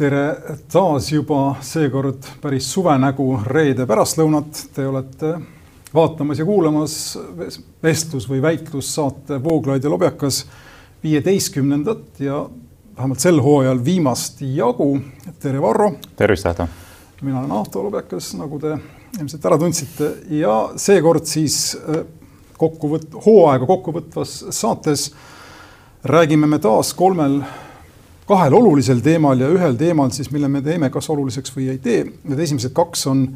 tere 0.00 0.36
taas 0.72 1.10
juba 1.12 1.58
seekord 1.60 2.24
päris 2.40 2.70
suvenägu 2.72 3.26
reede 3.44 3.84
pärastlõunat. 3.84 4.62
Te 4.72 4.86
olete 4.88 5.34
vaatamas 5.92 6.40
ja 6.40 6.46
kuulamas 6.48 6.94
vestlus- 7.84 8.28
või 8.30 8.40
väitlussaate 8.40 9.42
Vooglaid 9.44 9.84
ja 9.84 9.92
Lobjakas 9.92 10.46
viieteistkümnendat 11.04 12.22
ja 12.24 12.46
vähemalt 12.96 13.20
sel 13.20 13.42
hooajal 13.44 13.84
viimast 13.84 14.40
jagu. 14.40 15.00
tere, 15.38 15.60
Varro. 15.62 15.92
tervist, 16.16 16.46
Ahto. 16.46 16.68
mina 17.20 17.40
olen 17.40 17.52
Ahto 17.52 17.84
Lobjakas, 17.84 18.34
nagu 18.34 18.58
te 18.58 18.78
ilmselt 19.20 19.44
ära 19.44 19.58
tundsite 19.58 20.12
ja 20.30 20.70
seekord 20.76 21.26
siis 21.26 21.76
äh, 21.76 22.04
kokkuvõtt-, 22.56 23.20
hooaega 23.26 23.66
kokkuvõtvas 23.66 24.44
saates 24.50 25.10
räägime 26.04 26.46
me 26.46 26.58
taas 26.58 26.94
kolmel 26.94 27.42
kahel 28.30 28.54
olulisel 28.54 29.02
teemal 29.02 29.40
ja 29.42 29.50
ühel 29.50 29.74
teemal 29.78 30.12
siis, 30.14 30.30
mille 30.30 30.48
me 30.48 30.62
teeme 30.62 30.90
kas 30.92 31.10
oluliseks 31.10 31.54
või 31.56 31.70
ei 31.72 31.82
tee. 31.82 32.04
Need 32.06 32.46
esimesed 32.46 32.74
kaks 32.76 33.06
on 33.10 33.26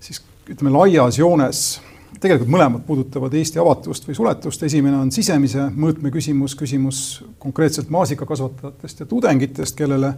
siis 0.00 0.22
ütleme 0.50 0.72
laias 0.72 1.18
joones, 1.20 1.80
tegelikult 2.20 2.50
mõlemad 2.50 2.84
puudutavad 2.86 3.34
Eesti 3.36 3.60
avatust 3.60 4.08
või 4.08 4.16
suletust. 4.16 4.62
esimene 4.62 4.96
on 4.96 5.12
sisemise 5.12 5.68
mõõtme 5.76 6.12
küsimus, 6.14 6.56
küsimus 6.56 7.02
konkreetselt 7.38 7.92
maasikakasvatajatest 7.92 9.04
ja 9.04 9.10
tudengitest, 9.12 9.76
kellele 9.76 10.14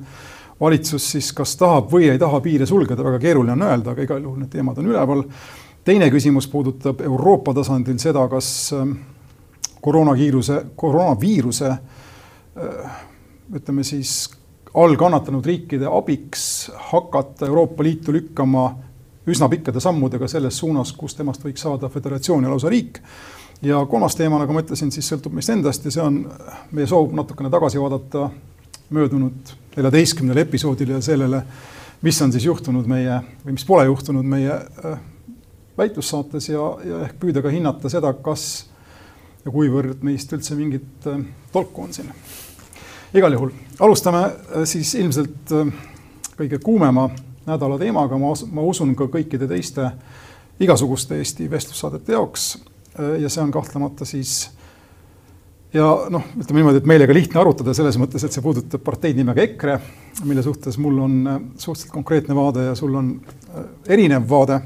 valitsus 0.61 1.11
siis 1.17 1.33
kas 1.35 1.57
tahab 1.59 1.91
või 1.91 2.11
ei 2.13 2.19
taha 2.19 2.41
piire 2.41 2.67
sulgeda, 2.67 3.03
väga 3.05 3.19
keeruline 3.19 3.57
on 3.57 3.69
öelda, 3.69 3.93
aga 3.93 4.07
igal 4.07 4.23
juhul 4.23 4.39
need 4.39 4.53
teemad 4.55 4.79
on 4.79 4.91
üleval. 4.95 5.25
teine 5.85 6.11
küsimus 6.11 6.47
puudutab 6.49 7.01
Euroopa 7.01 7.55
tasandil 7.55 7.99
seda, 7.99 8.29
kas 8.29 8.73
ähm, 8.73 8.93
koroonakiiruse, 9.81 10.65
koroonaviiruse 10.77 11.71
äh, 11.71 13.09
ütleme 13.53 13.85
siis 13.85 14.31
all 14.75 14.97
kannatanud 14.97 15.47
riikide 15.47 15.89
abiks 15.91 16.71
hakata 16.91 17.47
Euroopa 17.47 17.85
Liitu 17.85 18.13
lükkama 18.13 18.71
üsna 19.27 19.49
pikkade 19.49 19.81
sammudega 19.81 20.29
selles 20.29 20.57
suunas, 20.59 20.93
kus 20.97 21.15
temast 21.15 21.45
võiks 21.45 21.63
saada 21.63 21.89
föderatsioon 21.93 22.45
ja 22.45 22.51
lausa 22.51 22.71
riik. 22.73 23.03
ja 23.63 23.85
kolmas 23.87 24.17
teema, 24.19 24.41
nagu 24.43 24.53
ma 24.53 24.63
ütlesin, 24.65 24.91
siis 24.91 25.07
sõltub 25.07 25.35
meist 25.37 25.51
endast 25.53 25.85
ja 25.85 25.91
see 25.95 26.03
on 26.03 26.17
meie 26.73 26.87
soov 26.91 27.13
natukene 27.15 27.51
tagasi 27.51 27.79
vaadata 27.79 28.31
möödunud 28.91 29.53
neljateistkümnele 29.77 30.41
episoodile 30.41 30.99
ja 30.99 31.01
sellele, 31.01 31.43
mis 32.03 32.19
on 32.23 32.33
siis 32.33 32.45
juhtunud 32.45 32.89
meie 32.91 33.21
või 33.45 33.55
mis 33.55 33.65
pole 33.65 33.85
juhtunud 33.87 34.27
meie 34.27 34.57
äh, 34.57 34.99
väitlussaates 35.79 36.49
ja, 36.49 36.65
ja 36.85 37.05
ehk 37.07 37.21
püüda 37.23 37.45
ka 37.45 37.53
hinnata 37.55 37.93
seda, 37.93 38.13
kas 38.13 38.65
ja 39.45 39.55
kuivõrd 39.55 40.03
meist 40.03 40.33
üldse 40.35 40.59
mingit 40.59 41.07
äh, 41.07 41.23
tolku 41.55 41.87
on 41.87 41.95
siin 41.95 42.11
igal 43.15 43.33
juhul 43.33 43.53
alustame 43.81 44.23
äh, 44.25 44.65
siis 44.65 44.95
ilmselt 44.95 45.53
äh, 45.53 45.71
kõige 46.39 46.59
kuumema 46.63 47.11
nädala 47.47 47.79
teemaga, 47.81 48.19
ma, 48.19 48.33
ma 48.55 48.65
usun 48.65 48.95
ka 48.97 49.09
kõikide 49.11 49.49
teiste 49.51 49.91
igasuguste 50.63 51.19
Eesti 51.19 51.49
vestlussaadete 51.51 52.15
jaoks. 52.15 52.53
Äh, 52.99 53.17
ja 53.25 53.31
see 53.33 53.43
on 53.43 53.53
kahtlemata 53.53 54.07
siis 54.09 54.51
ja 55.75 55.89
noh, 56.13 56.25
ütleme 56.39 56.61
niimoodi, 56.61 56.83
et 56.83 56.89
meiega 56.89 57.17
lihtne 57.17 57.41
arutada 57.41 57.75
selles 57.77 57.99
mõttes, 58.01 58.25
et 58.25 58.35
see 58.35 58.45
puudutab 58.45 58.85
parteid 58.85 59.19
nimega 59.19 59.45
EKRE, 59.45 59.79
mille 60.29 60.45
suhtes 60.45 60.79
mul 60.81 61.01
on 61.05 61.17
suhteliselt 61.57 61.93
konkreetne 61.95 62.37
vaade 62.37 62.69
ja 62.71 62.77
sul 62.79 62.95
on 62.97 63.15
erinev 63.89 64.29
vaade. 64.29 64.61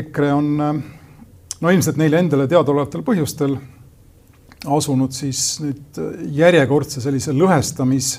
EKRE 0.00 0.28
on 0.32 0.52
no 0.56 1.72
ilmselt 1.72 1.98
neile 2.00 2.20
endale 2.22 2.46
teadaolevatel 2.48 3.02
põhjustel 3.04 3.56
asunud 4.66 5.14
siis 5.14 5.60
nüüd 5.62 6.00
järjekordse 6.34 7.02
sellise 7.04 7.34
lõhestamis 7.36 8.16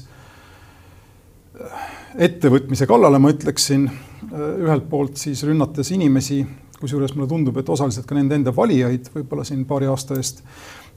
ettevõtmise 2.19 2.87
kallale, 2.89 3.19
ma 3.19 3.33
ütleksin, 3.33 3.85
ühelt 4.31 4.87
poolt 4.89 5.19
siis 5.19 5.43
rünnates 5.47 5.91
inimesi, 5.95 6.41
kusjuures 6.79 7.13
mulle 7.15 7.27
tundub, 7.29 7.59
et 7.59 7.69
osaliselt 7.69 8.07
ka 8.07 8.15
nende 8.15 8.37
enda 8.39 8.53
valijaid, 8.55 9.11
võib-olla 9.13 9.43
siin 9.47 9.65
paari 9.67 9.89
aasta 9.91 10.15
eest, 10.19 10.41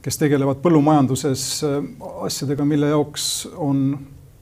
kes 0.03 0.19
tegelevad 0.19 0.61
põllumajanduses 0.63 1.45
asjadega, 2.27 2.65
mille 2.67 2.91
jaoks 2.91 3.27
on 3.55 3.85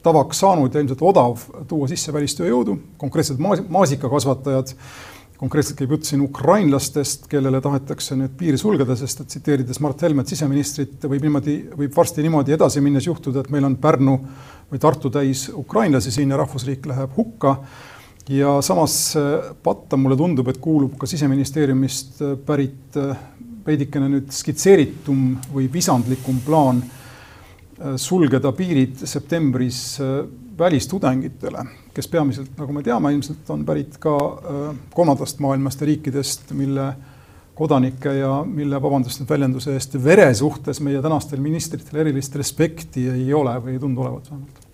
tavaks 0.02 0.42
saanud 0.42 0.74
ja 0.74 0.82
ilmselt 0.82 1.02
odav 1.06 1.42
tuua 1.70 1.90
sisse 1.90 2.14
välistööjõudu, 2.14 2.78
konkreetselt 3.02 3.42
maasikakasvatajad 3.42 4.74
konkreetselt 5.42 5.80
käib 5.80 5.96
jutt 5.96 6.06
siin 6.06 6.22
ukrainlastest, 6.22 7.26
kellele 7.30 7.62
tahetakse 7.66 8.14
nüüd 8.18 8.36
piiri 8.38 8.60
sulgeda, 8.62 8.94
sest 8.98 9.24
et 9.24 9.32
tsiteerides 9.32 9.80
Mart 9.82 10.04
Helmet, 10.06 10.30
siseministrit, 10.30 11.00
võib 11.10 11.26
niimoodi, 11.26 11.56
võib 11.80 11.96
varsti 11.98 12.22
niimoodi 12.22 12.54
edasi 12.54 12.84
minnes 12.86 13.08
juhtuda, 13.08 13.42
et 13.42 13.50
meil 13.54 13.66
on 13.66 13.78
Pärnu 13.82 14.20
või 14.70 14.82
Tartu 14.82 15.10
täis 15.10 15.48
ukrainlasi 15.50 16.14
siin 16.14 16.30
ja 16.30 16.38
rahvusriik 16.44 16.86
läheb 16.92 17.18
hukka. 17.18 17.56
ja 18.30 18.62
samas 18.62 19.16
äh, 19.18 19.50
patta 19.64 19.98
mulle 19.98 20.16
tundub, 20.16 20.48
et 20.48 20.62
kuulub 20.62 20.94
ka 20.98 21.08
siseministeeriumist 21.10 22.22
äh, 22.22 22.36
pärit 22.46 22.98
äh, 23.02 23.18
veidikene 23.66 24.10
nüüd 24.14 24.30
skitseeritum 24.32 25.40
või 25.54 25.68
visandlikum 25.74 26.40
plaan 26.46 26.84
sulgeda 27.98 28.52
piirid 28.54 29.00
septembris 29.10 29.98
välistudengitele, 30.58 31.66
kes 31.94 32.08
peamiselt, 32.08 32.52
nagu 32.58 32.74
me 32.74 32.84
teame, 32.84 33.14
ilmselt 33.16 33.50
on 33.54 33.66
pärit 33.66 33.98
ka 34.02 34.16
äh, 34.18 34.66
kolmandast 34.94 35.40
maailmast 35.44 35.82
ja 35.82 35.90
riikidest, 35.90 36.52
mille 36.58 36.92
kodanikke 37.56 38.14
ja 38.16 38.32
mille, 38.48 38.80
vabandust 38.82 39.22
nüüd 39.22 39.30
väljenduse 39.30 39.76
eest, 39.76 39.96
vere 40.04 40.32
suhtes 40.38 40.82
meie 40.82 41.02
tänastel 41.04 41.42
ministritel 41.44 42.02
erilist 42.06 42.36
respekti 42.40 43.06
ei 43.12 43.34
ole 43.34 43.58
või 43.62 43.76
ei 43.76 43.82
tundu 43.84 44.06
olevat 44.06 44.32
vähemalt 44.32 44.71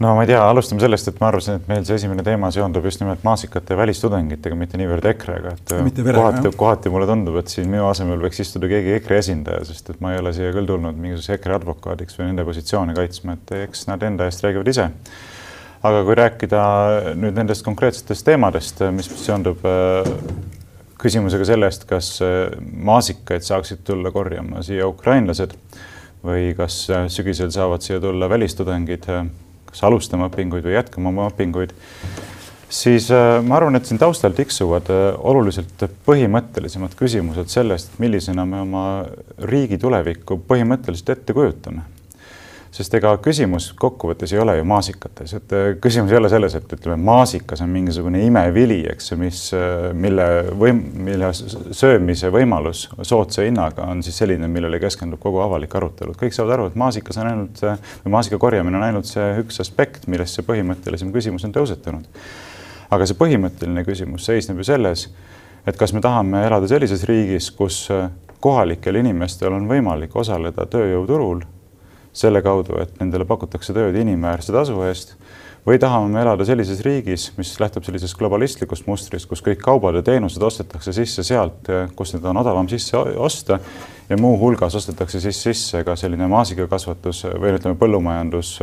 no 0.00 0.14
ma 0.16 0.22
ei 0.24 0.30
tea, 0.30 0.40
alustame 0.40 0.80
sellest, 0.80 1.10
et 1.10 1.18
ma 1.20 1.28
arvasin, 1.28 1.58
et 1.60 1.66
meil 1.68 1.82
see 1.84 1.98
esimene 2.00 2.24
teema 2.24 2.48
seondub 2.54 2.86
just 2.88 3.02
nimelt 3.02 3.24
maasikate 3.26 3.74
ja 3.74 3.80
välistudengitega, 3.82 4.56
mitte 4.56 4.78
niivõrd 4.80 5.08
EKRE-ga, 5.10 5.52
et 5.58 5.74
vere, 6.00 6.14
kohati, 6.16 6.52
kohati 6.62 6.92
mulle 6.92 7.08
tundub, 7.10 7.36
et 7.42 7.52
siin 7.52 7.68
minu 7.68 7.84
asemel 7.90 8.22
võiks 8.24 8.40
istuda 8.40 8.70
keegi 8.70 8.94
EKRE 8.96 9.18
esindaja, 9.20 9.66
sest 9.68 9.92
et 9.92 10.00
ma 10.00 10.14
ei 10.14 10.22
ole 10.22 10.32
siia 10.36 10.54
küll 10.56 10.68
tulnud 10.70 10.96
mingisuguse 10.96 11.36
EKRE 11.36 11.58
advokaadiks 11.58 12.16
või 12.16 12.30
nende 12.30 12.46
positsioone 12.48 12.96
kaitsma, 12.96 13.36
et 13.36 13.52
eks 13.66 13.84
nad 13.90 14.06
enda 14.08 14.30
eest 14.30 14.46
räägivad 14.46 14.72
ise. 14.72 14.88
aga 15.82 16.00
kui 16.04 16.16
rääkida 16.16 16.62
nüüd 17.16 17.36
nendest 17.36 17.64
konkreetsetest 17.64 18.24
teemadest, 18.24 18.80
mis 18.96 19.08
seondub 19.20 19.60
äh, 19.68 20.08
küsimusega 21.00 21.44
sellest, 21.48 21.84
kas 21.88 22.10
äh, 22.24 22.48
maasikaid 22.88 23.44
saaksid 23.44 23.84
tulla 23.84 24.12
korjama 24.12 24.64
siia 24.64 24.88
ukrainlased 24.88 25.54
või 26.24 26.50
kas 26.56 26.82
äh, 26.88 27.06
sügisel 27.12 27.52
saavad 27.52 27.84
siia 27.84 28.00
tulla 28.00 28.28
välistudengid 28.32 29.08
kas 29.70 29.84
alustama 29.88 30.28
õpinguid 30.30 30.66
või 30.66 30.76
jätkama 30.76 31.12
oma 31.12 31.28
õpinguid, 31.30 31.74
siis 32.70 33.10
äh, 33.14 33.38
ma 33.44 33.58
arvan, 33.58 33.78
et 33.78 33.86
siin 33.88 34.00
taustal 34.00 34.34
tiksuvad 34.36 34.90
äh, 34.90 35.06
oluliselt 35.30 35.86
põhimõttelisemad 36.06 36.96
küsimused 36.98 37.52
sellest, 37.52 37.96
millisena 38.02 38.46
me 38.48 38.64
oma 38.66 38.84
riigi 39.50 39.78
tulevikku 39.80 40.42
põhimõtteliselt 40.50 41.16
ette 41.16 41.36
kujutame 41.36 41.86
sest 42.74 42.94
ega 42.94 43.10
küsimus 43.22 43.70
kokkuvõttes 43.78 44.30
ei 44.34 44.38
ole 44.42 44.54
ju 44.58 44.66
maasikates, 44.68 45.32
et 45.34 45.54
äh, 45.56 45.64
küsimus 45.82 46.12
ei 46.14 46.20
ole 46.20 46.30
selles, 46.30 46.54
et 46.54 46.74
ütleme, 46.76 46.96
maasikas 47.02 47.64
on 47.64 47.72
mingisugune 47.72 48.22
imevili, 48.22 48.78
eks 48.92 49.10
ju, 49.10 49.18
mis, 49.18 49.40
äh, 49.56 49.88
mille 49.96 50.26
võim-, 50.60 50.84
mille 51.08 51.32
söömise 51.34 52.30
võimalus 52.34 52.86
soodsa 53.02 53.46
hinnaga 53.46 53.88
on 53.90 54.04
siis 54.06 54.22
selline, 54.22 54.48
millele 54.50 54.78
keskendub 54.82 55.22
kogu 55.22 55.42
avalik 55.42 55.74
arutelu. 55.74 56.14
kõik 56.20 56.36
saavad 56.36 56.54
aru, 56.58 56.70
et 56.70 56.78
maasikas 56.78 57.18
on 57.18 57.32
ainult, 57.32 57.64
või 58.04 58.14
maasika 58.14 58.38
korjamine 58.38 58.78
on 58.78 58.86
ainult 58.86 59.10
see 59.10 59.28
üks 59.42 59.60
aspekt, 59.66 60.06
millest 60.06 60.38
see 60.38 60.46
põhimõttelisem 60.46 61.10
küsimus 61.14 61.46
on 61.48 61.56
tõusetunud. 61.58 62.06
aga 62.90 63.06
see 63.06 63.18
põhimõtteline 63.18 63.84
küsimus 63.86 64.30
seisneb 64.30 64.62
ju 64.62 64.70
selles, 64.70 65.08
et 65.66 65.76
kas 65.76 65.92
me 65.92 66.00
tahame 66.00 66.46
elada 66.46 66.70
sellises 66.70 67.02
riigis, 67.08 67.50
kus 67.50 67.88
äh, 67.90 68.06
kohalikel 68.40 69.02
inimestel 69.02 69.58
on 69.58 69.66
võimalik 69.68 70.14
osaleda 70.16 70.70
tööjõuturul 70.70 71.42
selle 72.12 72.42
kaudu, 72.42 72.78
et 72.82 72.96
nendele 73.00 73.24
pakutakse 73.28 73.74
tööd 73.76 73.96
inimväärse 74.00 74.52
tasu 74.52 74.80
eest 74.88 75.14
või 75.66 75.78
tahame 75.80 76.08
me 76.08 76.22
elada 76.22 76.44
sellises 76.48 76.80
riigis, 76.84 77.28
mis 77.36 77.52
lähtub 77.60 77.84
sellisest 77.84 78.16
globalistlikust 78.18 78.86
mustrist, 78.88 79.28
kus 79.28 79.42
kõik 79.44 79.60
kaubad 79.62 79.98
ja 79.98 80.02
teenused 80.02 80.42
ostetakse 80.42 80.94
sisse 80.96 81.24
sealt, 81.26 81.68
kus 81.96 82.14
need 82.14 82.24
on 82.26 82.40
odavam 82.40 82.68
sisse 82.68 82.96
osta 82.96 83.60
ja 84.08 84.18
muuhulgas 84.18 84.74
ostetakse 84.74 85.20
siis 85.20 85.42
sisse 85.42 85.84
ka 85.84 85.96
selline 85.96 86.26
maasikakasvatus 86.32 87.26
või 87.36 87.54
ütleme, 87.58 87.78
põllumajandus 87.78 88.56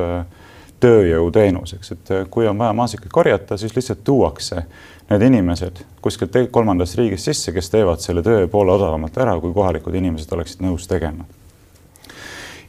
tööjõuteenus, 0.81 1.73
eks, 1.77 1.91
et 1.95 2.11
kui 2.29 2.45
on 2.49 2.57
vaja 2.57 2.73
maasikaid 2.77 3.11
korjata, 3.13 3.57
siis 3.57 3.73
lihtsalt 3.75 4.03
tuuakse 4.05 4.61
need 5.09 5.23
inimesed 5.29 5.81
kuskilt 6.03 6.35
kolmandast 6.51 6.97
riigist 6.99 7.29
sisse, 7.29 7.53
kes 7.55 7.71
teevad 7.73 8.03
selle 8.03 8.21
töö 8.25 8.45
poole 8.51 8.75
odavamalt 8.75 9.17
ära, 9.17 9.37
kui 9.41 9.53
kohalikud 9.55 9.95
inimesed 9.95 10.33
oleksid 10.37 10.61
nõus 10.65 10.85
tegema. 10.89 11.25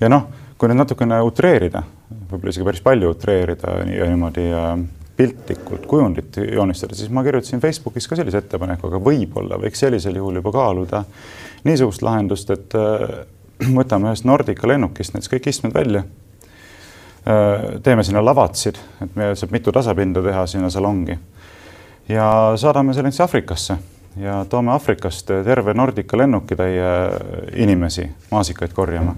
ja 0.01 0.09
noh 0.09 0.29
kui 0.59 0.69
nüüd 0.71 0.81
natukene 0.81 1.21
utreerida, 1.23 1.85
võib-olla 2.31 2.53
isegi 2.55 2.67
päris 2.67 2.85
palju 2.85 3.13
utreerida 3.15 3.77
ja 3.87 4.07
niimoodi 4.11 4.47
piltlikult 5.19 5.87
kujundit 5.91 6.37
joonistada, 6.53 6.95
siis 6.95 7.11
ma 7.11 7.25
kirjutasin 7.27 7.61
Facebookis 7.63 8.07
ka 8.11 8.19
sellise 8.19 8.39
ettepaneku, 8.43 8.87
aga 8.91 9.01
võib-olla 9.03 9.59
võiks 9.59 9.83
sellisel 9.83 10.19
juhul 10.19 10.39
juba 10.39 10.53
kaaluda 10.55 11.03
niisugust 11.67 12.05
lahendust, 12.07 12.51
et 12.55 12.75
äh, 12.79 13.19
võtame 13.79 14.13
ühest 14.13 14.27
Nordica 14.29 14.71
lennukist 14.71 15.15
näiteks 15.15 15.33
kõik 15.33 15.51
istmed 15.51 15.75
välja. 15.75 16.05
teeme 17.83 18.03
sinna 18.07 18.23
lavatsid, 18.25 18.79
et 19.05 19.17
meil 19.19 19.35
saab 19.37 19.51
mitu 19.53 19.73
tasapinda 19.75 20.23
teha 20.25 20.47
sinna 20.47 20.71
salongi. 20.71 21.19
ja 22.09 22.53
saadame 22.57 22.95
selle 22.95 23.11
siis 23.11 23.21
Aafrikasse 23.21 23.77
ja 24.17 24.45
toome 24.49 24.71
Aafrikast 24.73 25.27
terve 25.45 25.75
Nordica 25.75 26.19
lennukitäie 26.19 27.11
inimesi 27.55 28.11
maasikaid 28.31 28.73
korjama. 28.73 29.17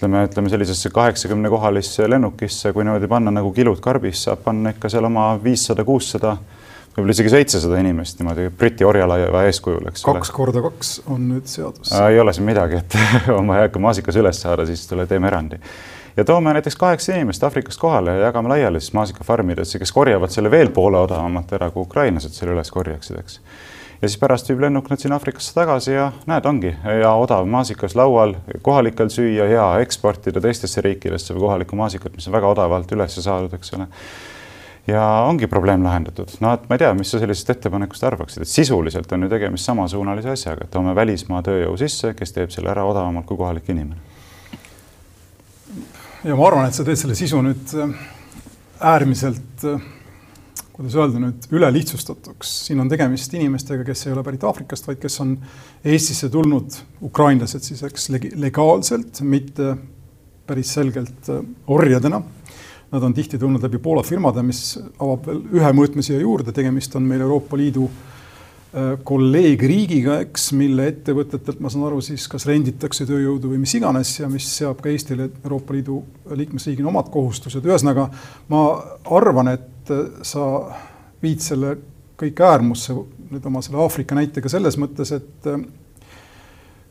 Ütleme, 0.00 0.24
ütleme 0.24 0.48
sellisesse 0.48 0.90
kaheksakümne 0.90 1.48
kohalisse 1.52 2.06
lennukisse, 2.10 2.72
kui 2.72 2.84
niimoodi 2.84 3.08
panna 3.08 3.30
nagu 3.30 3.52
kilud 3.52 3.80
karbis, 3.84 4.24
saab 4.24 4.40
panna 4.44 4.72
ikka 4.72 4.88
seal 4.88 5.04
oma 5.04 5.34
viissada, 5.44 5.84
kuussada 5.84 6.38
võib-olla 6.94 7.12
isegi 7.12 7.32
seitsesada 7.34 7.78
inimest 7.82 8.20
niimoodi 8.20 8.48
Briti 8.56 8.84
orjalaiva 8.88 9.44
eeskujul, 9.48 9.90
eks 9.92 10.06
ole. 10.06 10.18
kaks 10.18 10.32
korda 10.34 10.62
kaks 10.64 10.92
on 11.06 11.28
nüüd 11.34 11.50
seadus. 11.50 11.92
ei 11.92 12.20
ole 12.20 12.32
siin 12.32 12.48
midagi, 12.48 12.80
et 12.80 12.96
oma 13.40 13.60
eaka 13.60 13.82
maasikas 13.82 14.16
üles 14.16 14.40
saada, 14.40 14.64
siis 14.66 14.86
tule 14.88 15.04
teeme 15.10 15.28
erandi. 15.28 15.60
ja 16.16 16.24
toome 16.24 16.54
näiteks 16.56 16.76
kaheksa 16.80 17.18
inimest 17.18 17.44
Aafrikast 17.44 17.80
kohale 17.80 18.16
ja 18.16 18.30
jagame 18.30 18.48
laiali 18.54 18.80
siis 18.80 18.96
maasikafarmidesse, 18.96 19.78
kes 19.78 19.92
korjavad 19.92 20.32
selle 20.32 20.50
veel 20.50 20.72
poole 20.72 20.98
odavamalt 21.04 21.52
ära, 21.60 21.70
kui 21.70 21.84
ukrainlased 21.84 22.32
selle 22.32 22.56
üles 22.56 22.72
korjaksid, 22.72 23.20
eks. 23.20 23.40
Ja 24.00 24.08
siis 24.08 24.18
pärast 24.20 24.48
viib 24.48 24.62
lennuk 24.64 24.88
nad 24.90 25.02
sinna 25.02 25.18
Aafrikasse 25.18 25.54
tagasi 25.54 25.92
ja 25.92 26.10
näed, 26.30 26.46
ongi 26.48 26.74
ja 27.02 27.12
odav 27.20 27.46
maasikas 27.46 27.94
laual, 27.98 28.34
kohalikel 28.62 29.12
süüa, 29.12 29.48
hea 29.50 29.68
eksportida 29.84 30.40
teistesse 30.40 30.80
riikidesse 30.84 31.36
või 31.36 31.46
kohalikku 31.46 31.76
maasikat, 31.76 32.16
mis 32.16 32.28
on 32.28 32.36
väga 32.38 32.54
odavalt 32.54 32.92
üles 32.96 33.18
saadud, 33.20 33.54
eks 33.58 33.76
ole 33.76 33.88
ja 34.86 35.02
ongi 35.28 35.46
probleem 35.46 35.84
lahendatud. 35.84 36.28
no 36.40 36.52
et 36.54 36.68
ma 36.68 36.76
ei 36.76 36.82
tea, 36.82 36.92
mis 36.94 37.10
sa 37.12 37.20
sellisest 37.22 37.50
ettepanekust 37.54 38.04
arvaksid, 38.04 38.44
et 38.44 38.48
sisuliselt 38.48 39.12
on 39.12 39.26
ju 39.26 39.30
tegemist 39.32 39.68
samasuunalise 39.68 40.32
asjaga, 40.34 40.64
et 40.64 40.72
toome 40.74 40.94
välismaa 40.96 41.42
tööjõu 41.46 41.76
sisse, 41.80 42.14
kes 42.18 42.34
teeb 42.36 42.54
selle 42.54 42.72
ära 42.72 42.84
odavamalt 42.88 43.28
kui 43.28 43.38
kohalik 43.40 43.68
inimene. 43.68 44.00
ja 46.24 46.36
ma 46.36 46.46
arvan, 46.48 46.68
et 46.68 46.76
sa 46.76 46.84
teed 46.86 47.00
selle 47.00 47.16
sisu 47.18 47.42
nüüd 47.44 47.74
äh, 47.76 47.94
äärmiselt, 48.92 49.66
äh, 49.68 49.88
kuidas 50.80 50.96
öelda 50.96 51.20
nüüd, 51.20 51.46
ülelihtsustatuks. 51.52 52.56
siin 52.66 52.80
on 52.80 52.88
tegemist 52.88 53.34
inimestega, 53.36 53.84
kes 53.84 54.06
ei 54.06 54.14
ole 54.16 54.24
pärit 54.24 54.44
Aafrikast, 54.48 54.88
vaid 54.88 55.00
kes 55.02 55.20
on 55.20 55.36
Eestisse 55.84 56.32
tulnud, 56.32 56.80
ukrainlased 57.04 57.68
siis, 57.68 57.84
eks, 57.84 58.08
legaalselt, 58.40 59.20
mitte 59.20 59.74
päris 60.48 60.72
selgelt 60.74 61.28
äh, 61.28 61.44
orjadena 61.68 62.22
Nad 62.90 63.02
on 63.06 63.14
tihti 63.14 63.38
tulnud 63.38 63.62
läbi 63.62 63.78
Poola 63.78 64.02
firmade, 64.02 64.42
mis 64.42 64.74
avab 64.98 65.28
veel 65.28 65.44
ühe 65.60 65.68
mõõtme 65.78 66.02
siia 66.02 66.18
juurde, 66.18 66.50
tegemist 66.54 66.96
on 66.98 67.04
meil 67.06 67.22
Euroopa 67.22 67.54
Liidu 67.58 67.84
äh, 67.86 68.96
kolleegriigiga, 69.06 70.16
eks, 70.24 70.48
mille 70.58 70.88
ettevõtetelt, 70.90 71.60
ma 71.62 71.70
saan 71.70 71.86
aru, 71.86 72.00
siis 72.02 72.26
kas 72.30 72.48
renditakse 72.50 73.06
tööjõudu 73.06 73.52
või 73.52 73.60
mis 73.62 73.76
iganes 73.78 74.16
ja 74.18 74.26
mis 74.32 74.48
seab 74.56 74.82
ka 74.82 74.90
Eestile 74.90 75.28
Euroopa 75.44 75.76
Liidu 75.76 76.00
liikmesriigina 76.34 76.90
omad 76.90 77.12
kohustused. 77.14 77.62
ühesõnaga, 77.62 78.08
ma 78.50 78.64
arvan, 79.20 79.54
et 79.54 79.79
äh, 79.94 80.06
sa 80.26 80.46
viid 81.22 81.42
selle 81.44 81.76
kõik 82.20 82.40
äärmusse 82.44 82.94
nüüd 83.30 83.46
oma 83.46 83.62
selle 83.64 83.80
Aafrika 83.80 84.16
näitega 84.18 84.50
selles 84.50 84.76
mõttes, 84.80 85.12
et 85.14 85.48
äh, 85.48 85.62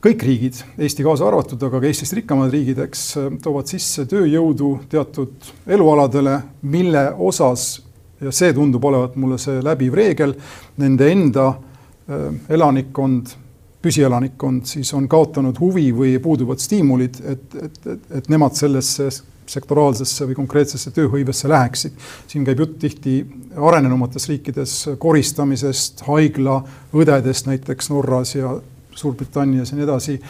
kõik 0.04 0.24
riigid, 0.24 0.62
Eesti 0.80 1.04
kaasa 1.04 1.28
arvatud, 1.28 1.60
aga 1.66 1.80
ka 1.80 1.90
Eestist 1.90 2.16
rikkamad 2.16 2.52
riigid, 2.54 2.80
eks, 2.86 3.04
toovad 3.44 3.68
sisse 3.70 4.06
tööjõudu 4.08 4.72
teatud 4.90 5.50
elualadele, 5.68 6.38
mille 6.72 7.04
osas, 7.28 7.74
ja 8.20 8.32
see 8.34 8.54
tundub 8.56 8.84
olevat 8.88 9.16
mulle 9.20 9.38
see 9.40 9.60
läbiv 9.64 9.96
reegel, 9.96 10.34
nende 10.80 11.10
enda 11.12 11.50
äh, 11.52 12.26
elanikkond, 12.56 13.36
püsielanikkond 13.80 14.66
siis 14.68 14.90
on 14.96 15.06
kaotanud 15.08 15.56
huvi 15.60 15.86
või 15.96 16.16
puuduvad 16.20 16.60
stiimulid, 16.60 17.20
et, 17.24 17.54
et, 17.56 17.78
et, 17.94 18.08
et 18.20 18.32
nemad 18.32 18.56
sellesse 18.56 19.08
sektoraalsesse 19.50 20.28
või 20.28 20.38
konkreetsesse 20.38 20.92
tööhõivesse 20.94 21.48
läheksid. 21.48 21.92
siin 22.26 22.44
käib 22.44 22.62
jutt 22.62 22.78
tihti 22.78 23.14
arenenumates 23.56 24.28
riikides 24.28 24.76
koristamisest, 24.98 26.04
haiglaõdedest 26.06 27.50
näiteks 27.50 27.90
Norras 27.90 28.34
ja 28.34 28.60
Suurbritannias 28.94 29.70
ja 29.70 29.76
nii 29.76 29.84
edasi. 29.84 30.20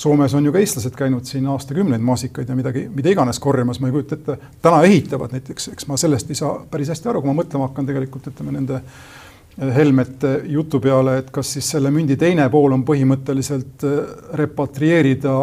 Soomes 0.00 0.34
on 0.34 0.44
ju 0.44 0.52
ka 0.52 0.60
eestlased 0.62 0.94
käinud 0.96 1.28
siin 1.28 1.46
aastakümneid 1.52 2.00
maasikaid 2.00 2.48
ja 2.48 2.54
midagi, 2.56 2.86
mida 2.94 3.10
iganes 3.12 3.38
korjamas, 3.38 3.80
ma 3.80 3.90
ei 3.90 3.92
kujuta 3.92 4.16
ette, 4.16 4.36
täna 4.64 4.78
ehitavad 4.88 5.34
näiteks, 5.36 5.68
eks 5.74 5.88
ma 5.90 5.98
sellest 6.00 6.30
ei 6.32 6.38
saa 6.38 6.54
päris 6.70 6.88
hästi 6.88 7.10
aru, 7.10 7.20
kui 7.20 7.28
ma 7.28 7.42
mõtlema 7.42 7.68
hakkan 7.68 7.88
tegelikult 7.88 8.30
ütleme 8.30 8.54
nende 8.54 8.78
eh, 8.78 9.74
Helmete 9.76 10.38
jutu 10.54 10.80
peale, 10.80 11.18
et 11.20 11.28
kas 11.34 11.52
siis 11.52 11.68
selle 11.74 11.92
mündi 11.92 12.16
teine 12.16 12.48
pool 12.48 12.78
on 12.78 12.86
põhimõtteliselt 12.88 13.84
eh, 13.84 13.98
repatrieerida 14.40 15.36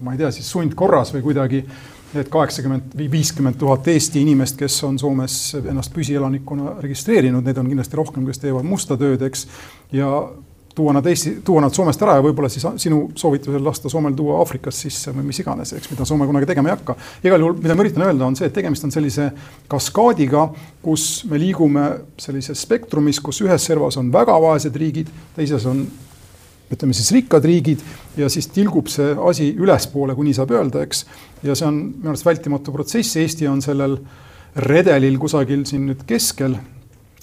ma 0.00 0.14
ei 0.14 0.18
tea, 0.18 0.30
siis 0.34 0.48
sundkorras 0.50 1.12
või 1.14 1.22
kuidagi 1.26 1.64
need 2.14 2.30
kaheksakümmend 2.30 2.94
või 2.94 3.10
viiskümmend 3.10 3.58
tuhat 3.58 3.88
Eesti 3.90 4.22
inimest, 4.22 4.56
kes 4.58 4.76
on 4.86 4.98
Soomes 4.98 5.36
ennast 5.60 5.94
püsielanikuna 5.94 6.76
registreerinud, 6.82 7.44
neid 7.44 7.58
on 7.58 7.70
kindlasti 7.70 7.98
rohkem, 7.98 8.26
kes 8.28 8.42
teevad 8.42 8.66
musta 8.66 8.98
tööd, 9.00 9.22
eks. 9.26 9.46
ja 9.94 10.10
tuua 10.74 10.92
nad 10.92 11.06
Eesti, 11.06 11.36
tuua 11.46 11.62
nad 11.62 11.74
Soomest 11.74 12.02
ära 12.02 12.16
ja 12.18 12.24
võib-olla 12.24 12.50
siis 12.50 12.66
sinu 12.82 13.04
soovitusel 13.18 13.62
lasta 13.64 13.90
Soomel 13.90 14.14
tuua 14.18 14.38
Aafrikast 14.42 14.86
sisse 14.86 15.14
või 15.14 15.26
mis 15.28 15.38
iganes, 15.42 15.74
eks, 15.76 15.90
mida 15.92 16.06
Soome 16.08 16.26
kunagi 16.26 16.48
tegema 16.50 16.70
ei 16.70 16.76
hakka. 16.76 16.96
igal 17.22 17.44
juhul, 17.44 17.58
mida 17.62 17.76
ma 17.76 17.86
üritan 17.86 18.06
öelda, 18.06 18.26
on 18.26 18.38
see, 18.38 18.48
et 18.50 18.56
tegemist 18.56 18.86
on 18.86 18.94
sellise 18.94 19.30
kaskaadiga, 19.70 20.48
kus 20.82 21.24
me 21.30 21.38
liigume 21.38 21.86
sellises 22.18 22.66
spektrumis, 22.66 23.22
kus 23.22 23.42
ühes 23.46 23.70
servas 23.70 23.98
on 24.02 24.10
väga 24.14 24.38
vaesed 24.42 24.82
riigid, 24.82 25.14
teises 25.36 25.66
on 25.70 25.86
ütleme 26.72 26.96
siis 26.96 27.10
rikkad 27.12 27.44
riigid 27.44 27.82
ja 28.16 28.28
siis 28.32 28.48
tilgub 28.52 28.88
see 28.92 29.12
asi 29.28 29.50
ülespoole, 29.60 30.14
kui 30.16 30.28
nii 30.28 30.36
saab 30.36 30.54
öelda, 30.56 30.84
eks. 30.86 31.04
ja 31.42 31.56
see 31.56 31.68
on 31.68 31.80
minu 31.98 32.14
arust 32.14 32.26
vältimatu 32.26 32.72
protsess, 32.72 33.18
Eesti 33.20 33.48
on 33.50 33.60
sellel 33.64 33.98
redelil 34.64 35.18
kusagil 35.18 35.66
siin 35.68 35.88
nüüd 35.90 36.06
keskel 36.08 36.56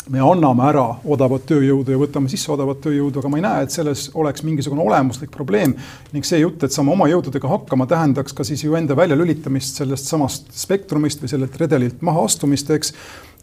me 0.09 0.21
anname 0.23 0.63
ära 0.65 0.83
odavat 1.13 1.45
tööjõudu 1.49 1.93
ja 1.93 1.99
võtame 2.01 2.29
sisse 2.31 2.49
odavat 2.51 2.81
tööjõudu, 2.83 3.21
aga 3.21 3.29
ma 3.29 3.37
ei 3.37 3.45
näe, 3.45 3.65
et 3.65 3.75
selles 3.75 4.07
oleks 4.17 4.43
mingisugune 4.43 4.81
olemuslik 4.81 5.31
probleem. 5.31 5.75
ning 6.11 6.25
see 6.25 6.41
jutt, 6.41 6.63
et 6.63 6.73
saame 6.73 6.91
oma 6.91 7.07
jõududega 7.11 7.47
hakkama, 7.47 7.85
tähendaks 7.87 8.33
ka 8.33 8.43
siis 8.43 8.63
ju 8.63 8.75
enda 8.75 8.97
väljalülitamist 8.97 9.77
sellest 9.77 10.09
samast 10.09 10.51
spektrumist 10.57 11.21
või 11.21 11.29
sellelt 11.29 11.57
redelilt 11.61 12.01
mahaastumist, 12.01 12.69
eks. 12.71 12.93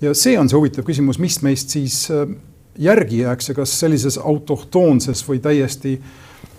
ja 0.01 0.15
see 0.15 0.39
on 0.39 0.49
see 0.49 0.59
huvitav 0.59 0.85
küsimus, 0.85 1.19
mis 1.23 1.41
meist 1.47 1.71
siis 1.71 2.09
järgi 2.79 3.23
jääks 3.25 3.51
ja 3.51 3.59
kas 3.59 3.75
sellises 3.81 4.19
autohtoonses 4.19 5.25
või 5.29 5.43
täiesti 5.43 5.99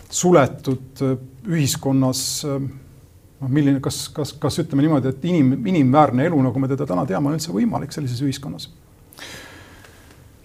suletud 0.09 1.03
äh, 1.05 1.17
ühiskonnas 1.47 2.21
äh, 2.47 2.61
noh, 3.39 3.49
milline, 3.49 3.79
kas, 3.83 4.07
kas, 4.13 4.33
kas 4.39 4.61
ütleme 4.63 4.85
niimoodi, 4.85 5.13
et 5.13 5.27
inim, 5.29 5.55
inimväärne 5.65 6.27
elu, 6.29 6.41
nagu 6.49 6.61
me 6.61 6.71
teda 6.71 6.87
täna 6.89 7.05
teame, 7.09 7.31
on 7.31 7.39
üldse 7.39 7.53
võimalik 7.55 7.95
sellises 7.95 8.21
ühiskonnas 8.25 8.69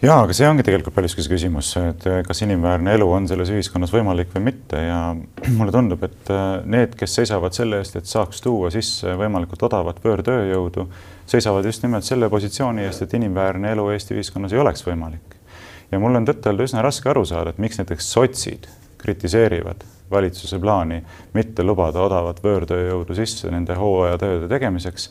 ja, 0.04 0.18
aga 0.20 0.36
see 0.36 0.46
ongi 0.48 0.66
tegelikult 0.66 0.94
paljuski 0.94 1.24
see 1.24 1.32
küsimus, 1.32 1.72
et 1.80 2.06
eh, 2.10 2.20
kas 2.26 2.44
inimväärne 2.44 2.94
elu 2.98 3.08
on 3.18 3.28
selles 3.30 3.50
ühiskonnas 3.54 3.92
võimalik 3.94 4.30
või 4.36 4.46
mitte 4.50 4.82
ja 4.84 5.00
mulle 5.56 5.74
tundub, 5.74 6.04
et 6.06 6.34
need, 6.70 6.94
kes 7.00 7.18
seisavad 7.20 7.56
selle 7.56 7.80
eest, 7.82 7.98
et 7.98 8.10
saaks 8.10 8.44
tuua 8.44 8.70
sisse 8.74 9.16
võimalikult 9.18 9.64
odavat 9.70 10.02
võõrtööjõudu, 10.04 10.86
seisavad 11.30 11.66
just 11.66 11.82
nimelt 11.86 12.06
selle 12.06 12.28
positsiooni 12.30 12.84
eest, 12.84 13.06
et 13.06 13.16
inimväärne 13.16 13.72
elu 13.74 13.88
Eesti 13.94 14.18
ühiskonnas 14.18 14.52
ei 14.52 14.60
oleks 14.62 14.84
võimalik. 14.86 15.33
Ja 15.94 16.02
mul 16.02 16.18
on 16.18 16.26
tõtt-öelda 16.26 16.66
üsna 16.66 16.82
raske 16.84 17.10
aru 17.10 17.24
saada, 17.28 17.54
et 17.54 17.62
miks 17.62 17.78
näiteks 17.80 18.10
sotsid 18.16 18.68
kritiseerivad 18.98 19.86
valitsuse 20.10 20.58
plaani 20.60 21.00
mitte 21.34 21.64
lubada 21.64 22.02
odavat 22.04 22.42
võõrtööjõudu 22.44 23.16
sisse 23.16 23.50
nende 23.52 23.76
hooajatööde 23.78 24.50
tegemiseks 24.50 25.08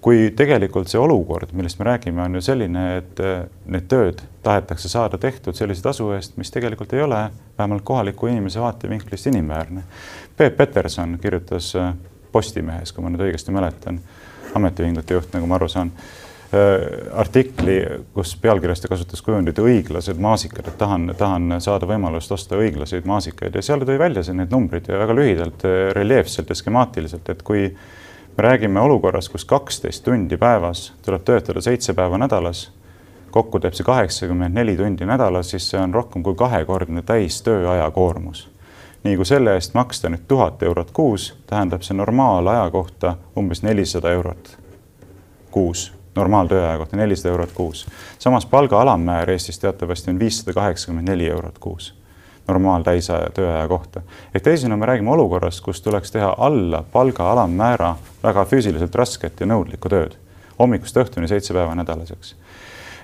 kui 0.00 0.30
tegelikult 0.36 0.88
see 0.88 1.00
olukord, 1.00 1.52
millest 1.56 1.78
me 1.80 1.84
räägime, 1.90 2.22
on 2.22 2.38
ju 2.38 2.42
selline, 2.44 2.84
et 3.00 3.20
äh, 3.20 3.42
need 3.68 3.88
tööd 3.92 4.22
tahetakse 4.44 4.88
saada 4.88 5.18
tehtud 5.20 5.56
sellise 5.56 5.84
tasu 5.84 6.08
eest, 6.16 6.38
mis 6.40 6.50
tegelikult 6.52 6.94
ei 6.96 7.02
ole 7.04 7.18
vähemalt 7.58 7.84
kohaliku 7.84 8.30
inimese 8.30 8.60
vaatevinklist 8.60 9.28
inimväärne. 9.28 9.84
Peep 10.36 10.56
Peterson 10.56 11.18
kirjutas 11.20 11.74
äh, 11.76 11.92
Postimehes, 12.32 12.94
kui 12.94 13.04
ma 13.04 13.12
nüüd 13.12 13.26
õigesti 13.26 13.52
mäletan, 13.52 14.00
ametiühingute 14.56 15.18
juht, 15.18 15.32
nagu 15.34 15.48
ma 15.50 15.58
aru 15.58 15.68
saan, 15.68 15.92
artikli, 17.14 17.76
kus 18.14 18.32
pealkirjas 18.42 18.80
ta 18.82 18.88
kasutas 18.90 19.22
kujundit 19.22 19.58
õiglased 19.62 20.18
maasikad, 20.18 20.66
et 20.66 20.78
tahan, 20.78 21.12
tahan 21.18 21.60
saada 21.62 21.86
võimalust 21.86 22.32
osta 22.34 22.58
õiglaseid 22.58 23.06
maasikaid 23.06 23.54
ja 23.54 23.62
seal 23.62 23.84
tõi 23.86 23.98
välja 24.00 24.24
need 24.34 24.50
numbrid 24.50 24.88
ja 24.90 24.98
väga 24.98 25.14
lühidalt, 25.14 25.62
reljeefselt 25.94 26.50
ja 26.50 26.56
skemaatiliselt, 26.58 27.28
et 27.30 27.44
kui 27.46 27.68
me 27.70 28.42
räägime 28.42 28.82
olukorras, 28.82 29.28
kus 29.28 29.44
kaksteist 29.44 30.04
tundi 30.04 30.36
päevas 30.36 30.92
tuleb 31.06 31.22
töötada 31.24 31.62
seitse 31.62 31.94
päeva 31.94 32.18
nädalas, 32.18 32.70
kokku 33.30 33.60
teeb 33.62 33.78
see 33.78 33.86
kaheksakümmend 33.86 34.54
neli 34.58 34.74
tundi 34.76 35.06
nädalas, 35.06 35.52
siis 35.54 35.70
see 35.70 35.78
on 35.78 35.94
rohkem 35.94 36.26
kui 36.26 36.34
kahekordne 36.34 37.02
täistööaja 37.06 37.90
koormus. 37.90 38.48
nii 39.04 39.16
kui 39.16 39.24
selle 39.24 39.54
eest 39.56 39.74
maksta 39.74 40.10
nüüd 40.10 40.26
tuhat 40.28 40.62
eurot 40.62 40.90
kuus, 40.92 41.30
tähendab 41.46 41.86
see 41.86 41.94
normaalaja 41.96 42.66
kohta 42.70 43.14
umbes 43.38 43.62
nelisada 43.62 44.10
eurot 44.12 44.58
kuus, 45.50 45.92
normaaltööaja 46.16 46.78
kohta 46.78 46.96
nelisada 46.96 47.32
eurot 47.32 47.52
kuus. 47.54 47.86
samas 48.18 48.46
palga 48.46 48.80
alammäär 48.80 49.30
Eestis 49.30 49.58
teatavasti 49.58 50.10
on 50.10 50.18
viissada 50.18 50.52
kaheksakümmend 50.52 51.08
neli 51.08 51.28
eurot 51.30 51.58
kuus 51.58 51.94
normaaltäisaja 52.48 53.30
tööaja 53.34 53.68
kohta. 53.68 54.02
ehk 54.34 54.44
teisisõnu, 54.44 54.76
me 54.76 54.86
räägime 54.86 55.10
olukorrast, 55.10 55.60
kus 55.64 55.80
tuleks 55.80 56.10
teha 56.10 56.34
alla 56.38 56.82
palga 56.92 57.30
alammäära 57.32 57.94
väga 58.22 58.44
füüsiliselt 58.44 58.94
rasket 58.94 59.40
ja 59.40 59.46
nõudlikku 59.46 59.88
tööd 59.88 60.16
hommikust 60.58 60.96
õhtuni 60.96 61.28
seitse 61.28 61.54
päeva 61.56 61.74
nädalas, 61.74 62.12
eks. 62.12 62.34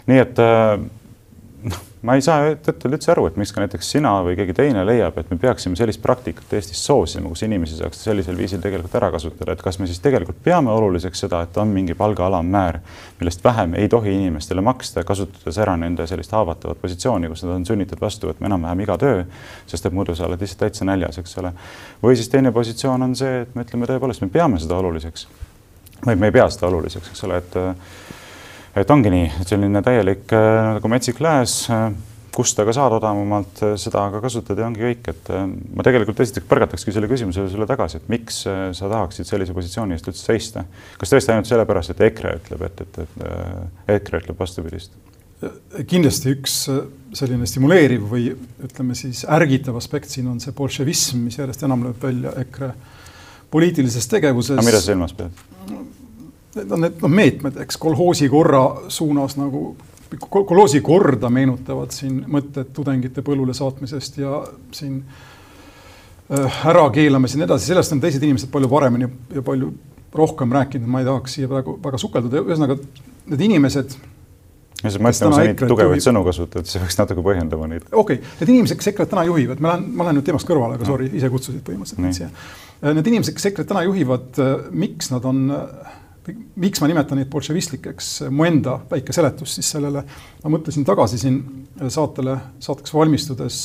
nii 0.06 0.18
et 0.22 0.40
noh, 1.62 1.82
ma 2.06 2.14
ei 2.14 2.22
saa 2.22 2.52
tõtt-öelda 2.54 2.98
üldse 3.00 3.10
aru, 3.12 3.24
et 3.26 3.38
miks 3.40 3.50
ka 3.54 3.62
näiteks 3.62 3.88
sina 3.96 4.12
või 4.22 4.36
keegi 4.38 4.54
teine 4.54 4.84
leiab, 4.86 5.16
et 5.18 5.30
me 5.32 5.38
peaksime 5.42 5.78
sellist 5.78 6.00
praktikat 6.04 6.52
Eestis 6.54 6.78
soosima, 6.86 7.30
kus 7.32 7.42
inimesi 7.46 7.78
saaks 7.80 8.04
sellisel 8.06 8.38
viisil 8.38 8.62
tegelikult 8.62 8.94
ära 9.00 9.08
kasutada, 9.14 9.56
et 9.56 9.64
kas 9.64 9.80
me 9.80 9.88
siis 9.90 9.98
tegelikult 10.04 10.38
peame 10.44 10.70
oluliseks 10.70 11.24
seda, 11.26 11.42
et 11.46 11.58
on 11.58 11.72
mingi 11.74 11.96
palga 11.98 12.28
alammäär, 12.28 12.78
millest 13.20 13.42
vähem 13.44 13.74
ei 13.80 13.90
tohi 13.90 14.14
inimestele 14.14 14.62
maksta, 14.64 15.02
kasutades 15.08 15.58
ära 15.62 15.74
nende 15.80 16.06
sellist 16.06 16.34
haavatavat 16.36 16.80
positsiooni, 16.84 17.32
kus 17.32 17.42
nad 17.46 17.56
on 17.56 17.66
sunnitud 17.66 18.00
vastu 18.02 18.30
võtma 18.30 18.50
enam-vähem 18.52 18.84
iga 18.86 18.98
töö, 19.02 19.24
sest 19.66 19.90
et 19.90 19.96
muidu 19.96 20.14
sa 20.14 20.28
oled 20.30 20.42
lihtsalt 20.42 20.62
täitsa 20.62 20.86
näljas, 20.86 21.18
eks 21.22 21.38
ole. 21.42 21.52
või 22.04 22.14
siis 22.16 22.30
teine 22.30 22.54
positsioon 22.54 23.02
on 23.08 23.18
see, 23.18 23.42
et 23.42 23.58
me 23.58 23.66
ütleme 23.66 23.90
tõepoolest, 23.90 24.22
me 24.22 24.30
peame 24.30 24.62
seda 24.62 24.78
oluliseks 24.78 25.26
või 26.06 26.20
me 26.20 26.30
ei 26.30 26.38
pea 26.38 26.46
seda 26.52 26.68
oluliseks, 26.70 27.10
eks 27.10 27.24
ole, 27.26 27.42
et 27.42 27.58
et 28.76 28.92
ongi 28.92 29.12
nii, 29.12 29.30
et 29.40 29.48
selline 29.48 29.82
täielik 29.84 30.34
äh, 30.36 30.58
nagu 30.76 30.90
metsik 30.92 31.20
lääs, 31.24 31.56
äh, 31.72 31.88
kust 32.36 32.58
aga 32.60 32.74
saad 32.76 32.98
odavamalt, 32.98 33.62
äh, 33.64 33.74
seda 33.80 34.04
aga 34.10 34.20
kasutada 34.24 34.62
ja 34.64 34.68
ongi 34.68 34.84
kõik, 34.84 35.10
et 35.12 35.30
ma 35.76 35.86
tegelikult 35.86 36.20
esiteks 36.24 36.48
põrgatakski 36.50 36.94
selle 36.94 37.08
küsimuse 37.10 37.46
sulle 37.52 37.68
tagasi, 37.68 38.02
et 38.02 38.10
miks 38.12 38.42
sa 38.44 38.92
tahaksid 38.92 39.28
sellise 39.28 39.56
positsiooni 39.56 39.96
eest 39.96 40.12
üldse 40.12 40.28
seista. 40.28 40.66
kas 41.00 41.14
tõesti 41.14 41.34
ainult 41.34 41.48
sellepärast, 41.48 41.94
et 41.94 42.04
EKRE 42.10 42.36
ütleb, 42.42 42.66
et, 42.68 42.84
et, 42.84 43.02
et 43.02 43.96
EKRE 44.00 44.24
ütleb 44.24 44.44
vastupidist? 44.44 44.96
kindlasti 45.86 46.30
üks 46.32 46.54
selline 47.16 47.44
stimuleeriv 47.44 48.06
või 48.08 48.30
ütleme 48.64 48.94
siis 48.96 49.20
ärgitav 49.28 49.76
aspekt 49.76 50.08
siin 50.08 50.30
on 50.32 50.38
see 50.40 50.54
bolševism, 50.56 51.20
mis 51.26 51.36
järjest 51.36 51.66
enam 51.68 51.84
lööb 51.84 52.00
välja 52.00 52.32
EKRE 52.40 52.70
poliitilises 53.52 54.08
tegevuses. 54.08 54.64
mida 54.64 54.80
sa 54.80 54.92
silmas 54.92 55.12
pead? 55.16 55.44
Need 56.56 56.72
on 56.72 56.84
need 56.86 57.02
noh, 57.02 57.12
meetmed, 57.12 57.60
eks 57.64 57.78
kolhoosi 57.80 58.28
korra 58.32 58.64
suunas 58.92 59.36
nagu 59.40 59.68
kolhoosi 60.30 60.80
korda 60.86 61.30
meenutavad 61.32 61.94
siin 61.94 62.20
mõtted 62.30 62.70
tudengite 62.74 63.24
põllule 63.26 63.54
saatmisest 63.56 64.20
ja 64.22 64.40
siin 64.74 65.00
äh, 66.30 66.66
ärakeelamisest 66.70 67.38
ja 67.38 67.42
nii 67.42 67.50
edasi, 67.50 67.70
sellest 67.72 67.96
on 67.96 68.02
teised 68.02 68.22
inimesed 68.22 68.52
palju 68.52 68.70
paremini 68.70 69.08
ja 69.34 69.42
palju 69.46 69.72
rohkem 70.16 70.52
rääkinud, 70.52 70.88
ma 70.88 71.02
ei 71.02 71.08
tahaks 71.08 71.34
siia 71.36 71.48
praegu 71.50 71.76
väga 71.82 71.98
sukelduda, 72.00 72.44
ühesõnaga 72.46 72.78
need 73.26 73.42
inimesed 73.48 73.96
ja 74.84 74.92
sa 74.92 75.02
mõtled, 75.02 75.34
sa 75.34 75.42
nii 75.42 75.68
tugevaid 75.72 76.04
sõnu 76.04 76.22
kasutad, 76.26 76.68
siis 76.68 76.82
peaks 76.82 76.98
natuke 77.00 77.24
põhjendama 77.24 77.68
neid. 77.70 77.88
okei 77.90 78.20
okay., 78.20 78.38
need 78.40 78.54
inimesed, 78.54 78.78
kes 78.80 78.92
EKRE-t 78.92 79.12
täna 79.12 79.26
juhivad, 79.28 79.60
ma 79.60 79.74
lähen, 79.74 79.90
ma 79.96 80.06
lähen 80.06 80.20
nüüd 80.20 80.28
teemast 80.28 80.48
kõrvale, 80.48 80.78
aga 80.78 80.88
sorry, 80.88 81.10
ise 81.16 81.30
kutsusid 81.32 81.62
põhimõtteliselt 81.66 82.02
mind 82.04 82.18
siia. 82.18 82.30
Need 82.86 83.08
inimesed, 83.12 83.36
kes 83.36 83.48
EKRE-t 83.50 83.70
täna 83.72 83.86
juhivad, 83.86 84.40
miks 84.76 85.10
nad 85.12 85.26
on 85.28 85.46
miks 86.56 86.82
ma 86.82 86.88
nimetan 86.90 87.20
neid 87.20 87.30
bolševistlikeks, 87.32 88.10
mu 88.30 88.46
enda 88.48 88.80
väike 88.90 89.14
seletus 89.14 89.56
siis 89.58 89.70
sellele. 89.76 90.02
ma 90.42 90.52
mõtlesin 90.56 90.86
tagasi 90.86 91.18
siin 91.22 91.40
saatele, 91.92 92.36
saateks 92.60 92.94
valmistudes 92.94 93.62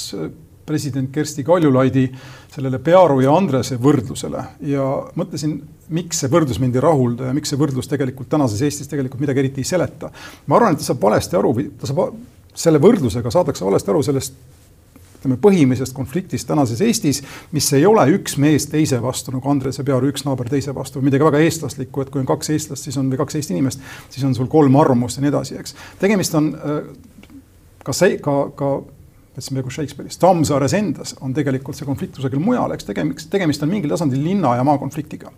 president 0.65 1.11
Kersti 1.11 1.43
Kaljulaidi 1.43 2.05
sellele 2.53 2.79
Pearu 2.79 3.19
ja 3.23 3.33
Andrese 3.35 3.77
võrdlusele 3.81 4.43
ja 4.69 4.85
mõtlesin, 5.17 5.57
miks 5.91 6.21
see 6.21 6.31
võrdlus 6.31 6.61
mind 6.61 6.77
ei 6.77 6.83
rahulda 6.85 7.29
ja 7.29 7.35
miks 7.35 7.51
see 7.51 7.59
võrdlus 7.59 7.89
tegelikult 7.91 8.29
tänases 8.31 8.61
Eestis 8.65 8.89
tegelikult 8.91 9.23
midagi 9.23 9.43
eriti 9.43 9.63
ei 9.63 9.67
seleta. 9.67 10.11
ma 10.47 10.57
arvan, 10.57 10.75
et 10.75 10.83
ta 10.83 10.91
saab 10.91 11.01
valesti 11.01 11.39
aru 11.39 11.53
või 11.57 11.69
ta 11.79 11.89
saab, 11.89 12.15
selle 12.53 12.81
võrdlusega 12.83 13.31
saadakse 13.33 13.65
valesti 13.65 13.91
aru 13.91 14.03
sellest 14.05 14.39
ütleme, 15.21 15.37
põhimisest 15.41 15.93
konfliktist 15.93 16.49
tänases 16.49 16.81
Eestis, 16.81 17.21
mis 17.53 17.67
ei 17.77 17.85
ole 17.85 18.07
üks 18.17 18.39
mees 18.41 18.65
teise 18.71 18.97
vastu 19.01 19.33
nagu 19.35 19.49
Andres 19.51 19.77
ja 19.77 19.85
Pearu, 19.85 20.09
üks 20.09 20.25
naaber 20.25 20.49
teise 20.49 20.73
vastu, 20.75 21.01
midagi 21.05 21.27
väga 21.27 21.43
eestlaslikku, 21.45 22.01
et 22.01 22.09
kui 22.09 22.23
on 22.23 22.29
kaks 22.29 22.49
eestlast, 22.55 22.87
siis 22.87 22.97
on, 22.97 23.11
või 23.11 23.21
kaks 23.21 23.37
Eesti 23.37 23.53
inimest, 23.53 23.83
siis 24.09 24.25
on 24.25 24.33
sul 24.37 24.49
kolm 24.49 24.75
arvamust 24.81 25.19
ja 25.19 25.25
nii 25.25 25.33
edasi, 25.33 25.59
eks. 25.61 25.77
tegemist 26.01 26.35
on 26.39 26.49
äh, 26.57 26.81
ka 27.85 27.95
see, 27.95 28.17
ka, 28.23 28.35
ka 28.57 28.73
mõtlesin 29.31 29.55
peaaegu 29.55 29.71
Shakespeare'is, 29.71 30.17
Tammsaares 30.19 30.73
endas 30.75 31.13
on 31.23 31.33
tegelikult 31.33 31.77
see 31.77 31.87
konflikt 31.87 32.17
kusagil 32.17 32.41
mujal, 32.43 32.73
eks 32.75 32.83
tegemist, 32.83 33.29
tegemist 33.31 33.63
on 33.63 33.69
mingil 33.71 33.93
tasandil 33.93 34.19
linna 34.23 34.57
ja 34.57 34.65
maa 34.67 34.77
konfliktiga. 34.77 35.31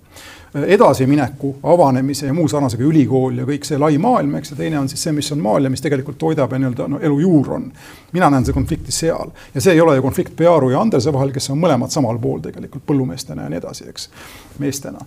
edasimineku, 0.54 1.56
avanemise 1.64 2.28
ja 2.28 2.34
muu 2.34 2.48
sarnasega 2.48 2.84
ülikool 2.84 3.38
ja 3.38 3.46
kõik 3.46 3.66
see 3.66 3.78
lai 3.78 3.98
maailm, 3.98 4.36
eks, 4.38 4.52
ja 4.52 4.58
teine 4.58 4.80
on 4.80 4.90
siis 4.90 5.02
see, 5.04 5.14
mis 5.14 5.32
on 5.32 5.42
maal 5.42 5.64
ja 5.64 5.70
mis 5.70 5.82
tegelikult 5.82 6.18
toidab 6.18 6.52
ja 6.52 6.60
nii-öelda 6.62 6.88
no 6.90 7.00
elu 7.02 7.20
juur 7.20 7.54
on. 7.54 7.72
mina 8.12 8.30
näen 8.30 8.46
seda 8.46 8.58
konflikti 8.58 8.92
seal 8.92 9.32
ja 9.54 9.62
see 9.62 9.74
ei 9.74 9.82
ole 9.82 9.96
ju 9.96 10.02
konflikt 10.02 10.36
Pearu 10.36 10.70
ja 10.70 10.82
Andrese 10.82 11.14
vahel, 11.14 11.32
kes 11.32 11.50
on 11.50 11.62
mõlemad 11.62 11.90
samal 11.90 12.20
pool 12.20 12.40
tegelikult 12.42 12.86
põllumeestena 12.86 13.44
ja 13.44 13.50
nii 13.50 13.62
edasi, 13.62 13.90
eks, 13.90 14.10
meestena 14.60 15.06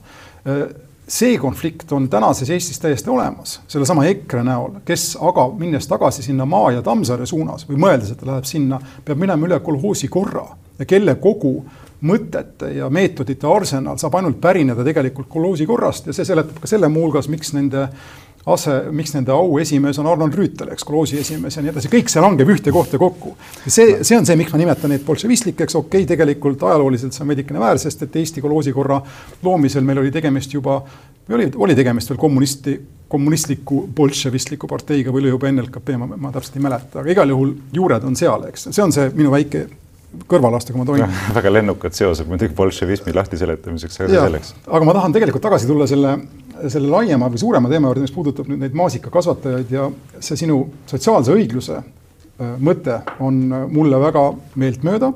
see 1.08 1.38
konflikt 1.38 1.92
on 1.92 2.08
tänases 2.10 2.50
Eestis 2.50 2.80
täiesti 2.82 3.10
olemas, 3.10 3.60
sellesama 3.68 4.04
EKRE 4.10 4.42
näol, 4.46 4.78
kes 4.84 5.14
aga 5.22 5.48
minnes 5.58 5.86
tagasi 5.88 6.22
sinna 6.22 6.46
Maa 6.46 6.72
ja 6.74 6.82
Tammsaare 6.82 7.26
suunas 7.26 7.66
või 7.68 7.78
mõeldes, 7.82 8.12
et 8.12 8.20
ta 8.20 8.26
läheb 8.30 8.46
sinna, 8.48 8.80
peab 9.04 9.20
minema 9.22 9.46
üle 9.46 9.60
kolhoosi 9.60 10.08
korra. 10.08 10.46
Ja 10.78 10.84
kelle 10.84 11.14
kogu 11.22 11.60
mõtete 12.06 12.72
ja 12.76 12.90
meetodite 12.92 13.48
arsenal 13.48 13.96
saab 14.00 14.18
ainult 14.18 14.40
pärineda 14.40 14.84
tegelikult 14.84 15.30
kolhoosi 15.32 15.66
korrast 15.66 16.10
ja 16.10 16.16
see 16.16 16.26
seletab 16.28 16.58
ka 16.60 16.68
selle 16.68 16.90
muuhulgas, 16.92 17.30
miks 17.32 17.54
nende 17.56 17.86
ase, 18.46 18.74
miks 18.94 19.10
nende 19.16 19.32
auesimees 19.34 19.98
on 19.98 20.06
Arnold 20.06 20.34
Rüütel, 20.38 20.70
eks, 20.74 20.84
kolhoosi 20.86 21.18
esimees 21.18 21.56
ja 21.56 21.64
nii 21.64 21.72
edasi, 21.72 21.90
kõik 21.90 22.10
see 22.12 22.22
langeb 22.22 22.50
ühte 22.54 22.72
kohta 22.74 22.98
kokku. 23.00 23.34
see, 23.66 24.04
see 24.06 24.18
on 24.18 24.26
see, 24.28 24.36
miks 24.38 24.54
ma 24.54 24.60
nimetan 24.60 24.92
neid 24.94 25.02
bolševistlikeks, 25.06 25.74
okei 25.80 26.04
okay,, 26.04 26.10
tegelikult 26.14 26.62
ajalooliselt 26.62 27.16
see 27.16 27.24
on 27.24 27.32
veidikene 27.32 27.62
väär, 27.62 27.80
sest 27.82 28.06
et 28.06 28.20
Eesti 28.22 28.44
kolhoosikorra 28.44 29.00
loomisel 29.42 29.86
meil 29.86 30.02
oli 30.04 30.12
tegemist 30.14 30.54
juba, 30.54 30.78
või 31.26 31.40
oli, 31.40 31.48
oli 31.66 31.78
tegemist 31.78 32.12
veel 32.12 32.20
kommunisti, 32.22 32.76
kommunistliku 33.10 33.82
bolševistliku 33.96 34.70
parteiga 34.70 35.14
või 35.14 35.24
oli 35.24 35.34
juba 35.34 35.50
NLKP, 35.50 35.98
ma, 35.98 36.12
ma 36.14 36.30
täpselt 36.34 36.60
ei 36.60 36.68
mäleta, 36.68 37.02
aga 37.02 37.12
igal 37.16 37.34
juhul 37.34 37.56
juured 37.74 38.06
on 38.06 38.18
seal, 38.18 38.46
eks, 38.52 38.70
see 38.70 38.86
on 38.86 38.94
see 38.94 39.10
minu 39.18 39.34
väike 39.34 39.66
kõrvalaste, 40.30 40.72
kui 40.72 40.80
ma 40.80 40.88
tohin. 40.88 41.20
väga 41.38 41.52
lennukad 41.52 41.96
seosed 41.96 42.28
muidugi 42.30 42.54
bolševismi 42.56 43.14
lahtiseletamiseks, 43.16 44.00
aga 44.02 44.26
selleks. 44.26 44.54
aga 44.66 44.88
ma 44.88 44.96
tahan 44.96 45.16
tegelikult 45.16 45.44
tagasi 45.48 45.70
tulla 45.70 45.88
selle 45.90 46.16
selle 46.70 46.90
laiema 46.90 47.28
või 47.32 47.40
suurema 47.40 47.70
teema 47.70 47.90
juurde, 47.90 48.04
mis 48.06 48.14
puudutab 48.14 48.48
nüüd 48.50 48.62
neid 48.62 48.76
maasikakasvatajaid 48.78 49.72
ja 49.72 49.88
see 50.24 50.38
sinu 50.40 50.62
sotsiaalse 50.88 51.34
õigluse 51.34 51.76
äh, 51.80 52.54
mõte 52.62 53.00
on 53.24 53.42
äh, 53.52 53.66
mulle 53.72 54.00
väga 54.00 54.24
meeltmööda. 54.62 55.12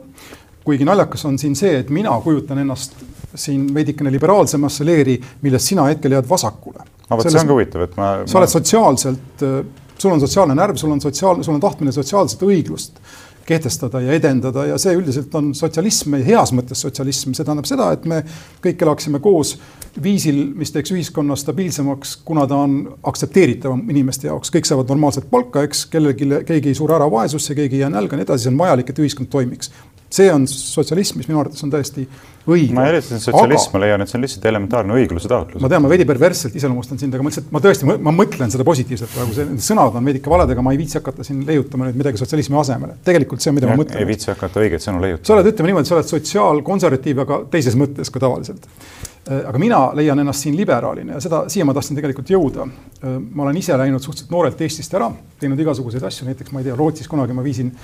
kuigi 0.64 0.84
naljakas 0.84 1.24
on 1.24 1.38
siin 1.40 1.56
see, 1.56 1.78
et 1.80 1.90
mina 1.90 2.12
kujutan 2.20 2.58
ennast 2.60 2.98
siin 3.34 3.68
veidikene 3.74 4.10
liberaalsemasse 4.12 4.84
leeri, 4.84 5.16
millest 5.42 5.72
sina 5.72 5.86
hetkel 5.88 6.12
jääd 6.12 6.28
vasakule. 6.28 6.84
no 7.08 7.16
vot, 7.16 7.30
see 7.30 7.40
on 7.40 7.48
ka 7.48 7.56
huvitav, 7.56 7.86
et 7.86 7.96
ma. 7.96 8.10
sa 8.26 8.38
oled 8.42 8.52
sotsiaalselt, 8.52 9.46
äh, 9.46 9.64
sul 9.98 10.12
on 10.12 10.20
sotsiaalne 10.20 10.56
närv, 10.58 10.76
sul 10.80 10.92
on 10.92 11.00
sotsiaalne, 11.00 11.46
sul 11.46 11.56
on 11.56 11.64
tahtmine 11.64 11.92
sotsiaalset 11.96 12.44
õiglust 12.46 13.00
kehtestada 13.46 14.00
ja 14.04 14.14
edendada 14.16 14.66
ja 14.68 14.78
see 14.78 14.94
üldiselt 14.98 15.34
on 15.38 15.52
sotsialism, 15.56 16.16
heas 16.26 16.52
mõttes 16.56 16.82
sotsialism, 16.84 17.34
see 17.34 17.46
tähendab 17.46 17.68
seda, 17.68 17.90
et 17.96 18.04
me 18.08 18.22
kõik 18.64 18.82
elaksime 18.86 19.20
koos 19.22 19.56
viisil, 20.02 20.42
mis 20.56 20.70
teeks 20.70 20.92
ühiskonna 20.94 21.36
stabiilsemaks, 21.38 22.16
kuna 22.24 22.46
ta 22.46 22.60
on 22.64 22.76
aktsepteeritavam 23.10 23.82
inimeste 23.90 24.28
jaoks, 24.28 24.52
kõik 24.54 24.68
saavad 24.68 24.92
normaalset 24.92 25.26
palka, 25.30 25.64
eks, 25.66 25.84
kellelgi, 25.90 26.28
keegi 26.46 26.70
ei 26.70 26.78
sure 26.78 26.94
ära 26.94 27.08
vaesusse, 27.10 27.56
keegi 27.58 27.80
ei 27.80 27.84
jää 27.84 27.90
nälga 27.92 28.18
nii 28.18 28.28
edasi, 28.28 28.46
see 28.46 28.54
on 28.54 28.60
vajalik, 28.60 28.92
et 28.92 29.02
ühiskond 29.02 29.30
toimiks. 29.32 29.72
See 30.10 30.30
on 30.32 30.46
sotsialism, 30.50 31.20
mis 31.20 31.28
minu 31.30 31.40
arvates 31.40 31.62
on 31.64 31.70
täiesti 31.72 32.04
õige. 32.50 32.74
ma 32.74 32.86
ei 32.88 32.96
ütle, 32.98 33.16
et 33.16 33.22
sotsialism, 33.22 33.74
ma 33.74 33.82
leian, 33.84 34.02
et 34.02 34.10
see 34.10 34.18
on 34.18 34.24
lihtsalt 34.24 34.46
elementaarne 34.50 34.96
õigluse 34.96 35.30
taotlus. 35.30 35.62
ma 35.62 35.70
tean, 35.70 35.84
ma 35.84 35.90
veidi 35.92 36.06
perversselt 36.08 36.56
iseloomustan 36.58 36.98
sind, 37.00 37.14
aga 37.14 37.26
ma 37.26 37.30
lihtsalt, 37.32 37.50
ma 37.54 37.62
tõesti, 37.64 37.88
ma 38.08 38.14
mõtlen 38.14 38.52
seda 38.52 38.66
positiivselt 38.66 39.12
praegu, 39.14 39.36
see, 39.36 39.46
need 39.52 39.64
sõnad 39.64 39.98
on 40.00 40.10
veidike 40.10 40.32
valed, 40.32 40.50
aga 40.54 40.64
ma 40.66 40.74
ei 40.74 40.80
viitsi 40.80 40.98
hakata 40.98 41.26
siin 41.26 41.44
leiutama 41.46 41.88
nüüd 41.88 42.00
midagi 42.00 42.22
sotsialismi 42.22 42.58
asemele. 42.60 42.98
tegelikult 43.06 43.44
see 43.44 43.52
on, 43.52 43.58
mida 43.60 43.70
ja, 43.70 43.76
ma 43.76 43.84
mõtlen. 43.84 44.02
ei 44.02 44.10
viitsi 44.10 44.32
hakata 44.32 44.64
õigeid 44.64 44.86
sõnu 44.86 45.04
leiutama. 45.04 45.28
sa 45.30 45.36
oled, 45.36 45.52
ütleme 45.52 45.72
niimoodi, 45.72 45.92
sa 45.92 45.98
oled 46.00 46.10
sotsiaalkonservatiiv, 46.10 47.22
aga 47.26 47.40
teises 47.54 47.78
mõttes 47.78 48.10
kui 48.10 48.22
tavaliselt. 48.22 48.66
Äh, 49.28 49.42
aga 49.46 49.58
mina 49.62 49.80
leian 49.94 50.18
ennast 50.18 50.46
siin 50.46 50.56
liberaalina 50.56 51.18
ja 51.18 51.22
seda, 51.22 51.44
siia 51.52 51.66
ma 51.68 51.74
tahtsin 51.76 51.98
tegelikult 51.98 52.30
jõuda. 52.32 52.66
Äh, 52.66 53.18
ma 53.20 53.44
olen 53.46 53.58
ise 53.60 53.76
läinud 53.78 54.02
suhteliselt 54.02 54.32
noorelt 54.32 54.62
Eestist 54.64 54.94
ära, 54.96 55.10
teinud 55.38 55.60
igasuguseid 55.60 56.06
asju, 56.08 56.26
näiteks 56.30 56.54
ma 56.56 56.62
ei 56.62 56.70
tea, 56.70 56.78
Rootsis 56.78 57.10
kunagi 57.10 57.36
ma 57.36 57.44
viisin 57.44 57.74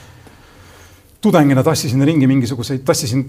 tudengina 1.20 1.62
tassisin 1.66 2.04
ringi 2.06 2.26
mingisuguseid, 2.30 2.84
tassisin 2.86 3.24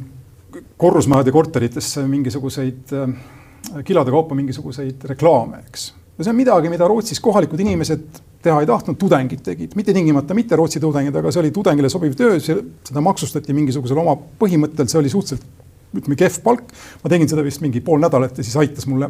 korrusmajade 0.78 1.32
korteritesse 1.32 2.06
mingisuguseid 2.08 2.94
äh, 2.94 3.84
kilode 3.86 4.14
kaupa 4.14 4.36
mingisuguseid 4.36 5.06
reklaame, 5.12 5.64
eks. 5.68 5.92
ja 6.18 6.24
see 6.26 6.34
on 6.34 6.40
midagi, 6.40 6.72
mida 6.74 6.88
Rootsis 6.88 7.22
kohalikud 7.24 7.60
inimesed 7.64 8.24
teha 8.44 8.60
ei 8.62 8.70
tahtnud, 8.70 8.98
tudengid 9.02 9.42
tegid, 9.44 9.74
mitte 9.76 9.94
tingimata 9.96 10.36
mitte 10.38 10.56
Rootsi 10.60 10.82
tudengid, 10.84 11.16
aga 11.16 11.32
see 11.34 11.42
oli 11.44 11.54
tudengile 11.56 11.90
sobiv 11.92 12.16
töö, 12.18 12.38
seda 12.42 13.04
maksustati 13.04 13.56
mingisugusel 13.58 14.00
oma 14.04 14.16
põhimõttel, 14.40 14.90
see 14.90 15.02
oli 15.02 15.12
suhteliselt 15.14 15.66
ütleme 15.98 16.18
kehv 16.20 16.42
palk. 16.44 16.70
ma 17.04 17.12
tegin 17.12 17.30
seda 17.32 17.44
vist 17.46 17.64
mingi 17.64 17.82
pool 17.82 18.02
nädalat 18.04 18.38
ja 18.38 18.46
siis 18.46 18.58
aitas 18.60 18.88
mulle 18.90 19.10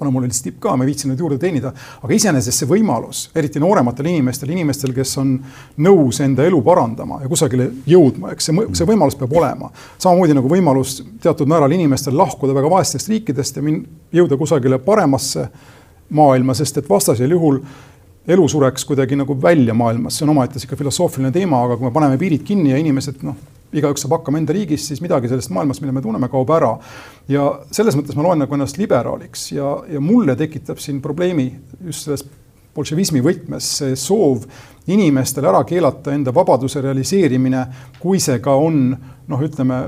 anna 0.00 0.10
mulle 0.12 0.28
lihtsalt 0.28 0.50
tipp 0.50 0.58
ka, 0.60 0.74
ma 0.76 0.84
ei 0.84 0.90
viitsi 0.90 1.08
neid 1.08 1.20
juurde 1.20 1.38
teenida. 1.40 1.72
aga 2.02 2.14
iseenesest 2.14 2.62
see 2.62 2.68
võimalus, 2.68 3.22
eriti 3.36 3.60
noorematel 3.62 4.10
inimestel, 4.10 4.52
inimestel, 4.52 4.92
kes 4.96 5.16
on 5.22 5.32
nõus 5.86 6.20
enda 6.24 6.44
elu 6.44 6.60
parandama 6.62 7.22
ja 7.22 7.30
kusagile 7.32 7.70
jõudma, 7.88 8.34
eks 8.34 8.50
see, 8.50 8.66
see 8.76 8.88
võimalus 8.88 9.16
peab 9.18 9.32
olema. 9.32 9.70
samamoodi 9.98 10.36
nagu 10.36 10.52
võimalus 10.52 11.00
teatud 11.22 11.48
määral 11.48 11.72
inimestel 11.72 12.16
lahkuda 12.16 12.54
väga 12.56 12.70
vaestest 12.70 13.08
riikidest 13.12 13.56
ja 13.56 13.64
min-, 13.64 13.84
jõuda 14.12 14.36
kusagile 14.36 14.78
paremasse 14.78 15.48
maailma, 16.10 16.54
sest 16.54 16.78
et 16.78 16.88
vastasel 16.90 17.30
juhul 17.30 17.60
elu 18.26 18.48
sureks 18.48 18.84
kuidagi 18.84 19.16
nagu 19.16 19.36
välja 19.42 19.74
maailmas, 19.74 20.18
see 20.18 20.26
on 20.26 20.34
omaette 20.34 20.60
sihuke 20.60 20.78
filosoofiline 20.78 21.32
teema, 21.34 21.62
aga 21.64 21.76
kui 21.78 21.86
me 21.86 21.94
paneme 21.94 22.18
piirid 22.18 22.42
kinni 22.46 22.72
ja 22.72 22.80
inimesed 22.82 23.22
noh, 23.26 23.36
igaüks 23.74 24.04
saab 24.04 24.18
hakkama 24.18 24.40
enda 24.40 24.54
riigis, 24.54 24.86
siis 24.88 25.02
midagi 25.02 25.30
sellest 25.30 25.50
maailmast, 25.54 25.82
mida 25.82 25.94
me 25.94 26.02
tunneme, 26.04 26.28
kaob 26.32 26.50
ära. 26.54 26.72
ja 27.28 27.46
selles 27.74 27.96
mõttes 27.98 28.16
ma 28.16 28.22
loen 28.26 28.44
nagu 28.44 28.54
ennast 28.54 28.78
liberaaliks 28.78 29.50
ja, 29.52 29.76
ja 29.90 30.00
mulle 30.00 30.36
tekitab 30.38 30.78
siin 30.82 31.00
probleemi 31.02 31.48
just 31.84 32.06
selles 32.06 32.26
bolševismi 32.76 33.22
võtmes 33.24 33.68
see 33.80 33.96
soov 33.96 34.44
inimestel 34.92 35.48
ära 35.48 35.62
keelata 35.66 36.12
enda 36.14 36.34
vabaduse 36.34 36.82
realiseerimine, 36.84 37.64
kui 37.98 38.20
see 38.22 38.38
ka 38.44 38.54
on 38.54 38.90
noh, 38.92 39.42
ütleme 39.42 39.80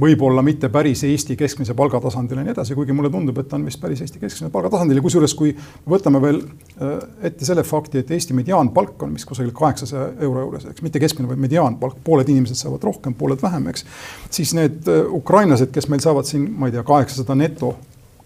võib-olla 0.00 0.42
mitte 0.44 0.68
päris 0.72 1.02
Eesti 1.04 1.36
keskmise 1.36 1.74
palgatasandil 1.76 2.38
ja 2.40 2.44
nii 2.46 2.54
edasi, 2.54 2.74
kuigi 2.76 2.94
mulle 2.96 3.10
tundub, 3.12 3.38
et 3.40 3.48
ta 3.48 3.58
on 3.58 3.66
vist 3.68 3.80
päris 3.80 4.00
Eesti 4.04 4.20
keskmise 4.22 4.50
palgatasandil 4.52 4.98
ja 4.98 5.04
kusjuures, 5.04 5.34
kui 5.36 5.52
võtame 5.88 6.20
veel 6.22 6.40
äh, 6.42 6.92
ette 7.28 7.46
selle 7.48 7.64
fakti, 7.66 8.00
et 8.00 8.10
Eesti 8.16 8.36
mediaanpalk 8.36 9.04
on 9.04 9.16
vist 9.16 9.28
kusagil 9.28 9.52
kaheksasaja 9.56 10.08
euro 10.24 10.46
juures, 10.46 10.66
eks 10.72 10.84
mitte 10.84 11.02
keskmine, 11.02 11.28
vaid 11.30 11.42
mediaanpalk, 11.44 11.98
pooled 12.04 12.30
inimesed 12.32 12.58
saavad 12.58 12.84
rohkem, 12.88 13.16
pooled 13.18 13.42
vähem, 13.42 13.68
eks. 13.72 13.84
siis 14.32 14.54
need 14.58 14.88
äh, 14.88 15.02
ukrainlased, 15.20 15.72
kes 15.74 15.90
meil 15.92 16.04
saavad 16.04 16.28
siin, 16.28 16.48
ma 16.56 16.70
ei 16.70 16.76
tea, 16.76 16.84
kaheksasada 16.88 17.36
neto, 17.38 17.74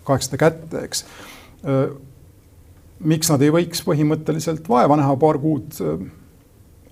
kaheksasada 0.06 0.42
kätte, 0.44 0.84
eks. 0.86 1.02
Äh, 1.66 1.88
miks 3.06 3.28
nad 3.32 3.42
ei 3.44 3.50
võiks 3.52 3.82
põhimõtteliselt 3.84 4.70
vaeva 4.70 4.96
näha 4.96 5.18
paar 5.20 5.36
kuud 5.42 5.82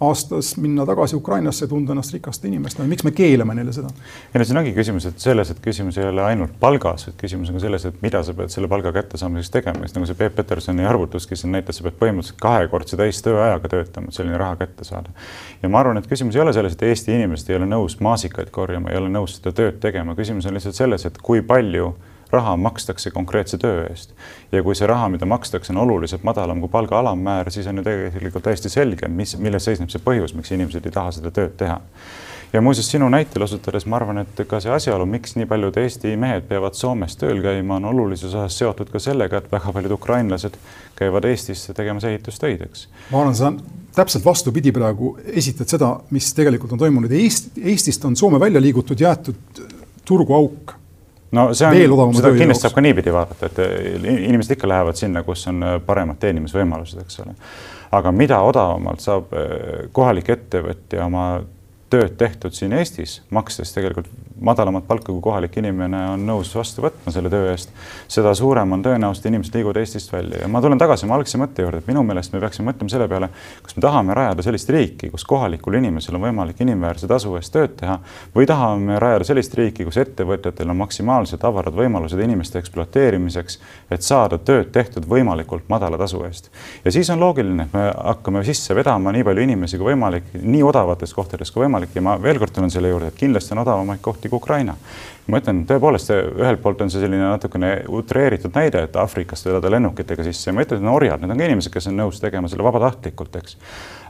aastas 0.01 0.57
minna 0.57 0.87
tagasi 0.87 1.17
Ukrainasse, 1.17 1.67
tunda 1.71 1.93
ennast 1.95 2.13
rikaste 2.13 2.49
inimestena, 2.49 2.87
miks 2.91 3.05
me 3.07 3.13
keelame 3.15 3.55
neile 3.55 3.73
seda? 3.73 3.91
ei 4.35 4.41
no 4.41 4.47
siin 4.49 4.59
ongi 4.59 4.73
küsimus, 4.75 5.07
et 5.07 5.23
selles, 5.23 5.53
et 5.55 5.61
küsimus 5.63 5.99
ei 6.01 6.09
ole 6.09 6.25
ainult 6.27 6.57
palgas, 6.61 7.07
et 7.11 7.17
küsimus 7.21 7.53
on 7.53 7.59
ka 7.59 7.63
selles, 7.63 7.87
et 7.91 8.01
mida 8.03 8.23
sa 8.27 8.35
pead 8.35 8.51
selle 8.55 8.71
palga 8.71 8.93
kättesaamiseks 8.97 9.53
tegema, 9.55 9.85
sest 9.87 9.99
nagu 9.99 10.09
see 10.11 10.19
Peep 10.19 10.35
Petersoni 10.41 10.87
arvutuski 10.91 11.39
siin 11.39 11.55
näitas, 11.55 11.79
sa 11.79 11.87
pead 11.87 11.99
põhimõtteliselt 12.01 12.41
kahekordse 12.43 12.99
täistööajaga 12.99 13.71
töötama, 13.77 14.11
et 14.11 14.19
selline 14.19 14.41
raha 14.41 14.59
kätte 14.65 14.89
saada. 14.89 15.15
ja 15.63 15.71
ma 15.71 15.85
arvan, 15.85 16.03
et 16.03 16.11
küsimus 16.11 16.35
ei 16.35 16.43
ole 16.43 16.57
selles, 16.57 16.75
et 16.75 16.83
Eesti 16.91 17.15
inimesed 17.15 17.53
ei 17.53 17.61
ole 17.61 17.71
nõus 17.71 18.01
maasikaid 18.03 18.51
korjama, 18.55 18.91
ei 18.91 18.99
ole 18.99 19.13
nõus 19.15 19.39
seda 19.39 19.55
tööd 19.55 19.79
tegema, 19.83 20.19
küsimus 20.19 20.51
on 20.51 20.59
lihtsalt 20.59 20.83
selles, 20.83 21.07
et 21.07 21.23
kui 21.23 21.43
palju 21.47 21.93
raha 22.35 22.57
makstakse 22.61 23.11
konkreetse 23.15 23.59
töö 23.63 23.87
eest. 23.89 24.13
ja 24.53 24.63
kui 24.63 24.77
see 24.79 24.91
raha, 24.91 25.09
mida 25.15 25.27
makstakse, 25.27 25.73
on 25.73 25.83
oluliselt 25.87 26.27
madalam 26.27 26.61
kui 26.61 26.73
palga 26.73 26.99
alammäär, 27.01 27.51
siis 27.51 27.67
on 27.71 27.81
ju 27.81 27.87
tegelikult 27.87 28.45
täiesti 28.45 28.73
selge, 28.73 29.09
mis, 29.09 29.37
milles 29.39 29.65
seisneb 29.65 29.91
see 29.93 30.03
põhjus, 30.05 30.37
miks 30.37 30.53
inimesed 30.55 30.87
ei 30.87 30.95
taha 30.95 31.17
seda 31.19 31.35
tööd 31.35 31.57
teha 31.61 31.81
ja 32.55 32.61
muuseas, 32.63 32.91
sinu 32.91 33.09
näitel 33.11 33.43
osutades 33.43 33.87
ma 33.87 33.99
arvan, 33.99 34.21
et 34.23 34.43
ka 34.49 34.61
see 34.63 34.71
asjaolu, 34.73 35.07
miks 35.11 35.35
nii 35.35 35.47
paljud 35.51 35.75
Eesti 35.81 36.15
mehed 36.21 36.47
peavad 36.51 36.77
Soomes 36.79 37.17
tööl 37.19 37.41
käima, 37.43 37.81
on 37.81 37.89
olulises 37.91 38.31
osas 38.31 38.59
seotud 38.61 38.93
ka 38.93 39.03
sellega, 39.03 39.41
et 39.41 39.51
väga 39.53 39.73
paljud 39.75 39.97
ukrainlased 39.97 40.59
käivad 40.99 41.27
Eestisse 41.31 41.75
tegemas 41.75 42.07
ehitustöid, 42.07 42.63
eks. 42.69 42.87
ma 43.11 43.25
arvan, 43.25 43.35
sa 43.35 43.51
täpselt 43.97 44.25
vastupidi 44.27 44.73
praegu 44.75 45.17
esitad 45.27 45.71
seda, 45.71 45.91
mis 46.15 46.31
tegelikult 46.37 46.77
on 46.77 46.85
toimunud 46.85 47.19
Eest,. 47.19 47.51
Eestist 47.59 48.07
on 48.07 48.17
Soome 48.17 48.41
välja 48.41 48.63
liigutud, 48.63 49.03
jäetud 49.03 49.63
turguauk 50.07 50.77
no 51.35 51.47
see 51.57 51.87
on, 51.91 52.15
seda 52.17 52.33
kindlasti 52.37 52.67
saab 52.67 52.77
ka 52.77 52.85
niipidi 52.85 53.15
vaadata, 53.15 53.51
et 53.51 54.05
inimesed 54.05 54.57
ikka 54.57 54.71
lähevad 54.71 54.99
sinna, 54.99 55.25
kus 55.27 55.47
on 55.51 55.63
äh, 55.67 55.79
paremad 55.87 56.21
teenimisvõimalused, 56.23 57.01
eks 57.05 57.21
ole. 57.25 57.35
aga 57.95 58.13
mida 58.15 58.41
odavamalt 58.47 59.05
saab 59.05 59.35
äh, 59.35 59.89
kohalik 59.97 60.31
ettevõtja 60.37 61.07
oma 61.07 61.27
tööd 61.93 62.17
tehtud 62.19 62.55
siin 62.57 62.75
Eestis, 62.75 63.21
makstes 63.35 63.75
tegelikult 63.75 64.09
madalamat 64.45 64.87
palka, 64.87 65.13
kui 65.13 65.23
kohalik 65.25 65.57
inimene 65.61 66.01
on 66.15 66.25
nõus 66.27 66.53
vastu 66.57 66.85
võtma 66.85 67.13
selle 67.15 67.31
töö 67.33 67.51
eest, 67.53 67.73
seda 68.11 68.35
suurem 68.37 68.73
on 68.77 68.83
tõenäosus, 68.85 69.23
et 69.23 69.31
inimesed 69.31 69.57
liiguvad 69.57 69.81
Eestist 69.81 70.13
välja. 70.13 70.41
ja 70.43 70.49
ma 70.49 70.61
tulen 70.63 70.79
tagasi 70.79 71.07
oma 71.07 71.19
algse 71.19 71.39
mõtte 71.41 71.65
juurde, 71.65 71.81
et 71.83 71.89
minu 71.91 72.03
meelest 72.07 72.33
me 72.35 72.41
peaksime 72.43 72.71
mõtlema 72.71 72.93
selle 72.93 73.09
peale, 73.09 73.29
kas 73.63 73.77
me 73.77 73.85
tahame 73.85 74.15
rajada 74.15 74.45
sellist 74.47 74.71
riiki, 74.71 75.11
kus 75.11 75.25
kohalikul 75.29 75.79
inimesel 75.81 76.19
on 76.19 76.25
võimalik 76.27 76.61
inimväärse 76.65 77.09
tasu 77.11 77.35
eest 77.39 77.53
tööd 77.55 77.77
teha 77.81 77.99
või 78.35 78.49
tahame 78.51 78.99
rajada 79.03 79.29
sellist 79.31 79.55
riiki, 79.59 79.87
kus 79.89 79.99
ettevõtjatel 80.03 80.71
on 80.71 80.81
maksimaalselt 80.83 81.45
avarad 81.45 81.77
võimalused 81.79 82.21
inimeste 82.21 82.61
ekspluateerimiseks, 82.63 83.59
et 83.91 84.07
saada 84.07 84.39
tööd 84.39 84.73
tehtud 84.75 85.09
võimalikult 85.09 85.69
madala 85.69 85.99
tasu 86.01 86.25
eest. 86.29 86.51
ja 86.85 86.93
siis 86.93 87.11
on 87.11 87.21
loogiline, 87.21 87.69
et 87.69 87.73
me 87.77 87.89
hakkame 87.95 88.45
sisse 88.45 88.75
vedama 88.77 89.13
nii 89.15 89.25
palju 89.25 89.47
inimesi 89.49 89.79
kui 89.81 89.93
võimalik, 89.93 90.31
nii 90.41 90.63
odavates 90.67 91.15
kohtades 91.15 91.51
kui 91.51 91.65
võimalik 91.65 91.95
ja 91.95 92.03
ma 92.05 92.17
veel 92.23 92.39
kord 92.43 92.55
tulen 92.55 92.73
selle 92.73 92.91
juurde, 92.93 93.13
et 93.13 93.19
kindlasti 93.19 93.55
on 93.55 93.63
odavamaid 93.65 94.03
kohti 94.05 94.31
kui 94.35 94.43
Ukraina. 94.43 94.77
ma 95.25 95.39
ütlen, 95.41 95.63
tõepoolest, 95.65 96.11
ühelt 96.37 96.61
poolt 96.61 96.83
on 96.85 96.91
see 96.93 97.01
selline 97.01 97.25
natukene 97.25 97.69
utreeritud 97.89 98.53
näide, 98.53 98.83
et 98.85 98.97
Aafrikast 99.01 99.47
vedada 99.49 99.71
lennukitega 99.73 100.27
sisse 100.27 100.51
ja 100.51 100.53
ma 100.53 100.61
ütlen, 100.61 100.83
et 100.83 100.85
need 100.85 100.91
on 100.91 100.97
orjad, 100.99 101.23
need 101.23 101.33
on 101.33 101.41
ka 101.41 101.47
inimesed, 101.49 101.73
kes 101.73 101.89
on 101.89 101.97
nõus 101.97 102.21
tegema 102.21 102.51
selle 102.53 102.67
vabatahtlikult, 102.67 103.39
eks. 103.41 103.57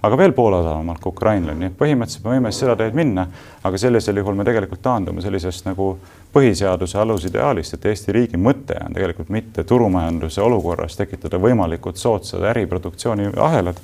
aga 0.03 0.19
veel 0.19 0.35
poole 0.35 0.59
odavamalt 0.59 0.99
kui 1.05 1.13
ukrainlane, 1.15 1.55
nii 1.61 1.71
et 1.71 1.77
põhimõtteliselt 1.79 2.27
me 2.27 2.35
võime 2.35 2.53
seda 2.53 2.75
teed 2.81 2.99
minna, 2.99 3.29
aga 3.63 3.79
sellisel 3.79 4.19
juhul 4.19 4.35
me 4.35 4.49
tegelikult 4.49 4.83
taandume 4.83 5.23
sellisest 5.23 5.71
nagu 5.71 5.93
põhiseaduse 6.35 6.99
alusideaalist, 6.99 7.79
et 7.79 7.87
Eesti 7.93 8.13
riigi 8.19 8.41
mõte 8.41 8.75
on 8.83 8.99
tegelikult 8.99 9.31
mitte 9.31 9.63
turumajanduse 9.71 10.43
olukorras 10.43 10.99
tekitada 10.99 11.39
võimalikult 11.39 12.01
soodsad 12.01 12.43
äriproduktsiooni 12.51 13.31
ahelad, 13.39 13.79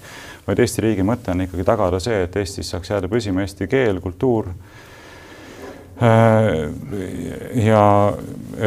vaid 0.49 0.67
Eesti 0.67 0.83
riigi 0.83 1.07
mõte 1.07 1.31
on 1.31 1.47
ikkagi 1.47 1.67
tagada 1.67 2.03
see, 2.03 2.25
et 2.27 2.37
Eestis 2.43 2.75
saaks 2.75 2.91
jääda 2.91 3.11
püsima 3.13 3.45
eesti 3.47 3.71
keel, 3.71 4.03
kultuur 4.03 4.51
ja 6.01 7.83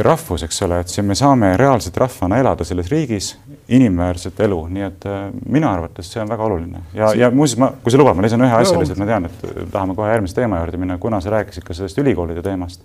rahvus, 0.06 0.44
eks 0.46 0.62
ole, 0.66 0.80
et 0.84 0.92
siin 0.92 1.06
me 1.08 1.16
saame 1.18 1.54
reaalselt 1.58 1.98
rahvana 1.98 2.38
elada 2.42 2.66
selles 2.68 2.92
riigis 2.92 3.34
inimväärset 3.74 4.40
elu, 4.46 4.60
nii 4.76 4.86
et 4.86 5.08
äh, 5.10 5.26
minu 5.50 5.70
arvates 5.70 6.12
see 6.12 6.22
on 6.22 6.30
väga 6.30 6.46
oluline. 6.46 6.84
Ja, 6.94 7.14
ja 7.18 7.32
muuseas 7.32 7.60
ma, 7.62 7.72
kui 7.84 7.94
sa 7.94 8.00
lubad, 8.02 8.18
ma 8.18 8.26
lisan 8.26 8.44
ühe 8.44 8.58
asja 8.58 8.78
lihtsalt, 8.80 9.02
ma 9.02 9.10
tean, 9.10 9.28
et 9.30 9.66
tahame 9.72 9.96
kohe 9.98 10.12
järgmise 10.12 10.38
teema 10.38 10.62
juurde 10.62 10.82
minna, 10.82 11.00
kuna 11.02 11.22
sa 11.24 11.34
rääkisid 11.34 11.66
ka 11.66 11.78
sellest 11.78 12.02
ülikoolide 12.04 12.44
teemast, 12.46 12.84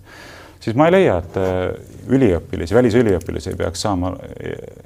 siis 0.63 0.77
ma 0.79 0.89
ei 0.89 0.95
leia, 0.97 1.19
et 1.21 1.39
äh, 1.41 1.61
üliõpilasi, 2.09 2.77
välisüliõpilasi 2.79 3.53
ei 3.53 3.61
peaks 3.63 3.85
saama, 3.85 4.13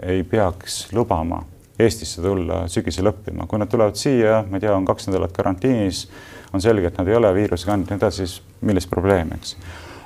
ei 0.04 0.23
peaks 0.28 0.86
lubama 0.97 1.43
Eestisse 1.84 2.21
tulla 2.21 2.67
sügisel 2.69 3.10
õppima, 3.10 3.47
kui 3.49 3.58
nad 3.58 3.69
tulevad 3.71 3.97
siia, 3.97 4.43
ma 4.45 4.60
ei 4.60 4.62
tea, 4.62 4.76
on 4.76 4.86
kaks 4.86 5.08
nädalat 5.10 5.32
karantiinis 5.34 6.04
on 6.53 6.61
selge, 6.61 6.87
et 6.87 6.97
nad 6.97 7.07
ei 7.07 7.15
ole 7.15 7.33
viiruse 7.33 7.67
kandnud 7.67 7.89
ja 7.89 7.97
nii 7.97 8.03
edasi, 8.03 8.27
siis 8.27 8.61
milles 8.61 8.87
probleem, 8.87 9.33
eks. 9.37 9.55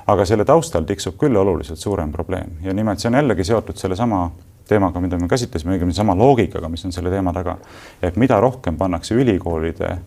aga 0.08 0.24
selle 0.24 0.44
taustal 0.48 0.86
tiksub 0.88 1.18
küll 1.20 1.36
oluliselt 1.36 1.78
suurem 1.78 2.12
probleem 2.12 2.56
ja 2.64 2.74
nimelt 2.74 3.00
see 3.00 3.10
on 3.10 3.18
jällegi 3.20 3.44
seotud 3.44 3.76
sellesama 3.76 4.30
teemaga, 4.68 5.00
mida 5.00 5.18
me 5.18 5.28
käsitlesime, 5.28 5.76
õigemini 5.76 5.96
sama 5.96 6.16
loogikaga, 6.16 6.68
mis 6.68 6.84
on 6.84 6.92
selle 6.92 7.10
teema 7.12 7.32
taga. 7.32 7.56
et 8.02 8.16
mida 8.16 8.40
rohkem 8.40 8.76
pannakse 8.76 9.14
ülikoolide 9.14 9.98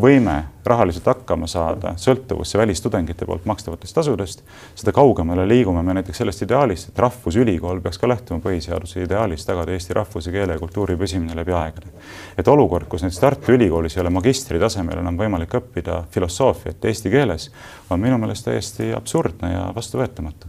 võime 0.00 0.34
rahaliselt 0.68 1.06
hakkama 1.06 1.46
saada 1.48 1.94
sõltuvusse 1.96 2.58
välistudengite 2.58 3.26
poolt 3.26 3.46
makstavatest 3.48 3.94
tasudest, 3.96 4.42
seda 4.76 4.92
kaugemale 4.92 5.46
liigume 5.48 5.82
me 5.82 5.94
näiteks 5.98 6.20
sellest 6.22 6.42
ideaalist, 6.44 6.90
et 6.90 7.00
rahvusülikool 7.02 7.80
peaks 7.84 7.98
ka 7.98 8.10
lähtuma 8.10 8.42
põhiseaduse 8.44 9.02
ideaalist 9.04 9.48
tagada 9.48 9.74
eesti 9.74 9.96
rahvuse, 9.96 10.32
keele 10.34 10.56
ja 10.56 10.62
kultuuri 10.62 10.96
püsimine 11.00 11.36
läbi 11.36 11.56
aegade. 11.56 11.92
et 12.38 12.48
olukord, 12.48 12.86
kus 12.88 13.02
näiteks 13.02 13.20
Tartu 13.20 13.52
Ülikoolis 13.52 13.96
ei 13.96 14.02
ole 14.04 14.10
magistri 14.10 14.60
tasemel 14.60 15.00
enam 15.02 15.18
võimalik 15.18 15.54
õppida 15.60 16.02
filosoofiat 16.10 16.84
eesti 16.84 17.10
keeles, 17.10 17.50
on 17.90 18.00
minu 18.00 18.18
meelest 18.18 18.44
täiesti 18.44 18.92
absurdne 18.94 19.52
ja 19.52 19.68
vastuvõetamatu. 19.74 20.46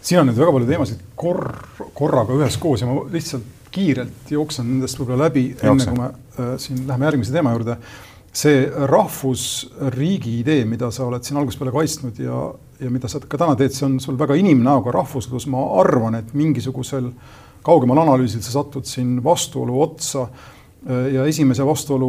siin 0.00 0.20
on 0.20 0.30
nüüd 0.30 0.38
väga 0.38 0.52
palju 0.52 0.70
teemasid 0.70 1.02
kor-, 1.16 1.58
korraga 1.94 2.34
üheskoos 2.40 2.80
ja 2.80 2.88
ma 2.88 3.04
lihtsalt 3.12 3.60
kiirelt 3.72 4.30
jooksen 4.30 4.66
nendest 4.68 4.98
võib-olla 5.00 5.28
läbi, 5.28 5.44
enne 5.62 5.84
kui 5.86 5.98
me 5.98 6.08
äh, 6.08 6.56
siin 6.60 6.82
läheme 6.86 7.08
järgmise 7.08 7.32
teema 7.32 7.54
juurde 7.54 7.76
see 8.32 8.64
rahvusriigi 8.88 10.38
idee, 10.40 10.64
mida 10.64 10.88
sa 10.94 11.04
oled 11.04 11.24
siin 11.24 11.36
algusest 11.40 11.60
peale 11.60 11.74
kaitsnud 11.74 12.20
ja, 12.22 12.38
ja 12.80 12.90
mida 12.92 13.10
sa 13.10 13.20
ka 13.20 13.40
täna 13.40 13.56
teed, 13.60 13.74
see 13.76 13.84
on 13.86 13.98
sul 14.00 14.16
väga 14.20 14.36
inimnäoga 14.40 14.94
rahvuslus, 14.96 15.46
ma 15.52 15.66
arvan, 15.82 16.16
et 16.16 16.32
mingisugusel 16.36 17.10
kaugemal 17.62 18.00
analüüsil 18.02 18.42
sa 18.42 18.56
satud 18.56 18.88
siin 18.88 19.18
vastuolu 19.24 19.82
otsa 19.84 20.26
ja 21.12 21.26
esimese 21.28 21.66
vastuolu 21.66 22.08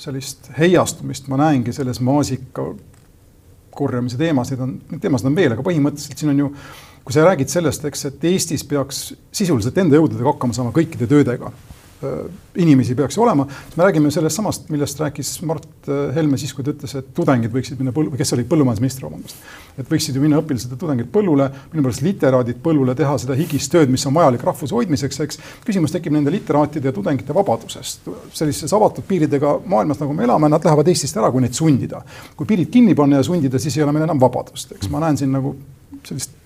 sellist 0.00 0.48
heiastumist 0.56 1.26
ma 1.28 1.36
näengi 1.42 1.74
selles 1.76 2.00
maasika 2.00 2.70
korjamise 3.74 4.16
teemas, 4.20 4.50
neid 4.52 4.62
on, 4.64 4.78
neid 4.90 5.02
teemasid 5.02 5.28
on 5.28 5.36
veel, 5.36 5.54
aga 5.54 5.64
põhimõtteliselt 5.66 6.22
siin 6.22 6.32
on 6.32 6.44
ju, 6.44 6.48
kui 7.04 7.16
sa 7.16 7.26
räägid 7.26 7.52
sellest, 7.52 7.84
eks, 7.88 8.06
et 8.08 8.24
Eestis 8.30 8.64
peaks 8.68 9.10
sisuliselt 9.34 9.78
enda 9.82 9.98
jõududega 9.98 10.32
hakkama 10.32 10.56
saama 10.56 10.72
kõikide 10.76 11.08
töödega 11.10 11.52
inimesi 12.56 12.94
peaks 12.94 13.18
olema. 13.18 13.46
me 13.76 13.84
räägime 13.84 14.10
sellest 14.10 14.36
samast, 14.36 14.68
millest 14.68 15.00
rääkis 15.00 15.42
Mart 15.42 15.88
Helme 16.14 16.38
siis, 16.38 16.54
kui 16.54 16.64
ta 16.64 16.72
ütles, 16.72 16.94
et 16.96 17.10
tudengid 17.14 17.52
võiksid 17.52 17.78
minna 17.78 17.92
põllu, 17.92 18.14
kes 18.16 18.32
oli 18.36 18.44
põllumajandusminister, 18.48 19.04
vabandust. 19.04 19.36
et 19.78 19.90
võiksid 19.90 20.16
ju 20.16 20.22
minna 20.22 20.40
õpilased 20.40 20.72
ja 20.72 20.78
tudengid 20.80 21.10
põllule, 21.12 21.50
minu 21.72 21.84
pärast 21.84 22.04
literaadid 22.04 22.62
põllule 22.64 22.94
teha 22.96 23.18
seda 23.20 23.36
higist 23.36 23.72
tööd, 23.72 23.92
mis 23.92 24.06
on 24.08 24.16
vajalik 24.16 24.44
rahvuse 24.48 24.74
hoidmiseks, 24.74 25.20
eks. 25.26 25.40
küsimus 25.66 25.92
tekib 25.92 26.16
nende 26.16 26.32
literaatide 26.32 26.88
ja 26.88 26.96
tudengite 26.96 27.36
vabadusest. 27.36 28.08
sellises 28.32 28.72
avatud 28.72 29.04
piiridega 29.08 29.58
maailmas, 29.66 30.00
nagu 30.00 30.16
me 30.16 30.24
elame, 30.24 30.48
nad 30.48 30.64
lähevad 30.64 30.88
Eestist 30.88 31.20
ära, 31.20 31.30
kui 31.30 31.44
neid 31.44 31.54
sundida. 31.54 32.02
kui 32.36 32.46
piirid 32.46 32.72
kinni 32.72 32.94
panna 32.94 33.20
ja 33.20 33.28
sundida, 33.28 33.58
siis 33.58 33.76
ei 33.76 33.84
ole 33.84 33.92
meil 33.92 34.08
enam 34.08 34.20
vabadust, 34.20 34.72
eks 34.72 34.88
ma 34.88 35.04
näen 35.04 35.20
siin 35.20 35.32
nagu 35.36 35.56
sellist 36.04 36.38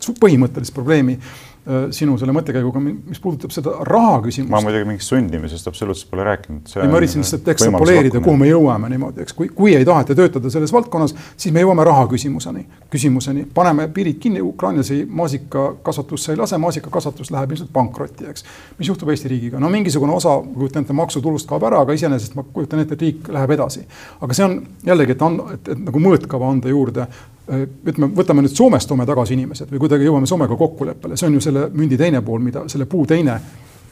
põhimõttelist 0.00 0.72
probleemi 0.72 1.18
Äh, 1.20 1.49
sinu 1.90 2.16
selle 2.18 2.32
mõttekäiguga, 2.32 2.80
mis 2.80 3.20
puudutab 3.20 3.52
seda 3.52 3.74
raha 3.84 4.20
küsimust. 4.24 4.50
ma 4.50 4.62
muidugi 4.64 4.86
mingist 4.88 5.12
sundimisest 5.12 5.68
absoluutselt 5.68 6.10
pole 6.10 6.24
rääkinud. 6.24 6.70
ei, 6.76 6.88
ma 6.88 6.98
üritasin 6.98 7.20
lihtsalt 7.20 7.48
ekstrapoleerida, 7.52 8.22
kuhu 8.24 8.36
me 8.40 8.48
jõuame 8.48 8.88
niimoodi, 8.88 9.20
eks, 9.26 9.34
kui, 9.36 9.50
kui 9.54 9.74
ei 9.76 9.84
taheta 9.84 10.16
töötada 10.16 10.50
selles 10.50 10.72
valdkonnas, 10.72 11.12
siis 11.36 11.52
me 11.52 11.60
jõuame 11.60 11.84
raha 11.84 12.06
küsimuseni, 12.08 12.64
küsimuseni, 12.90 13.44
paneme 13.54 13.88
piirid 13.92 14.16
kinni, 14.22 14.40
ukrainlasi 14.40 15.02
maasikakasvatusse 15.04 16.32
ei 16.32 16.40
lase, 16.40 16.58
maasikakasvatus 16.64 17.30
läheb 17.34 17.52
ilmselt 17.52 17.72
pankrotti, 17.76 18.30
eks. 18.32 18.46
mis 18.78 18.88
juhtub 18.88 19.12
Eesti 19.12 19.28
riigiga, 19.28 19.60
no 19.60 19.68
mingisugune 19.68 20.16
osa, 20.16 20.38
kujutan 20.54 20.86
ette, 20.86 20.96
maksutulust 20.96 21.48
kaob 21.50 21.68
ära, 21.68 21.82
aga 21.84 21.92
iseenesest 21.98 22.38
ma 22.40 22.46
kujutan 22.46 22.80
ette, 22.80 22.96
et 22.96 23.04
riik 23.04 23.28
läheb 23.36 23.52
edasi. 23.58 23.84
aga 24.20 24.38
see 24.38 24.48
on 24.48 24.56
jällegi, 24.86 25.18
et 25.18 25.28
anda, 25.28 25.50
et, 25.58 25.74
et 25.76 25.84
nagu 25.84 26.02
mõõtkava 26.08 26.48
anda 26.54 26.72
juurde 26.72 27.06
Äh, 27.39 27.39
ütleme, 27.50 28.12
võtame 28.14 28.44
nüüd 28.44 28.54
Soomest 28.54 28.88
toome 28.88 29.06
tagasi 29.08 29.34
inimesed 29.34 29.72
või 29.72 29.82
kuidagi 29.82 30.06
jõuame 30.06 30.28
Soomega 30.30 30.56
kokkuleppele, 30.56 31.16
see 31.18 31.28
on 31.30 31.38
ju 31.38 31.42
selle 31.44 31.66
mündi 31.74 31.98
teine 31.98 32.22
pool, 32.22 32.42
mida 32.44 32.64
selle 32.70 32.86
puu 32.90 33.06
teine 33.10 33.36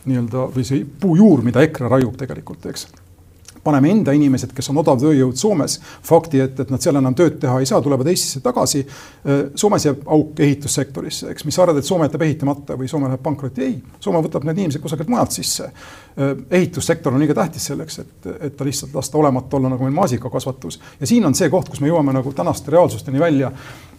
nii-öelda 0.08 0.48
või 0.54 0.64
see 0.66 0.86
puujuur, 1.00 1.42
mida 1.46 1.62
EKRE 1.66 1.90
raiub 1.90 2.16
tegelikult, 2.20 2.66
eks 2.70 2.86
paneme 3.64 3.90
enda 3.92 4.12
inimesed, 4.16 4.52
kes 4.56 4.70
on 4.72 4.80
odav 4.82 5.00
tööjõud 5.02 5.38
Soomes, 5.38 5.78
fakti 6.06 6.42
ette, 6.44 6.66
et 6.66 6.72
nad 6.72 6.82
seal 6.82 6.98
enam 7.00 7.16
tööd 7.18 7.38
teha 7.42 7.58
ei 7.60 7.68
saa, 7.68 7.80
tulevad 7.84 8.08
Eestisse 8.10 8.42
tagasi. 8.44 8.84
Soomes 9.58 9.86
jääb 9.88 10.04
auk 10.06 10.40
ehitussektorisse, 10.44 11.32
eks, 11.32 11.46
mis 11.48 11.58
sa 11.58 11.64
arvad, 11.64 11.80
et 11.80 11.88
Soome 11.88 12.08
jätab 12.08 12.24
ehitamata 12.26 12.78
või 12.78 12.90
Soome 12.90 13.10
läheb 13.10 13.22
pankrotti, 13.24 13.64
ei. 13.64 13.76
Soome 14.00 14.22
võtab 14.24 14.46
need 14.48 14.62
inimesed 14.62 14.82
kusagilt 14.84 15.10
mujalt 15.12 15.36
sisse. 15.36 15.70
ehitussektor 16.50 17.14
on 17.14 17.20
liiga 17.22 17.34
tähtis 17.34 17.68
selleks, 17.70 17.98
et, 18.02 18.26
et 18.40 18.56
ta 18.56 18.64
lihtsalt 18.66 18.94
lasta 18.94 19.18
olemata 19.18 19.56
olla 19.56 19.68
nagu 19.70 19.84
meil 19.84 19.94
maasikakasvatus 19.94 20.80
ja 21.00 21.06
siin 21.06 21.26
on 21.26 21.34
see 21.34 21.46
koht, 21.50 21.68
kus 21.70 21.80
me 21.80 21.92
jõuame 21.92 22.12
nagu 22.16 22.32
tänaste 22.34 22.74
reaalsusteni 22.74 23.20
välja 23.22 23.52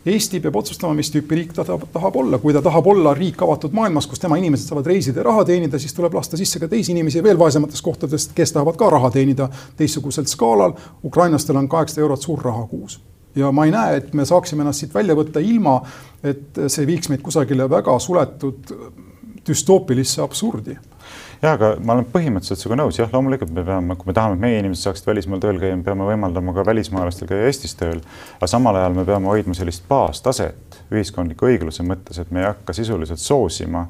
Eesti 0.06 0.40
peab 0.40 0.56
otsustama, 0.56 0.94
mis 0.96 1.10
tüüpi 1.12 1.36
riik 1.36 1.50
ta 1.56 1.66
tahab, 1.68 1.82
tahab 1.92 2.16
olla, 2.22 2.38
kui 2.40 2.54
ta 2.56 2.62
tahab 2.64 2.86
olla 2.88 3.12
riik 3.18 3.42
avatud 3.44 3.74
maailmas, 3.76 4.08
kus 4.08 4.22
tema 4.24 4.38
inimesed 4.40 4.72
saavad 4.72 4.88
reisida 4.88 5.20
ja 5.20 5.26
raha 5.28 5.44
teenida, 5.50 5.80
siis 5.80 5.94
tuleb 5.94 6.16
lasta 6.16 6.40
sisse 6.40 6.60
ka 6.62 6.70
teisi 6.72 6.94
inimesi 6.94 7.24
veel 7.24 7.40
vaesematest 7.40 7.84
kohtadest, 7.84 8.32
kes 8.36 8.56
tahavad 8.56 8.80
ka 8.80 8.90
raha 8.96 9.12
teenida 9.12 9.50
teistsugusel 9.78 10.28
skaalal. 10.32 10.78
ukrainlastel 11.04 11.60
on 11.60 11.68
kaheksasada 11.70 12.06
eurot 12.06 12.22
suur 12.22 12.40
raha 12.44 12.64
kuus. 12.68 13.00
Ja 13.36 13.52
ma 13.52 13.66
ei 13.66 13.72
näe, 13.76 13.98
et 13.98 14.14
me 14.14 14.26
saaksime 14.26 14.64
ennast 14.64 14.80
siit 14.86 14.94
välja 14.94 15.16
võtta 15.16 15.44
ilma, 15.44 15.82
et 16.24 16.64
see 16.68 16.88
viiks 16.88 17.12
meid 17.12 17.22
kusagile 17.22 17.70
väga 17.70 18.00
suletud 18.00 18.72
düstoopilisse 19.48 20.22
absurdi 20.24 20.78
ja 21.42 21.54
aga 21.56 21.72
ma 21.84 21.96
olen 21.96 22.08
põhimõtteliselt 22.12 22.62
sinuga 22.62 22.82
nõus, 22.82 23.00
jah, 23.00 23.10
loomulikult 23.14 23.52
me 23.56 23.64
peame, 23.68 23.96
kui 24.00 24.10
me 24.10 24.16
tahame, 24.18 24.36
et 24.36 24.44
meie 24.44 24.60
inimesed 24.64 24.90
saaksid 24.90 25.08
välismaal 25.08 25.42
tööl 25.44 25.62
käia, 25.62 25.78
me 25.78 25.86
peame 25.86 26.08
võimaldama 26.08 26.56
ka 26.58 26.66
välismaalastel 26.68 27.30
käia 27.30 27.48
Eestis 27.48 27.78
tööl. 27.80 28.02
aga 28.38 28.52
samal 28.52 28.80
ajal 28.80 28.98
me 28.98 29.06
peame 29.08 29.32
hoidma 29.32 29.56
sellist 29.58 29.88
baastaset 29.90 30.82
ühiskondliku 30.92 31.48
õigluse 31.50 31.86
mõttes, 31.88 32.20
et 32.20 32.32
me 32.32 32.44
ei 32.44 32.50
hakka 32.50 32.76
sisuliselt 32.76 33.24
soosima 33.24 33.88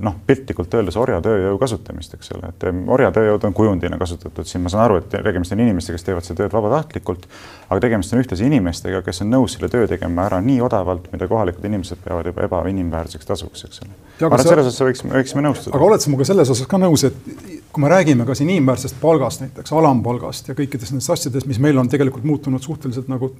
noh, 0.00 0.14
piltlikult 0.26 0.72
öeldes 0.78 0.96
orjatööjõu 0.96 1.58
kasutamist, 1.60 2.14
eks 2.16 2.32
ole, 2.32 2.48
et 2.48 2.64
orjatööjõud 2.96 3.42
on 3.44 3.56
kujundina 3.56 3.98
kasutatud 4.00 4.48
siin, 4.48 4.62
ma 4.64 4.72
saan 4.72 4.86
aru, 4.86 5.00
et 5.02 5.10
tegemist 5.12 5.52
on 5.52 5.60
inimestega, 5.60 5.98
kes 5.98 6.06
teevad 6.06 6.24
seda 6.24 6.40
tööd 6.40 6.54
vabatahtlikult, 6.56 7.26
aga 7.68 7.80
tegemist 7.84 8.16
on 8.16 8.22
ühtlasi 8.22 8.48
inimestega, 8.48 9.02
kes 9.04 9.20
on 9.24 9.32
nõus 9.34 9.58
selle 9.58 9.68
töö 9.72 9.84
tegema 9.90 10.24
ära 10.30 10.40
nii 10.44 10.60
odavalt, 10.64 11.10
mida 11.12 11.28
kohalikud 11.28 11.68
inimesed 11.68 12.00
peavad 12.04 12.32
juba 12.32 12.48
ebainimväärseks 12.48 13.28
tasuks, 13.28 13.66
eks 13.68 13.84
ole. 13.84 13.92
ma 13.92 14.30
arvan, 14.30 14.40
et 14.40 14.52
selles 14.54 14.72
osas 14.72 14.86
võiksime, 14.88 15.16
võiksime 15.20 15.44
nõustuda. 15.44 15.76
aga 15.76 15.90
oled 15.90 16.04
sa 16.04 16.12
minuga 16.12 16.28
selles 16.32 16.56
osas 16.56 16.70
ka 16.70 16.80
nõus, 16.80 17.04
et 17.10 17.68
kui 17.72 17.84
me 17.84 17.92
räägime 17.92 18.24
ka 18.24 18.36
siin 18.38 18.54
inimväärsest 18.54 18.96
palgast, 19.04 19.44
näiteks 19.44 19.76
alampalgast 19.76 20.48
ja 20.48 20.56
kõikidest 20.56 20.96
nendest 20.96 21.12
asjadest, 21.12 21.48
mis 21.50 21.60
meil 21.60 21.76
on 21.80 21.92
tegelikult 21.92 22.24
muutunud 22.24 22.64
suhteliselt 22.64 23.12
nagu 23.12 23.34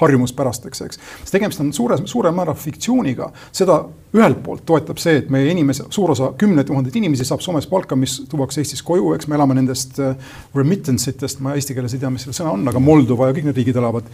harjumuspärasteks, 0.00 0.82
eks. 0.86 1.00
sest 1.22 1.34
tegemist 1.34 1.62
on 1.62 1.72
suures, 1.74 2.02
suurel 2.10 2.34
määral 2.34 2.56
fiktsiooniga. 2.58 3.30
seda 3.52 3.80
ühelt 4.16 4.42
poolt 4.44 4.64
toetab 4.66 5.00
see, 5.02 5.18
et 5.22 5.30
meie 5.30 5.50
inimese, 5.52 5.88
suur 5.94 6.14
osa, 6.14 6.32
kümneid 6.38 6.68
tuhandeid 6.70 6.96
inimesi 6.96 7.26
saab 7.28 7.42
Soomes 7.44 7.66
palka, 7.68 7.96
mis 7.96 8.20
tuuakse 8.30 8.62
Eestis 8.62 8.82
koju, 8.82 9.12
eks 9.16 9.28
me 9.28 9.36
elame 9.36 9.58
nendest 9.58 9.98
äh, 10.02 10.16
remittance 10.56 11.10
itest, 11.10 11.42
ma 11.44 11.56
eesti 11.58 11.76
keeles 11.76 11.96
ei 11.96 12.02
tea, 12.04 12.12
mis 12.14 12.28
see 12.28 12.36
sõna 12.36 12.54
on, 12.56 12.68
aga 12.70 12.82
Moldova 12.82 13.28
ja 13.28 13.36
kõik 13.36 13.50
need 13.50 13.60
riigid 13.60 13.80
elavad 13.80 14.08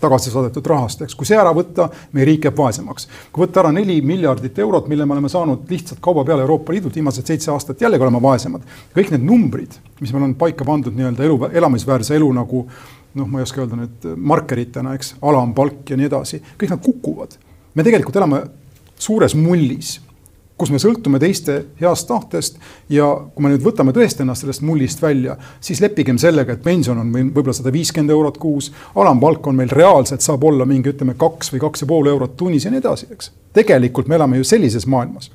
tagasi 0.00 0.30
saadetud 0.32 0.66
rahast, 0.66 1.02
eks, 1.04 1.16
kui 1.18 1.28
see 1.28 1.36
ära 1.36 1.50
võtta, 1.56 1.90
meie 2.16 2.26
riik 2.28 2.46
jääb 2.48 2.56
vaesemaks. 2.56 3.08
kui 3.32 3.44
võtta 3.44 3.60
ära 3.64 3.72
neli 3.74 3.98
miljardit 4.06 4.58
eurot, 4.64 4.88
mille 4.88 5.06
me 5.06 5.16
oleme 5.16 5.28
saanud 5.28 5.68
lihtsalt 5.70 6.00
kauba 6.04 6.24
peale 6.24 6.46
Euroopa 6.46 6.72
Liidult 6.72 6.96
viimased 6.96 7.26
seitse 7.28 7.50
aastat, 7.52 7.80
jällegi 7.80 8.06
oleme 8.06 8.22
vaesemad. 8.22 8.64
kõik 8.96 9.12
need 9.12 9.26
numbrid, 9.26 9.76
mis 10.00 10.12
meil 10.12 10.24
on 10.30 10.34
paika 10.40 10.64
pandud 10.64 10.96
nii-öelda 10.96 11.26
elu, 11.26 11.38
elamisväärse 11.52 12.16
elu 12.16 12.32
nagu 12.32 12.64
noh, 13.14 13.26
ma 13.26 13.40
ei 13.40 13.46
oska 13.46 13.62
öelda 13.62 13.78
nüüd 13.78 14.06
markeritena, 14.16 14.94
eks, 14.98 15.16
alampalk 15.26 15.90
ja 15.90 15.98
nii 15.98 16.08
edasi, 16.10 16.42
kõik 16.60 16.74
nad 16.74 16.84
kukuvad. 16.84 17.36
me 17.74 17.86
tegelikult 17.86 18.16
elame 18.18 18.44
suures 19.00 19.34
mullis, 19.38 19.98
kus 20.60 20.68
me 20.68 20.78
sõltume 20.82 21.16
teiste 21.22 21.54
heast 21.80 22.08
tahtest 22.08 22.58
ja 22.92 23.06
kui 23.34 23.44
me 23.44 23.52
nüüd 23.54 23.64
võtame 23.64 23.94
tõesti 23.96 24.24
ennast 24.24 24.44
sellest 24.44 24.64
mullist 24.66 25.00
välja, 25.02 25.36
siis 25.60 25.80
leppigem 25.80 26.18
sellega, 26.20 26.52
et 26.52 26.64
pension 26.64 26.98
on 27.00 27.08
meil 27.08 27.30
võib-olla 27.30 27.56
sada 27.56 27.72
viiskümmend 27.72 28.12
eurot 28.12 28.36
kuus, 28.42 28.68
alampalk 28.94 29.46
on 29.48 29.56
meil 29.56 29.72
reaalselt, 29.72 30.20
saab 30.20 30.44
olla 30.44 30.66
mingi, 30.68 30.92
ütleme, 30.92 31.16
kaks 31.18 31.54
või 31.54 31.62
kaks 31.64 31.86
ja 31.86 31.88
pool 31.88 32.10
eurot 32.12 32.36
tunnis 32.36 32.66
ja 32.66 32.74
nii 32.74 32.82
edasi, 32.82 33.08
eks. 33.14 33.32
tegelikult 33.56 34.10
me 34.10 34.20
elame 34.20 34.42
ju 34.42 34.50
sellises 34.52 34.86
maailmas 34.90 35.30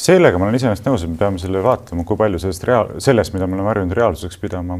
sellega 0.00 0.38
ma 0.40 0.46
olen 0.46 0.56
iseenesest 0.56 0.86
nõus, 0.88 1.02
et 1.04 1.10
me 1.12 1.18
peame 1.20 1.40
selle 1.40 1.60
vaatama, 1.64 2.04
kui 2.08 2.18
palju 2.18 2.40
sellest 2.40 2.64
reaal-, 2.68 2.92
sellest, 3.02 3.34
mida 3.34 3.46
me 3.46 3.58
oleme 3.58 3.68
harjunud 3.68 3.96
reaalsuseks 3.96 4.38
pidama, 4.40 4.76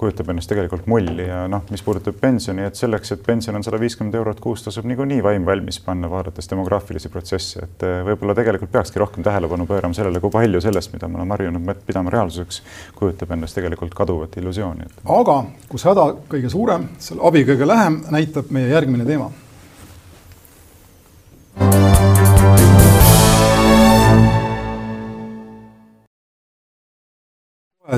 kujutab 0.00 0.30
ennast 0.32 0.50
tegelikult 0.52 0.88
mulli 0.90 1.26
ja 1.28 1.46
noh, 1.50 1.64
mis 1.72 1.82
puudutab 1.86 2.18
pensioni, 2.20 2.66
et 2.68 2.76
selleks, 2.78 3.14
et 3.16 3.24
pension 3.24 3.56
on 3.56 3.64
sada 3.64 3.80
viiskümmend 3.80 4.18
eurot 4.20 4.42
kuus, 4.44 4.64
tasub 4.66 4.88
niikuinii 4.90 5.22
vaim 5.24 5.48
valmis 5.48 5.80
panna, 5.84 6.10
vaadates 6.12 6.50
demograafilisi 6.52 7.12
protsesse, 7.12 7.64
et 7.64 7.86
eh, 7.88 8.00
võib-olla 8.10 8.36
tegelikult 8.36 8.72
peakski 8.74 9.00
rohkem 9.00 9.24
tähelepanu 9.26 9.66
pöörama 9.70 9.96
sellele, 9.96 10.20
kui 10.22 10.32
palju 10.34 10.60
sellest, 10.64 10.92
mida 10.94 11.08
me 11.08 11.20
oleme 11.20 11.36
harjunud 11.38 11.84
pidama 11.86 12.12
reaalsuseks, 12.12 12.62
kujutab 13.00 13.32
endast 13.36 13.56
tegelikult 13.56 13.96
kaduvat 13.96 14.36
illusiooni. 14.40 14.90
aga 15.20 15.42
kus 15.72 15.88
häda 15.88 16.10
kõige 16.30 16.52
suurem, 16.52 16.90
seal 17.00 17.22
abi 17.24 17.46
kõige 17.48 17.68
lähem, 17.68 18.02
näitab 18.12 18.52
meie 18.52 18.74
järgmine 18.74 19.08
teema 19.08 19.30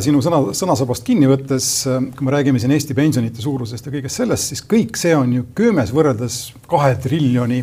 sinu 0.01 0.23
sõna, 0.25 0.41
sõnasabast 0.57 1.05
kinni 1.05 1.29
võttes, 1.29 1.67
kui 2.17 2.27
me 2.27 2.33
räägime 2.33 2.61
siin 2.63 2.73
Eesti 2.73 2.97
pensionite 2.97 3.43
suurusest 3.45 3.87
ja 3.87 3.93
kõigest 3.93 4.23
sellest, 4.23 4.53
siis 4.53 4.65
kõik 4.65 4.97
see 5.01 5.15
on 5.17 5.33
ju 5.37 5.47
köömes 5.59 5.93
võrreldes 5.93 6.39
kahe 6.71 6.95
triljoni 7.03 7.61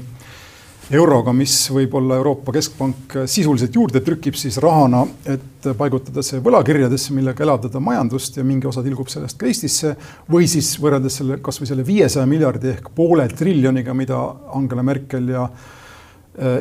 euroga, 0.94 1.34
mis 1.34 1.54
võib-olla 1.74 2.18
Euroopa 2.18 2.54
Keskpank 2.54 3.18
sisuliselt 3.30 3.76
juurde 3.78 4.02
trükib 4.06 4.38
siis 4.38 4.58
rahana, 4.62 5.04
et 5.30 5.70
paigutada 5.78 6.24
see 6.26 6.42
võlakirjadesse, 6.46 7.14
millega 7.14 7.46
elavdada 7.46 7.82
majandust 7.84 8.38
ja 8.38 8.46
mingi 8.46 8.70
osa 8.70 8.84
tilgub 8.86 9.10
sellest 9.10 9.38
ka 9.40 9.50
Eestisse. 9.50 9.96
või 10.30 10.50
siis 10.50 10.76
võrreldes 10.82 11.22
selle 11.22 11.42
kasvõi 11.46 11.70
selle 11.70 11.86
viiesaja 11.86 12.26
miljardi 12.30 12.74
ehk 12.74 12.90
poole 12.96 13.28
triljoniga, 13.30 13.94
mida 13.94 14.22
Angela 14.58 14.86
Merkel 14.86 15.30
ja 15.34 15.50
Äh, 15.50 15.79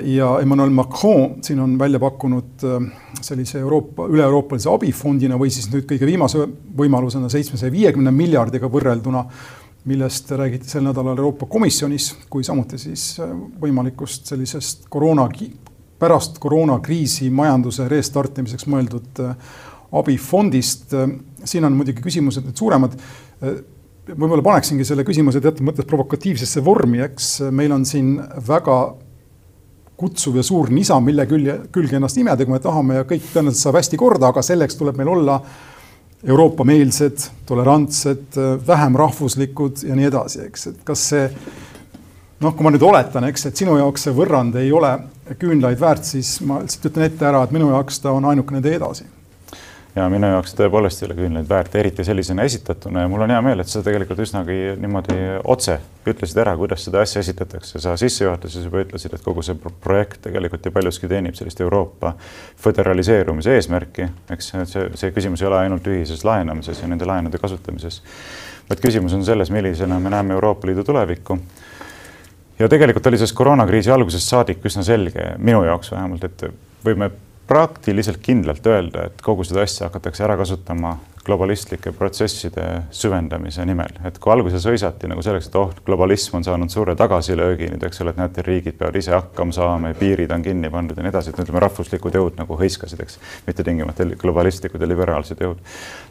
ja 0.02 0.40
Emmanuel 0.42 0.70
Macron 0.70 1.36
siin 1.42 1.60
on 1.60 1.78
välja 1.78 2.00
pakkunud 2.02 2.64
äh, 2.64 2.86
sellise 3.20 3.60
Euroopa, 3.60 4.08
üle-euroopalise 4.10 4.70
abifondina 4.72 5.38
või 5.38 5.52
siis 5.54 5.68
nüüd 5.70 5.86
kõige 5.86 6.08
viimase 6.08 6.48
võimalusena 6.78 7.30
seitsmesaja 7.30 7.70
viiekümne 7.72 8.10
miljardiga 8.14 8.70
võrrelduna, 8.72 9.22
millest 9.88 10.32
räägiti 10.34 10.70
sel 10.70 10.82
nädalal 10.88 11.14
Euroopa 11.14 11.46
Komisjonis, 11.46 12.10
kui 12.30 12.42
samuti 12.46 12.78
siis 12.82 13.12
äh, 13.22 13.30
võimalikust 13.62 14.26
sellisest 14.32 14.88
koroona, 14.90 15.28
pärast 15.98 16.42
koroonakriisi 16.42 17.30
majanduse 17.30 17.88
restartimiseks 17.90 18.66
mõeldud 18.70 19.24
abifondist. 19.98 20.92
siin 21.44 21.64
on 21.64 21.74
muidugi 21.74 22.02
küsimused 22.04 22.44
nüüd 22.46 22.60
suuremad 22.60 22.94
võib-olla 24.08 24.44
paneksingi 24.44 24.84
selle 24.86 25.04
küsimuse 25.04 25.40
teatud 25.42 25.66
mõttes 25.66 25.86
provokatiivsesse 25.88 26.62
vormi, 26.64 27.00
eks 27.02 27.40
meil 27.50 27.74
on 27.74 27.84
siin 27.88 28.14
väga 28.46 28.78
kutsuv 29.98 30.38
ja 30.38 30.44
suur 30.46 30.70
nisa, 30.70 30.98
mille 31.02 31.26
külje, 31.26 31.56
külge 31.74 31.98
ennast 31.98 32.20
imeda, 32.20 32.44
kui 32.46 32.54
me 32.54 32.62
tahame 32.62 33.00
ja 33.00 33.06
kõik 33.08 33.24
tõenäoliselt 33.32 33.64
saab 33.66 33.80
hästi 33.80 33.98
korda, 33.98 34.30
aga 34.30 34.44
selleks 34.46 34.78
tuleb 34.78 35.00
meil 35.00 35.10
olla 35.16 35.40
Euroopa-meelsed, 36.28 37.28
tolerantsed, 37.46 38.38
vähem 38.66 38.96
rahvuslikud 38.98 39.84
ja 39.86 39.98
nii 39.98 40.08
edasi, 40.08 40.44
eks, 40.48 40.66
et 40.72 40.80
kas 40.86 41.04
see 41.12 41.26
noh, 42.42 42.54
kui 42.54 42.66
ma 42.66 42.72
nüüd 42.74 42.86
oletan, 42.86 43.26
eks, 43.30 43.48
et 43.50 43.62
sinu 43.62 43.76
jaoks 43.78 44.06
see 44.06 44.14
võrrand 44.14 44.58
ei 44.58 44.72
ole 44.74 44.94
küünlaid 45.38 45.78
väärt, 45.82 46.06
siis 46.06 46.38
ma 46.46 46.62
lihtsalt 46.62 46.90
ütlen 46.90 47.06
ette 47.06 47.26
ära, 47.28 47.44
et 47.44 47.54
minu 47.54 47.70
jaoks 47.70 48.02
ta 48.02 48.14
on 48.14 48.26
ainukene 48.30 48.62
tee 48.64 48.78
edasi 48.78 49.06
ja 49.98 50.06
minu 50.12 50.30
jaoks 50.30 50.54
tõepoolest 50.58 51.02
ei 51.02 51.08
ole 51.08 51.16
küünlaid 51.18 51.48
väärt, 51.48 51.74
eriti 51.78 52.04
sellisena 52.06 52.44
esitatuna 52.48 53.04
ja 53.04 53.10
mul 53.10 53.24
on 53.26 53.32
hea 53.34 53.40
meel, 53.44 53.62
et 53.62 53.70
sa 53.70 53.82
tegelikult 53.84 54.22
üsnagi 54.24 54.56
niimoodi 54.80 55.16
otse 55.44 55.78
ütlesid 56.08 56.40
ära, 56.42 56.54
kuidas 56.58 56.84
seda 56.86 57.02
asja 57.04 57.22
esitatakse. 57.24 57.80
sa 57.82 57.96
sissejuhatuses 58.00 58.64
juba 58.68 58.82
ütlesid, 58.84 59.14
et 59.14 59.24
kogu 59.24 59.44
see 59.44 59.58
projekt 59.84 60.22
tegelikult 60.24 60.64
ju 60.64 60.72
paljuski 60.74 61.10
teenib 61.10 61.36
sellist 61.38 61.60
Euroopa 61.60 62.14
föderaliseerumise 62.64 63.56
eesmärki, 63.58 64.08
eks 64.34 64.52
see, 64.54 64.88
see 64.94 65.14
küsimus 65.16 65.42
ei 65.42 65.50
ole 65.50 65.62
ainult 65.64 65.86
ühises 65.86 66.24
laenamises 66.24 66.82
ja 66.82 66.88
nende 66.88 67.08
laenude 67.08 67.40
kasutamises, 67.42 68.02
vaid 68.70 68.84
küsimus 68.84 69.16
on 69.16 69.24
selles, 69.26 69.50
millisena 69.50 70.00
me 70.00 70.12
näeme 70.14 70.38
Euroopa 70.38 70.68
Liidu 70.68 70.84
tulevikku 70.84 71.38
ja 72.58 72.68
tegelikult 72.68 73.06
oli 73.06 73.18
sellest 73.18 73.36
koroonakriisi 73.38 73.90
algusest 73.94 74.30
saadik 74.30 74.64
üsna 74.66 74.82
selge, 74.86 75.32
minu 75.38 75.62
jaoks 75.66 75.92
vähemalt, 75.94 76.24
et 76.24 76.48
võime 76.84 77.10
praktiliselt 77.48 78.20
kindlalt 78.22 78.66
öelda, 78.66 79.08
et 79.08 79.22
kogu 79.24 79.44
seda 79.46 79.64
asja 79.64 79.88
hakatakse 79.88 80.24
ära 80.24 80.36
kasutama 80.36 80.98
globalistlike 81.28 81.92
protsesside 81.92 82.64
süvendamise 82.94 83.64
nimel, 83.68 83.92
et 84.08 84.16
kui 84.22 84.32
alguses 84.32 84.64
hõisati 84.64 85.10
nagu 85.10 85.20
selleks, 85.24 85.50
et 85.50 85.56
oh, 85.60 85.72
globalism 85.84 86.38
on 86.38 86.46
saanud 86.46 86.72
suure 86.72 86.94
tagasilöögi 86.96 87.68
nüüd, 87.72 87.84
eks 87.84 88.00
ole, 88.00 88.14
et 88.14 88.20
näete, 88.20 88.44
riigid 88.46 88.78
peavad 88.80 88.96
ise 88.96 89.12
hakkama 89.12 89.52
saama 89.52 89.92
ja 89.92 89.98
piirid 89.98 90.32
on 90.32 90.44
kinni 90.44 90.70
pandud 90.72 90.96
ja 90.96 91.04
nii 91.04 91.12
edasi, 91.12 91.34
et 91.34 91.42
ütleme, 91.44 91.60
rahvuslikud 91.64 92.16
jõud 92.20 92.38
nagu 92.40 92.56
hõiskasid, 92.60 93.02
eks, 93.04 93.18
mitte 93.48 93.66
tingimata 93.66 94.08
globalistlikud 94.22 94.80
ja 94.80 94.88
liberaalsed 94.88 95.44
jõud. 95.44 95.60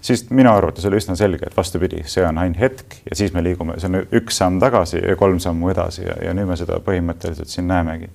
siis 0.02 0.28
minu 0.30 0.54
arvates 0.54 0.86
oli 0.86 1.02
üsna 1.02 1.17
selge, 1.17 1.50
et 1.50 1.58
vastupidi, 1.58 2.04
see 2.06 2.26
on 2.26 2.38
ainult 2.43 2.62
hetk 2.62 3.00
ja 3.10 3.17
siis 3.17 3.34
me 3.34 3.45
liigume, 3.45 3.80
see 3.82 3.89
on 3.89 4.04
üks 4.21 4.38
samm 4.38 4.62
tagasi 4.62 5.02
ja 5.02 5.17
kolm 5.17 5.41
sammu 5.41 5.73
edasi 5.73 6.06
ja, 6.06 6.21
ja 6.30 6.38
nüüd 6.38 6.50
me 6.50 6.62
seda 6.62 6.78
põhimõtteliselt 6.86 7.50
siin 7.50 7.69
näemegi 7.73 8.13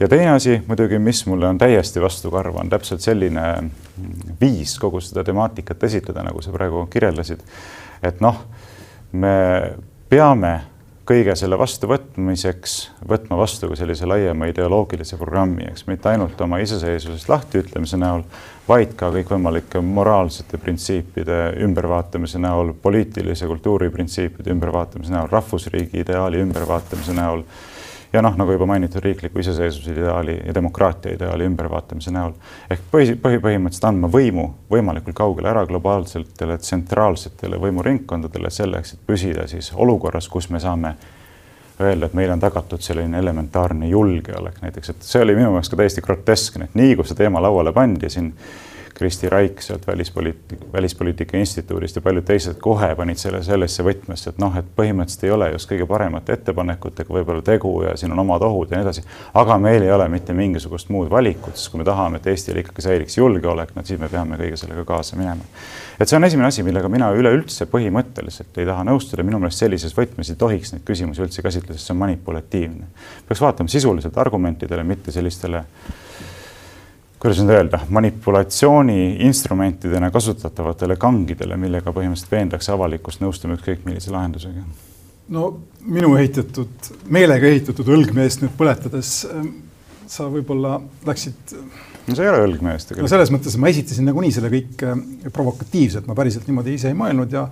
ja 0.00 0.08
teine 0.08 0.30
asi 0.30 0.60
muidugi, 0.66 0.98
mis 0.98 1.26
mulle 1.26 1.48
on 1.48 1.58
täiesti 1.58 2.00
vastukarv, 2.00 2.56
on 2.56 2.70
täpselt 2.70 3.00
selline 3.00 3.44
viis 4.40 4.78
kogu 4.78 5.00
seda 5.02 5.24
temaatikat 5.24 5.84
esitleda, 5.84 6.22
nagu 6.28 6.42
sa 6.42 6.54
praegu 6.54 6.86
kirjeldasid. 6.90 7.42
et 8.02 8.20
noh, 8.20 8.44
me 9.12 9.36
peame 10.08 10.60
kõige 11.08 11.32
selle 11.40 11.56
vastuvõtmiseks 11.56 12.74
võtma 13.08 13.38
vastu 13.40 13.70
ka 13.70 13.76
sellise 13.80 14.06
laiema 14.06 14.50
ideoloogilise 14.50 15.16
programmi, 15.16 15.64
eks 15.70 15.86
mitte 15.88 16.10
ainult 16.10 16.40
oma 16.44 16.58
iseseisvusest 16.60 17.30
lahtiütlemise 17.32 17.96
näol, 17.96 18.26
vaid 18.68 18.92
ka 18.98 19.08
kõikvõimalike 19.14 19.80
moraalsete 19.80 20.60
printsiipide 20.60 21.38
ümbervaatamise 21.64 22.40
näol, 22.44 22.74
poliitilise 22.82 23.48
kultuuri 23.48 23.88
printsiipide 23.90 24.52
ümbervaatamise 24.52 25.14
näol, 25.14 25.32
rahvusriigi 25.32 26.04
ideaali 26.04 26.44
ümbervaatamise 26.44 27.16
näol 27.16 27.46
ja 28.12 28.22
noh, 28.22 28.36
nagu 28.36 28.52
juba 28.52 28.66
mainitud, 28.66 29.02
riikliku 29.04 29.38
iseseisvuse 29.42 29.92
ideaali 29.92 30.38
ja 30.46 30.54
demokraatia 30.54 31.12
ideaali 31.14 31.44
ümbervaatamise 31.44 32.12
näol. 32.14 32.32
ehk 32.70 32.88
põhi, 32.92 33.16
põhi, 33.22 33.40
põhimõtteliselt 33.44 33.88
andma 33.90 34.10
võimu 34.12 34.48
võimalikult 34.70 35.16
kaugele 35.16 35.50
ära 35.50 35.66
globaalsetele 35.66 36.58
tsentraalsetele 36.58 37.60
võimuringkondadele 37.60 38.50
selleks, 38.50 38.94
et 38.94 39.06
püsida 39.06 39.46
siis 39.48 39.72
olukorras, 39.74 40.28
kus 40.28 40.50
me 40.50 40.60
saame 40.60 40.94
öelda, 41.80 42.06
et 42.06 42.14
meil 42.14 42.30
on 42.32 42.40
tagatud 42.40 42.82
selline 42.82 43.18
elementaarne 43.18 43.88
julgeolek 43.88 44.62
näiteks, 44.62 44.90
et 44.90 45.04
see 45.06 45.22
oli 45.22 45.36
minu 45.38 45.52
meelest 45.52 45.70
ka 45.70 45.78
täiesti 45.78 46.02
groteskne, 46.02 46.68
et 46.68 46.78
nii 46.78 46.96
kui 46.98 47.06
see 47.06 47.18
teema 47.18 47.42
lauale 47.42 47.72
pandi 47.76 48.10
siin 48.10 48.32
Kristi 48.98 49.28
Raik 49.28 49.62
sealt 49.62 49.86
välispoliitika, 49.86 50.64
välispoliitika 50.72 51.36
instituudist 51.38 51.96
ja 51.96 52.02
paljud 52.02 52.24
teised 52.26 52.56
kohe 52.58 52.88
panid 52.98 53.20
selle 53.20 53.44
sellesse 53.46 53.84
võtmesse, 53.86 54.32
et 54.32 54.40
noh, 54.42 54.56
et 54.58 54.72
põhimõtteliselt 54.80 55.26
ei 55.28 55.30
ole 55.30 55.46
just 55.52 55.70
kõige 55.70 55.86
paremate 55.86 56.34
ettepanekutega 56.34 57.14
võib-olla 57.14 57.44
tegu 57.46 57.70
ja 57.84 57.92
siin 57.96 58.12
on 58.16 58.24
omad 58.24 58.42
ohud 58.42 58.72
ja 58.74 58.80
nii 58.80 58.86
edasi. 58.88 59.04
aga 59.38 59.58
meil 59.62 59.86
ei 59.86 59.92
ole 59.94 60.08
mitte 60.10 60.34
mingisugust 60.34 60.90
muud 60.90 61.10
valikut, 61.10 61.54
sest 61.54 61.70
kui 61.70 61.78
me 61.78 61.86
tahame, 61.86 62.18
et 62.18 62.26
Eestil 62.26 62.58
ikkagi 62.64 62.82
säiliks 62.88 63.20
julgeolek, 63.20 63.70
no 63.76 63.84
siis 63.86 64.00
me 64.02 64.10
peame 64.10 64.40
kõige 64.42 64.58
sellega 64.58 64.84
kaasa 64.90 65.20
minema. 65.20 65.46
et 66.00 66.08
see 66.08 66.18
on 66.18 66.24
esimene 66.24 66.50
asi, 66.50 66.66
millega 66.66 66.90
mina 66.90 67.12
üleüldse 67.14 67.70
põhimõtteliselt 67.70 68.58
ei 68.58 68.66
taha 68.66 68.82
nõustuda, 68.90 69.22
minu 69.22 69.38
meelest 69.38 69.62
sellises 69.62 69.94
võtmes 69.94 70.34
ei 70.34 70.42
tohiks 70.42 70.74
neid 70.74 70.82
küsimusi 70.90 71.22
üldse 71.22 71.46
käsitleda, 71.46 71.78
sest 71.78 71.86
see 71.86 71.94
on 71.94 72.02
manipulatiivne. 72.02 72.90
peaks 73.30 73.46
vaatama 73.46 73.70
sisuliselt 73.70 74.18
argumentidele, 74.18 74.82
mitte 74.82 75.14
sellistele 75.14 75.62
kuidas 77.18 77.40
nüüd 77.42 77.54
öelda, 77.54 77.80
manipulatsiooni 77.90 78.98
instrumentidena 79.26 80.10
kasutatavatele 80.14 80.96
kangidele, 81.00 81.56
millega 81.58 81.92
põhimõtteliselt 81.94 82.34
veendakse 82.34 82.72
avalikkust 82.74 83.22
nõustuma 83.24 83.58
ükskõik 83.58 83.86
millise 83.88 84.14
lahendusega? 84.14 84.62
no 85.34 85.48
minu 85.84 86.14
ehitatud, 86.16 86.92
meelega 87.12 87.50
ehitatud 87.50 87.90
õlgmeest 87.96 88.44
nüüd 88.44 88.54
põletades 88.56 89.10
ähm, 89.28 89.50
sa 90.08 90.28
võib-olla 90.32 90.78
läksid. 91.06 91.52
no 92.06 92.14
see 92.14 92.24
ei 92.24 92.30
ole 92.30 92.46
õlgmees 92.46 92.86
tegelikult. 92.88 93.04
no 93.04 93.12
selles 93.12 93.34
mõttes 93.34 93.58
ma 93.60 93.72
esitasin 93.72 94.08
nagunii 94.08 94.32
selle 94.38 94.52
kõik 94.54 94.86
äh, 94.86 95.02
provokatiivselt, 95.34 96.08
ma 96.08 96.16
päriselt 96.18 96.48
niimoodi 96.48 96.78
ise 96.78 96.92
ei 96.92 96.96
mõelnud 96.96 97.34
ja 97.34 97.44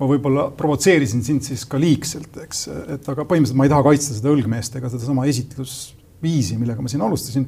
ma 0.00 0.08
võib-olla 0.08 0.48
provotseerisin 0.56 1.22
sind 1.26 1.44
siis 1.46 1.66
ka 1.68 1.78
liigselt, 1.78 2.32
eks, 2.46 2.66
et 2.96 3.12
aga 3.12 3.28
põhimõtteliselt 3.28 3.60
ma 3.60 3.68
ei 3.68 3.74
taha 3.76 3.86
kaitsta 3.90 4.16
seda 4.16 4.32
õlgmeest 4.32 4.80
ega 4.80 4.90
sedasama 4.90 5.28
esitlusviisi, 5.30 6.56
millega 6.58 6.82
ma 6.82 6.90
siin 6.90 7.04
alustasin 7.04 7.46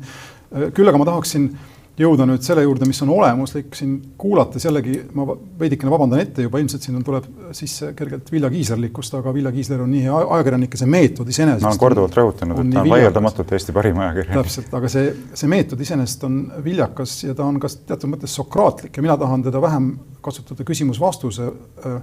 küll 0.75 0.89
aga 0.89 1.01
ma 1.01 1.09
tahaksin 1.09 1.51
jõuda 1.99 2.25
nüüd 2.25 2.45
selle 2.45 2.63
juurde, 2.65 2.87
mis 2.89 3.01
on 3.05 3.11
olemuslik 3.13 3.75
siin 3.77 3.99
kuulates 4.21 4.65
jällegi 4.65 4.95
ma 5.17 5.27
veidikene 5.61 5.93
vabandan 5.93 6.23
ette 6.23 6.47
juba, 6.47 6.61
ilmselt 6.63 6.85
siin 6.87 7.03
tuleb 7.05 7.27
sisse 7.57 7.91
kergelt 7.97 8.31
Vilja 8.33 8.49
Kiislerlikkust, 8.53 9.17
aga 9.19 9.35
Vilja 9.35 9.53
Kiisler 9.53 9.83
on 9.85 9.91
nii 9.93 10.07
hea 10.07 10.21
ajakirjanik 10.23 10.73
ja 10.73 10.81
see 10.81 10.93
meetod 10.95 11.29
iseenesest. 11.29 11.65
ma 11.67 11.73
olen 11.75 11.83
korduvalt 11.83 12.17
rõhutanud, 12.17 12.63
et 12.63 12.73
ta 12.73 12.85
on 12.85 12.93
vaieldamatult 12.95 13.53
Eesti 13.53 13.75
parim 13.77 14.01
ajakirjanik. 14.07 14.39
täpselt, 14.41 14.77
aga 14.79 14.93
see, 14.93 15.11
see 15.37 15.53
meetod 15.53 15.83
iseenesest 15.85 16.25
on 16.29 16.39
viljakas 16.65 17.17
ja 17.27 17.37
ta 17.37 17.49
on 17.49 17.59
ka 17.61 17.71
teatud 17.93 18.15
mõttes 18.15 18.37
sokraatlik 18.41 18.97
ja 18.97 19.05
mina 19.05 19.19
tahan 19.21 19.45
teda 19.49 19.61
vähem 19.63 19.91
kasutada 20.25 20.65
küsimus-vastuse 20.69 21.51
äh, 21.51 21.99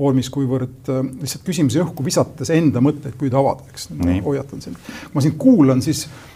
vormis, 0.00 0.30
kuivõrd 0.32 0.88
äh, 0.94 1.02
lihtsalt 1.20 1.44
küsimusi 1.44 1.82
õhku 1.84 2.08
visates 2.08 2.54
enda 2.56 2.80
mõtteid 2.84 3.20
püüda 3.20 3.36
avada, 3.42 3.68
eks. 3.68 3.90
hoiatan 4.24 4.64
sind. 4.64 4.80
kui 4.80 5.20
ma 5.20 5.26
sind 5.28 5.36
kuulan, 5.44 5.84
siis 5.84 6.06
Äh, 6.08 6.32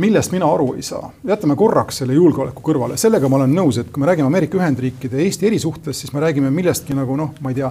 millest 0.00 0.32
mina 0.32 0.46
aru 0.50 0.72
ei 0.78 0.82
saa, 0.86 1.10
jätame 1.26 1.56
korraks 1.58 2.02
selle 2.02 2.16
julgeoleku 2.16 2.62
kõrvale, 2.64 2.96
sellega 3.00 3.28
ma 3.28 3.40
olen 3.40 3.56
nõus, 3.56 3.80
et 3.80 3.90
kui 3.92 4.02
me 4.02 4.08
räägime 4.10 4.30
Ameerika 4.30 4.58
Ühendriikide 4.60 5.20
ja 5.20 5.26
Eesti 5.26 5.50
erisuhtest, 5.50 6.00
siis 6.00 6.14
me 6.14 6.22
räägime 6.24 6.52
millestki 6.54 6.96
nagu 6.96 7.16
noh, 7.18 7.34
ma 7.44 7.52
ei 7.52 7.58
tea, 7.58 7.70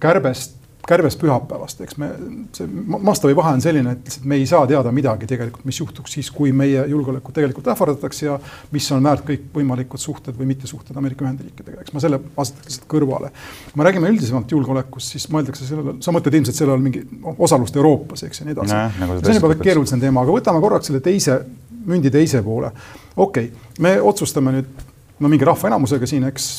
kärbest 0.00 0.57
kärbes 0.88 1.16
pühapäevast, 1.20 1.80
eks 1.84 1.96
me, 2.00 2.08
see 2.56 2.68
mastaabi 2.88 3.34
vahe 3.36 3.52
on 3.56 3.62
selline, 3.62 3.92
et 3.96 4.06
lihtsalt 4.08 4.28
me 4.30 4.38
ei 4.38 4.46
saa 4.48 4.62
teada 4.68 4.92
midagi 4.94 5.26
tegelikult, 5.28 5.66
mis 5.68 5.80
juhtuks 5.80 6.14
siis, 6.16 6.30
kui 6.32 6.52
meie 6.56 6.84
julgeolekut 6.88 7.34
tegelikult 7.36 7.68
ähvardatakse 7.74 8.26
ja 8.26 8.38
mis 8.72 8.86
on 8.96 9.04
väärt 9.04 9.26
kõikvõimalikud 9.28 10.00
suhted 10.00 10.38
või 10.38 10.48
mittesuhted 10.52 10.96
Ameerika 10.96 11.26
Ühendriikidega, 11.26 11.82
eks 11.84 11.92
ma 11.96 12.02
selle 12.04 12.20
asetaks 12.30 12.70
lihtsalt 12.70 12.88
kõrvale. 12.94 13.32
kui 13.66 13.82
me 13.82 13.88
räägime 13.88 14.12
üldisemalt 14.14 14.54
julgeolekust, 14.56 15.12
siis 15.16 15.28
mõeldakse 15.34 15.68
sellele, 15.68 15.98
sa 16.04 16.14
mõtled 16.14 16.38
ilmselt 16.40 16.60
selle 16.62 16.76
all 16.76 16.84
mingi 16.84 17.04
osalust 17.36 17.76
Euroopas, 17.76 18.24
eks 18.28 18.40
ja 18.40 18.48
nii 18.48 18.56
edasi. 18.56 18.80
Nagu 19.02 19.20
see 19.20 19.34
on 19.34 19.40
juba 19.42 19.60
keerulisem 19.60 20.00
teema, 20.00 20.24
aga 20.24 20.38
võtame 20.38 20.64
korraks 20.64 20.88
selle 20.88 21.02
teise, 21.04 21.40
mündi 21.88 22.12
teise 22.14 22.42
poole. 22.46 22.72
okei 23.16 23.52
okay,, 23.52 23.70
me 23.84 23.98
otsustame 24.00 24.56
nüüd 24.56 24.82
no 25.20 25.28
mingi 25.28 25.44
rahvaenamusega 25.44 26.08
siin, 26.08 26.24
eks 26.30 26.50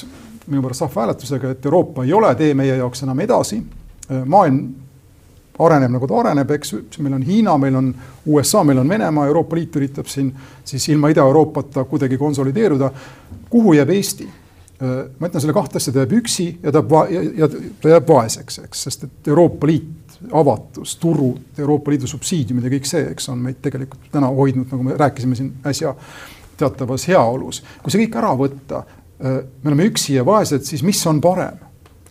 minu 0.49 0.61
pärast 0.65 0.85
rahvahääletusega, 0.85 1.55
et 1.55 1.65
Euroopa 1.65 2.05
ei 2.05 2.13
ole 2.13 2.33
tee 2.35 2.53
meie 2.57 2.77
jaoks 2.77 3.05
enam 3.05 3.19
edasi 3.25 3.61
maailm 4.09 4.63
areneb 5.59 5.91
nagu 5.91 6.07
ta 6.07 6.19
areneb, 6.21 6.51
eks, 6.55 6.73
meil 7.03 7.15
on 7.17 7.23
Hiina, 7.25 7.55
meil 7.59 7.75
on 7.79 7.89
USA, 8.31 8.63
meil 8.67 8.79
on 8.79 8.89
Venemaa, 8.89 9.27
Euroopa 9.27 9.57
Liit 9.57 9.75
üritab 9.75 10.07
siin 10.07 10.31
siis 10.65 10.87
ilma 10.93 11.11
Ida-Euroopata 11.11 11.83
kuidagi 11.89 12.17
konsolideeruda. 12.17 12.91
kuhu 13.49 13.73
jääb 13.73 13.89
Eesti? 13.89 14.27
Äh, 14.79 14.99
ma 15.19 15.27
ütlen 15.27 15.43
selle 15.43 15.53
kahte 15.53 15.77
asja, 15.77 15.93
ta 15.93 16.05
jääb 16.05 16.13
üksi 16.21 16.47
ja 16.63 16.71
ta, 16.71 16.83
ja, 17.11 17.23
ja 17.43 17.49
ta 17.81 17.95
jääb 17.95 18.07
vaeseks, 18.07 18.61
eks, 18.63 18.83
sest 18.87 19.03
et 19.03 19.27
Euroopa 19.27 19.67
Liit, 19.67 20.19
avatus, 20.31 20.95
turud, 20.99 21.41
Euroopa 21.59 21.91
Liidu 21.91 22.07
subsiidiumid 22.07 22.67
ja 22.67 22.71
kõik 22.77 22.87
see, 22.87 23.03
eks 23.11 23.27
on 23.31 23.41
meid 23.43 23.59
tegelikult 23.63 24.07
täna 24.13 24.31
hoidnud, 24.31 24.69
nagu 24.71 24.85
me 24.87 24.95
rääkisime 24.99 25.35
siin 25.35 25.51
äsja, 25.67 25.91
teatavas 26.59 27.07
heaolus. 27.07 27.63
kui 27.83 27.91
see 27.91 28.05
kõik 28.05 28.15
ära 28.21 28.31
võtta, 28.39 28.85
äh, 29.19 29.41
me 29.63 29.73
oleme 29.73 29.89
üksi 29.91 30.15
ja 30.15 30.23
vaesed, 30.27 30.63
siis 30.63 30.85
mis 30.87 31.03
on 31.07 31.19
parem? 31.23 31.59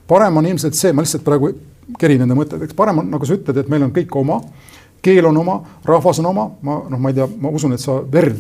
parem 0.08 0.36
on 0.36 0.46
ilmselt 0.48 0.76
see, 0.76 0.92
ma 0.92 1.04
lihtsalt 1.04 1.24
praegu 1.24 1.50
keri 1.98 2.18
nende 2.20 2.36
mõtted, 2.36 2.62
eks 2.64 2.76
parem 2.76 3.02
on, 3.02 3.10
nagu 3.12 3.26
sa 3.26 3.36
ütled, 3.38 3.62
et 3.62 3.72
meil 3.72 3.86
on 3.86 3.92
kõik 3.94 4.14
oma, 4.20 4.40
keel 5.04 5.28
on 5.30 5.40
oma, 5.40 5.58
rahvas 5.86 6.20
on 6.22 6.30
oma, 6.32 6.48
ma 6.62 6.80
noh, 6.90 7.00
ma 7.00 7.12
ei 7.12 7.18
tea, 7.20 7.28
ma 7.40 7.52
usun, 7.54 7.72
et 7.76 7.82
sa 7.82 8.00
verd, 8.12 8.38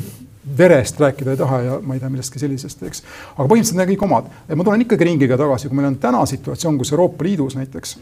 verest 0.58 1.00
rääkida 1.00 1.34
ei 1.34 1.40
taha 1.40 1.58
ja 1.64 1.80
ma 1.84 1.96
ei 1.96 2.02
tea 2.02 2.10
millestki 2.12 2.40
sellisest, 2.40 2.84
eks. 2.88 3.02
aga 3.34 3.48
põhimõtteliselt 3.48 3.80
need 3.82 3.92
kõik 3.92 4.06
omad. 4.06 4.30
ma 4.54 4.64
tulen 4.64 4.84
ikkagi 4.84 5.10
ringiga 5.10 5.36
tagasi, 5.40 5.68
kui 5.68 5.76
meil 5.76 5.90
on 5.90 5.98
täna 6.02 6.24
situatsioon, 6.26 6.78
kus 6.80 6.92
Euroopa 6.94 7.26
Liidus 7.26 7.56
näiteks 7.58 7.98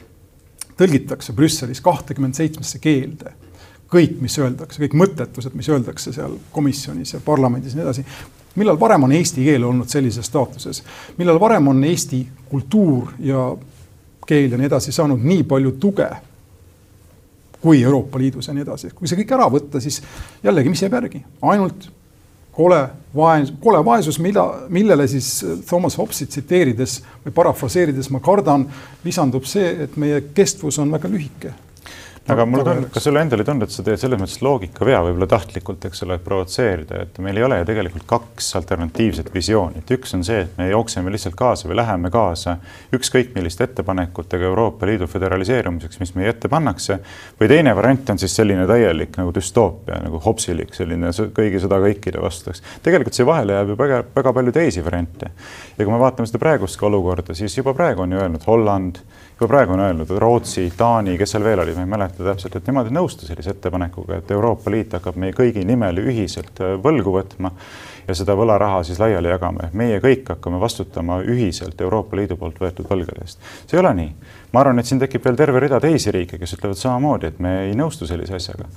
tõlgitakse 0.79 1.35
Brüsselis 1.37 1.83
kahtekümmend 1.85 2.39
seitsmesse 2.39 2.79
keelde 2.83 3.33
kõik, 3.93 4.19
mis 4.21 4.35
öeldakse, 4.41 4.81
kõik 4.83 4.97
mõttetused, 4.99 5.55
mis 5.57 5.69
öeldakse 5.71 6.13
seal 6.15 6.37
komisjonis 6.55 7.15
ja 7.15 7.21
parlamendis 7.25 7.75
ja 7.75 7.81
nii 7.81 7.87
edasi. 7.87 8.05
millal 8.57 8.81
varem 8.81 9.05
on 9.05 9.13
eesti 9.13 9.45
keel 9.45 9.65
olnud 9.65 9.89
sellises 9.89 10.27
staatuses, 10.27 10.83
millal 11.19 11.41
varem 11.41 11.69
on 11.69 11.85
eesti 11.85 12.27
kultuur 12.49 13.13
ja 13.19 13.51
keel 14.27 14.53
ja 14.53 14.59
nii 14.61 14.71
edasi 14.71 14.93
saanud 14.93 15.23
nii 15.25 15.45
palju 15.49 15.77
tuge 15.81 16.09
kui 17.61 17.83
Euroopa 17.83 18.19
Liidus 18.19 18.49
ja 18.49 18.55
nii 18.55 18.63
edasi. 18.63 18.91
kui 18.95 19.09
see 19.09 19.19
kõik 19.23 19.35
ära 19.35 19.49
võtta, 19.51 19.81
siis 19.83 20.01
jällegi, 20.45 20.71
mis 20.71 20.83
jääb 20.83 20.99
järgi? 21.01 21.23
ainult 21.43 21.89
kole 22.57 22.81
vaes-, 23.17 23.53
kole 23.61 23.83
vaesus, 23.85 24.19
mida, 24.23 24.45
millele 24.73 25.09
siis 25.09 25.31
Thomas 25.69 25.99
Hobbesi 25.99 26.29
tsiteerides 26.31 27.01
või 27.25 27.35
parafraseerides 27.37 28.11
ma 28.15 28.21
kardan, 28.25 28.67
lisandub 29.05 29.45
see, 29.49 29.75
et 29.85 29.97
meie 30.01 30.23
kestvus 30.35 30.79
on 30.83 30.93
väga 30.95 31.11
lühike 31.13 31.53
aga 32.33 32.45
mulle 32.49 32.65
tundub, 32.67 32.91
kas 32.95 33.05
sulle 33.07 33.21
endale 33.23 33.45
ei 33.45 33.47
tundu, 33.47 33.67
et 33.67 33.75
sa 33.75 33.85
teed 33.87 34.01
selles 34.01 34.19
mõttes 34.19 34.41
loogikavea 34.43 34.99
võib-olla 35.07 35.29
tahtlikult, 35.31 35.85
eks 35.87 36.03
ole, 36.07 36.17
provotseerida, 36.23 37.03
et 37.07 37.19
meil 37.23 37.39
ei 37.39 37.45
ole 37.47 37.59
ju 37.61 37.67
tegelikult 37.69 38.07
kaks 38.11 38.49
alternatiivset 38.59 39.31
visiooni, 39.35 39.83
et 39.83 39.93
üks 39.95 40.15
on 40.17 40.25
see, 40.27 40.41
et 40.43 40.57
me 40.59 40.67
jookseme 40.71 41.13
lihtsalt 41.15 41.37
kaasa 41.39 41.71
või 41.71 41.79
läheme 41.79 42.11
kaasa 42.15 42.57
ükskõik 42.97 43.31
milliste 43.37 43.67
ettepanekutega 43.69 44.49
Euroopa 44.51 44.89
Liidu 44.91 45.07
föderaliseerumiseks, 45.11 46.01
mis 46.03 46.15
meie 46.19 46.33
ette 46.35 46.51
pannakse. 46.51 46.99
või 47.41 47.51
teine 47.53 47.77
variant 47.77 48.11
on 48.11 48.19
siis 48.19 48.35
selline 48.37 48.67
täielik 48.67 49.17
nagu 49.21 49.35
düstoopia 49.35 50.01
nagu 50.03 50.21
hopsilik, 50.25 50.75
selline 50.75 51.13
kõigi 51.37 51.63
sõda 51.63 51.79
kõikide 51.85 52.23
vastu, 52.23 52.51
eks. 52.51 52.63
tegelikult 52.83 53.15
siia 53.15 53.27
vahele 53.27 53.55
jääb 53.59 53.71
ju 53.71 53.79
väga, 53.79 54.03
väga 54.17 54.33
palju 54.33 54.57
teisi 54.57 54.85
variante. 54.85 55.31
ja 55.79 55.85
kui 55.85 55.93
me 55.93 56.03
vaatame 56.03 56.27
seda 56.27 56.43
praegust 56.43 56.83
olukorda, 56.83 57.35
siis 57.35 57.57
juba 57.59 57.75
praegu 57.75 58.03
on 58.03 58.13
ju 58.13 58.19
öelnud 58.19 58.47
Holland 58.47 58.99
juba 59.41 59.49
praegu 59.53 59.73
on 59.73 59.81
öelnud, 59.81 60.11
et 60.11 60.19
Rootsi, 60.19 60.73
Taani, 60.77 61.19
kes 61.21 61.35
seal 61.35 61.45
veel 61.45 61.61
oli, 61.61 61.75
ma 61.77 61.85
ei 61.85 61.91
mäleta 61.93 62.25
täpselt, 62.25 62.57
et 62.57 62.69
nemad 62.71 62.89
ei 62.89 62.95
nõustu 62.97 63.29
sellise 63.29 63.53
ettepanekuga, 63.53 64.21
et 64.23 64.31
Euroopa 64.33 64.73
Liit 64.73 64.97
hakkab 64.97 65.19
meie 65.21 65.35
kõigi 65.37 65.65
nimel 65.69 66.01
ühiselt 66.01 66.63
äh, 66.65 66.73
võlgu 66.81 67.13
võtma 67.19 67.53
ja 68.09 68.17
seda 68.17 68.37
võlaraha 68.39 68.81
siis 68.87 69.01
laiali 69.03 69.29
jagama, 69.29 69.67
ehk 69.67 69.77
meie 69.77 69.99
kõik 70.01 70.31
hakkame 70.33 70.61
vastutama 70.63 71.19
ühiselt 71.29 71.81
Euroopa 71.85 72.17
Liidu 72.17 72.39
poolt 72.41 72.63
võetud 72.63 72.89
võlgade 72.89 73.27
eest. 73.27 73.43
see 73.67 73.77
ei 73.77 73.83
ole 73.83 73.93
nii. 74.01 74.11
ma 74.55 74.63
arvan, 74.63 74.81
et 74.81 74.89
siin 74.89 75.03
tekib 75.05 75.29
veel 75.29 75.37
terve 75.37 75.61
rida 75.61 75.81
teisi 75.85 76.15
riike, 76.17 76.39
kes 76.41 76.57
ütlevad 76.57 76.81
samamoodi, 76.81 77.33
et 77.35 77.39
me 77.39 77.55
ei 77.67 77.77
nõustu 77.77 78.09
sellise 78.09 78.39
asjaga. 78.41 78.71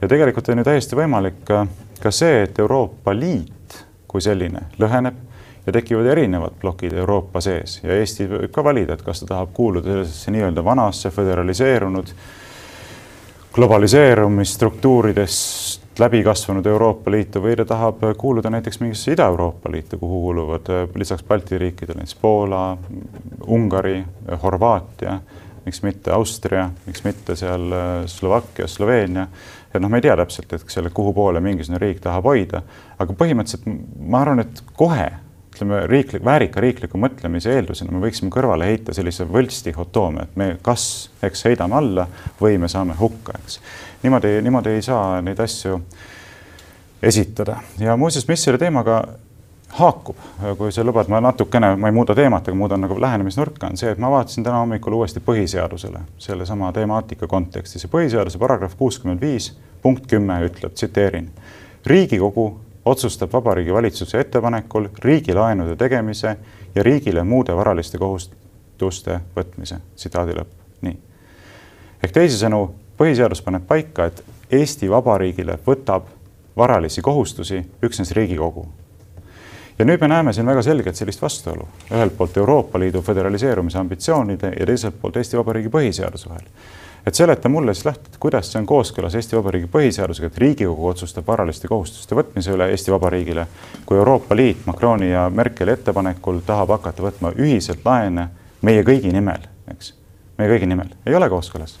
ja 0.00 0.08
tegelikult 0.08 0.48
on 0.48 0.64
ju 0.64 0.68
täiesti 0.70 0.96
võimalik 0.96 1.44
ka 1.44 2.10
see, 2.10 2.46
et 2.46 2.58
Euroopa 2.58 3.12
Liit 3.12 3.84
kui 4.08 4.24
selline 4.24 4.70
lõheneb 4.80 5.25
ja 5.66 5.72
tekivad 5.72 6.06
erinevad 6.06 6.50
plokid 6.60 6.92
Euroopa 6.92 7.40
sees 7.40 7.80
ja 7.82 7.98
Eesti 7.98 8.28
võib 8.30 8.50
ka 8.54 8.64
valida, 8.64 8.94
et 8.94 9.02
kas 9.02 9.20
ta 9.20 9.26
tahab 9.34 9.48
kuuluda 9.54 9.90
sellisesse 9.90 10.30
nii-öelda 10.30 10.64
vanasse 10.64 11.10
föderaliseerunud 11.10 12.06
globaliseerumisstruktuuridest 13.56 15.86
läbi 15.98 16.24
kasvanud 16.24 16.66
Euroopa 16.66 17.10
Liitu 17.10 17.42
või 17.42 17.56
ta 17.56 17.64
tahab 17.64 17.96
kuuluda 18.20 18.50
näiteks 18.52 18.80
mingisse 18.80 19.12
Ida-Euroopa 19.12 19.70
Liitu, 19.72 19.98
kuhu 19.98 20.20
kuuluvad 20.20 20.68
äh, 20.70 20.88
lisaks 20.94 21.24
Balti 21.24 21.58
riikidele 21.58 21.98
näiteks 21.98 22.14
Poola, 22.20 22.76
Ungari, 23.46 24.04
Horvaatia, 24.42 25.20
miks 25.64 25.82
mitte 25.82 26.12
Austria, 26.12 26.70
miks 26.86 27.04
mitte 27.04 27.36
seal 27.36 27.72
äh, 27.72 28.06
Slovakkia, 28.06 28.68
Sloveenia. 28.68 29.26
et 29.74 29.82
noh, 29.82 29.90
me 29.90 29.98
ei 29.98 30.02
tea 30.04 30.16
täpselt, 30.16 30.52
et 30.52 30.64
selle, 30.68 30.90
kuhu 30.94 31.12
poole 31.12 31.40
mingisugune 31.40 31.78
riik 31.80 32.00
tahab 32.04 32.24
hoida, 32.24 32.62
aga 32.98 33.12
põhimõtteliselt 33.12 33.66
ma 34.00 34.20
arvan, 34.20 34.40
et 34.44 34.62
kohe 34.76 35.10
ütleme, 35.56 35.86
riiklik, 35.88 36.24
väärika 36.24 36.60
riikliku 36.60 37.00
mõtlemise 37.00 37.54
eeldusena 37.56 37.94
me 37.94 38.02
võiksime 38.04 38.30
kõrvale 38.32 38.68
heita 38.68 38.94
sellise 38.94 39.24
võltsdihhotoomia, 39.28 40.26
et 40.28 40.36
me 40.36 40.48
kas, 40.62 41.08
eks 41.24 41.46
heidame 41.48 41.78
alla 41.78 42.06
või 42.40 42.58
me 42.60 42.68
saame 42.68 42.96
hukka, 43.00 43.38
eks. 43.40 43.60
niimoodi, 44.04 44.36
niimoodi 44.44 44.76
ei 44.76 44.82
saa 44.84 45.22
neid 45.24 45.40
asju 45.40 45.80
esitada 47.02 47.62
ja 47.80 47.96
muuseas, 47.96 48.28
mis 48.28 48.44
selle 48.44 48.60
teemaga 48.60 49.00
haakub, 49.76 50.16
kui 50.58 50.72
sa 50.72 50.84
lubad, 50.84 51.08
ma 51.12 51.20
natukene, 51.20 51.72
ma 51.76 51.88
ei 51.88 51.94
muuda 51.96 52.14
teemat, 52.16 52.48
aga 52.48 52.56
muudan 52.56 52.84
nagu 52.84 53.00
lähenemisnurka, 53.00 53.70
on 53.70 53.80
see, 53.80 53.90
et 53.92 54.00
ma 54.00 54.10
vaatasin 54.12 54.44
täna 54.44 54.60
hommikul 54.62 54.94
uuesti 54.96 55.20
põhiseadusele 55.24 56.04
sellesama 56.22 56.70
temaatika 56.76 57.28
kontekstis 57.28 57.84
ja 57.84 57.90
põhiseaduse 57.92 58.40
paragrahv 58.40 58.76
kuuskümmend 58.78 59.20
viis 59.20 59.50
punkt 59.82 60.06
kümme 60.10 60.38
ütleb, 60.46 60.72
tsiteerin. 60.72 61.30
riigikogu 61.86 62.48
otsustab 62.86 63.32
Vabariigi 63.32 63.74
Valitsuse 63.74 64.20
ettepanekul 64.20 64.88
riigilaenude 64.98 65.76
tegemise 65.76 66.36
ja 66.74 66.82
riigile 66.82 67.22
muude 67.22 67.56
varaliste 67.56 67.98
kohustuste 67.98 69.20
võtmise. 69.36 69.76
tsitaadi 69.96 70.36
lõpp, 70.38 70.52
nii. 70.82 70.98
ehk 72.04 72.12
teisisõnu, 72.12 72.60
põhiseadus 72.98 73.42
paneb 73.42 73.66
paika, 73.66 74.06
et 74.06 74.24
Eesti 74.50 74.90
Vabariigile 74.90 75.58
võtab 75.66 76.06
varalisi 76.56 77.02
kohustusi 77.02 77.64
üksnes 77.82 78.12
Riigikogu. 78.12 78.68
ja 79.78 79.84
nüüd 79.84 80.00
me 80.00 80.08
näeme 80.08 80.32
siin 80.32 80.46
väga 80.46 80.62
selgelt 80.62 80.96
sellist 80.96 81.22
vastuolu, 81.22 81.68
ühelt 81.90 82.16
poolt 82.16 82.36
Euroopa 82.36 82.78
Liidu 82.78 83.02
föderaliseerumise 83.02 83.78
ambitsioonide 83.78 84.52
ja 84.60 84.66
teiselt 84.66 85.00
poolt 85.00 85.16
Eesti 85.16 85.36
Vabariigi 85.36 85.68
põhiseaduse 85.68 86.28
vahel 86.28 86.46
et 87.06 87.14
seleta 87.14 87.48
mulle 87.48 87.74
siis 87.74 87.84
lähtuvalt, 87.84 88.16
kuidas 88.20 88.52
see 88.52 88.60
on 88.60 88.66
kooskõlas 88.66 89.14
Eesti 89.14 89.36
Vabariigi 89.36 89.68
põhiseadusega, 89.72 90.30
et 90.30 90.38
Riigikogu 90.42 90.88
otsustab 90.90 91.26
varaliste 91.26 91.68
kohustuste 91.68 92.18
võtmise 92.18 92.54
üle 92.54 92.70
Eesti 92.72 92.92
Vabariigile, 92.94 93.46
kui 93.86 93.98
Euroopa 93.98 94.36
Liit 94.36 94.66
Macroni 94.66 95.10
ja 95.10 95.28
Merkeli 95.30 95.76
ettepanekul 95.76 96.40
tahab 96.46 96.74
hakata 96.74 97.06
võtma 97.06 97.34
ühiselt 97.38 97.84
laene 97.84 98.28
meie 98.62 98.82
kõigi 98.86 99.12
nimel, 99.14 99.46
eks, 99.70 99.94
meie 100.38 100.50
kõigi 100.50 100.66
nimel, 100.72 100.90
ei 101.06 101.14
ole 101.14 101.30
kooskõlas 101.30 101.78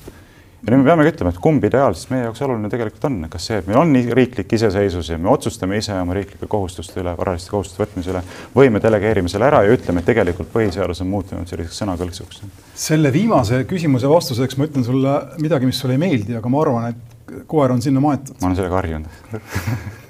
ja 0.62 0.72
nüüd 0.72 0.80
me 0.80 0.88
peamegi 0.88 1.12
ütlema, 1.12 1.32
et 1.34 1.40
kumb 1.42 1.64
ideaal 1.68 1.94
siis 1.96 2.08
meie 2.10 2.24
jaoks 2.24 2.42
oluline 2.46 2.70
tegelikult 2.72 3.04
on, 3.08 3.18
kas 3.32 3.48
see, 3.50 3.58
et 3.60 3.66
meil 3.68 3.80
on 3.80 3.92
riiklik 4.18 4.54
iseseisvus 4.56 5.10
ja 5.12 5.18
me 5.20 5.30
otsustame 5.32 5.80
ise 5.80 5.94
oma 6.00 6.16
riiklike 6.16 6.48
kohustuste 6.50 7.02
üle, 7.02 7.12
varaliste 7.18 7.52
kohustuste 7.52 7.84
võtmise 7.84 8.14
üle, 8.14 8.22
või 8.56 8.72
me 8.74 8.80
delegeerime 8.82 9.30
selle 9.32 9.50
ära 9.50 9.62
ja 9.66 9.74
ütleme, 9.76 10.00
et 10.00 10.08
tegelikult 10.08 10.50
põhiseadus 10.54 11.02
on 11.04 11.12
muutunud 11.12 11.50
selliseks 11.50 11.82
sõnakõlksuks. 11.82 12.40
selle 12.86 13.12
viimase 13.14 13.62
küsimuse 13.68 14.08
vastuseks 14.10 14.56
ma 14.56 14.70
ütlen 14.70 14.86
sulle 14.86 15.18
midagi, 15.42 15.68
mis 15.68 15.82
sulle 15.82 15.98
ei 15.98 16.02
meeldi, 16.02 16.38
aga 16.40 16.50
ma 16.52 16.64
arvan, 16.64 16.88
et 16.94 17.44
koer 17.50 17.74
on 17.74 17.84
sinna 17.84 18.00
maetud. 18.00 18.40
ma 18.40 18.50
olen 18.50 18.58
sellega 18.58 18.80
harjunud 18.80 19.22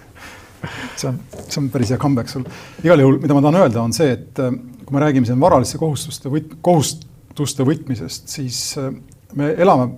see 0.96 1.08
on, 1.10 1.18
see 1.48 1.60
on 1.60 1.68
päris 1.72 1.92
hea 1.92 2.00
comeback 2.00 2.30
sul. 2.32 2.46
igal 2.84 3.02
juhul, 3.02 3.20
mida 3.22 3.36
ma 3.36 3.42
tahan 3.44 3.60
öelda, 3.64 3.82
on 3.82 3.94
see, 3.96 4.14
et 4.16 4.40
äh, 4.42 4.54
kui 4.86 4.96
me 4.96 5.02
räägime 5.02 5.28
siin 5.28 5.42
varaliste 5.42 5.80
kohustuste 5.82 6.32
võt-, 6.32 6.56
kohustuste 6.64 7.66
võtmisest, 7.66 8.30
siis 8.32 8.60
äh, 8.80 8.94
me 9.34 9.54
elame, 9.58 9.88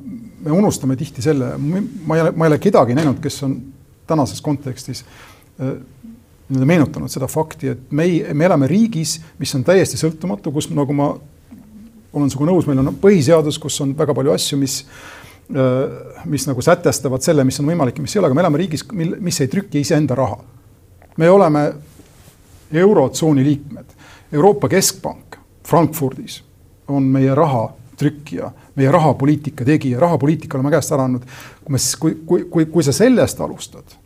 me 0.45 0.55
unustame 0.55 0.97
tihti 0.97 1.23
selle, 1.23 1.55
ma 1.59 2.17
ei 2.17 2.23
ole, 2.23 2.33
ma 2.33 2.47
ei 2.47 2.53
ole 2.53 2.59
kedagi 2.63 2.97
näinud, 2.97 3.21
kes 3.23 3.43
on 3.47 3.57
tänases 4.09 4.41
kontekstis 4.45 5.05
äh, 5.61 5.75
nii-öelda 6.49 6.67
meenutanud 6.67 7.13
seda 7.13 7.29
fakti, 7.29 7.75
et 7.75 7.91
me 7.93 8.07
ei, 8.09 8.23
me 8.33 8.47
elame 8.49 8.69
riigis, 8.71 9.19
mis 9.39 9.53
on 9.59 9.67
täiesti 9.67 10.01
sõltumatu, 10.01 10.53
kus 10.55 10.71
nagu 10.73 10.97
ma 10.97 11.11
olen 12.17 12.31
sinuga 12.33 12.49
nõus, 12.49 12.69
meil 12.69 12.81
on 12.81 12.95
põhiseadus, 13.03 13.59
kus 13.61 13.77
on 13.85 13.93
väga 13.99 14.17
palju 14.17 14.33
asju, 14.33 14.59
mis 14.61 14.79
äh, 15.53 16.23
mis 16.25 16.49
nagu 16.49 16.65
sätestavad 16.65 17.25
selle, 17.25 17.45
mis 17.45 17.61
on 17.61 17.69
võimalik 17.69 18.01
ja 18.01 18.07
mis 18.07 18.17
ei 18.17 18.23
ole, 18.23 18.31
aga 18.31 18.39
me 18.39 18.45
elame 18.47 18.63
riigis, 18.63 18.87
mil, 18.97 19.15
mis 19.25 19.41
ei 19.45 19.53
trüki 19.53 19.85
iseenda 19.85 20.17
raha. 20.19 20.41
me 21.19 21.31
oleme 21.31 21.63
eurotsooni 22.73 23.45
liikmed, 23.45 23.97
Euroopa 24.33 24.69
Keskpank 24.69 25.39
Frankfurdis 25.69 26.43
on 26.89 27.03
meie 27.13 27.35
raha 27.35 27.69
trükkija, 27.99 28.51
meie 28.79 28.91
rahapoliitika 28.95 29.67
tegija, 29.69 30.01
rahapoliitika 30.03 30.59
oleme 30.59 30.75
käest 30.77 30.93
ära 30.95 31.09
andnud. 31.09 31.25
kui 31.65 31.75
me, 31.75 31.87
kui, 32.01 32.19
kui, 32.27 32.45
kui, 32.53 32.69
kui 32.73 32.87
sa 32.87 32.95
sellest 32.97 33.41
alustad 33.45 33.99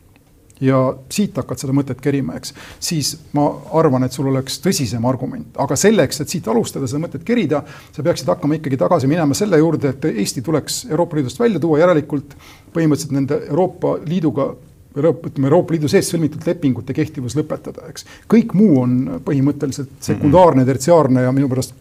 ja 0.62 0.78
siit 1.10 1.36
hakkad 1.36 1.58
seda 1.58 1.74
mõtet 1.74 2.00
kerima, 2.02 2.36
eks, 2.38 2.54
siis 2.82 3.12
ma 3.36 3.48
arvan, 3.78 4.06
et 4.06 4.14
sul 4.14 4.28
oleks 4.30 4.60
tõsisem 4.62 5.04
argument, 5.08 5.56
aga 5.62 5.76
selleks, 5.78 6.22
et 6.22 6.32
siit 6.32 6.48
alustada 6.48 6.86
seda 6.90 7.02
mõtet 7.02 7.24
kerida, 7.26 7.64
sa 7.90 8.04
peaksid 8.06 8.30
hakkama 8.30 8.60
ikkagi 8.60 8.78
tagasi 8.80 9.10
minema 9.10 9.34
selle 9.38 9.58
juurde, 9.58 9.94
et 9.96 10.06
Eesti 10.12 10.44
tuleks 10.46 10.84
Euroopa 10.90 11.18
Liidust 11.18 11.40
välja 11.42 11.62
tuua, 11.62 11.80
järelikult 11.82 12.36
põhimõtteliselt 12.74 13.16
nende 13.16 13.40
Euroopa 13.48 13.96
Liiduga 14.06 14.52
ütleme 14.92 15.48
Euroopa 15.48 15.72
Liidu 15.72 15.88
sees 15.88 16.10
sõlmitud 16.12 16.44
lepingute 16.46 16.92
kehtivus 16.92 17.32
lõpetada, 17.38 17.86
eks. 17.88 18.04
kõik 18.28 18.52
muu 18.54 18.82
on 18.82 18.96
põhimõtteliselt 19.24 19.94
sekundaarne, 20.04 20.66
tertsiaarne 20.68 21.24
ja 21.24 21.32
minu 21.32 21.48
pärast 21.48 21.74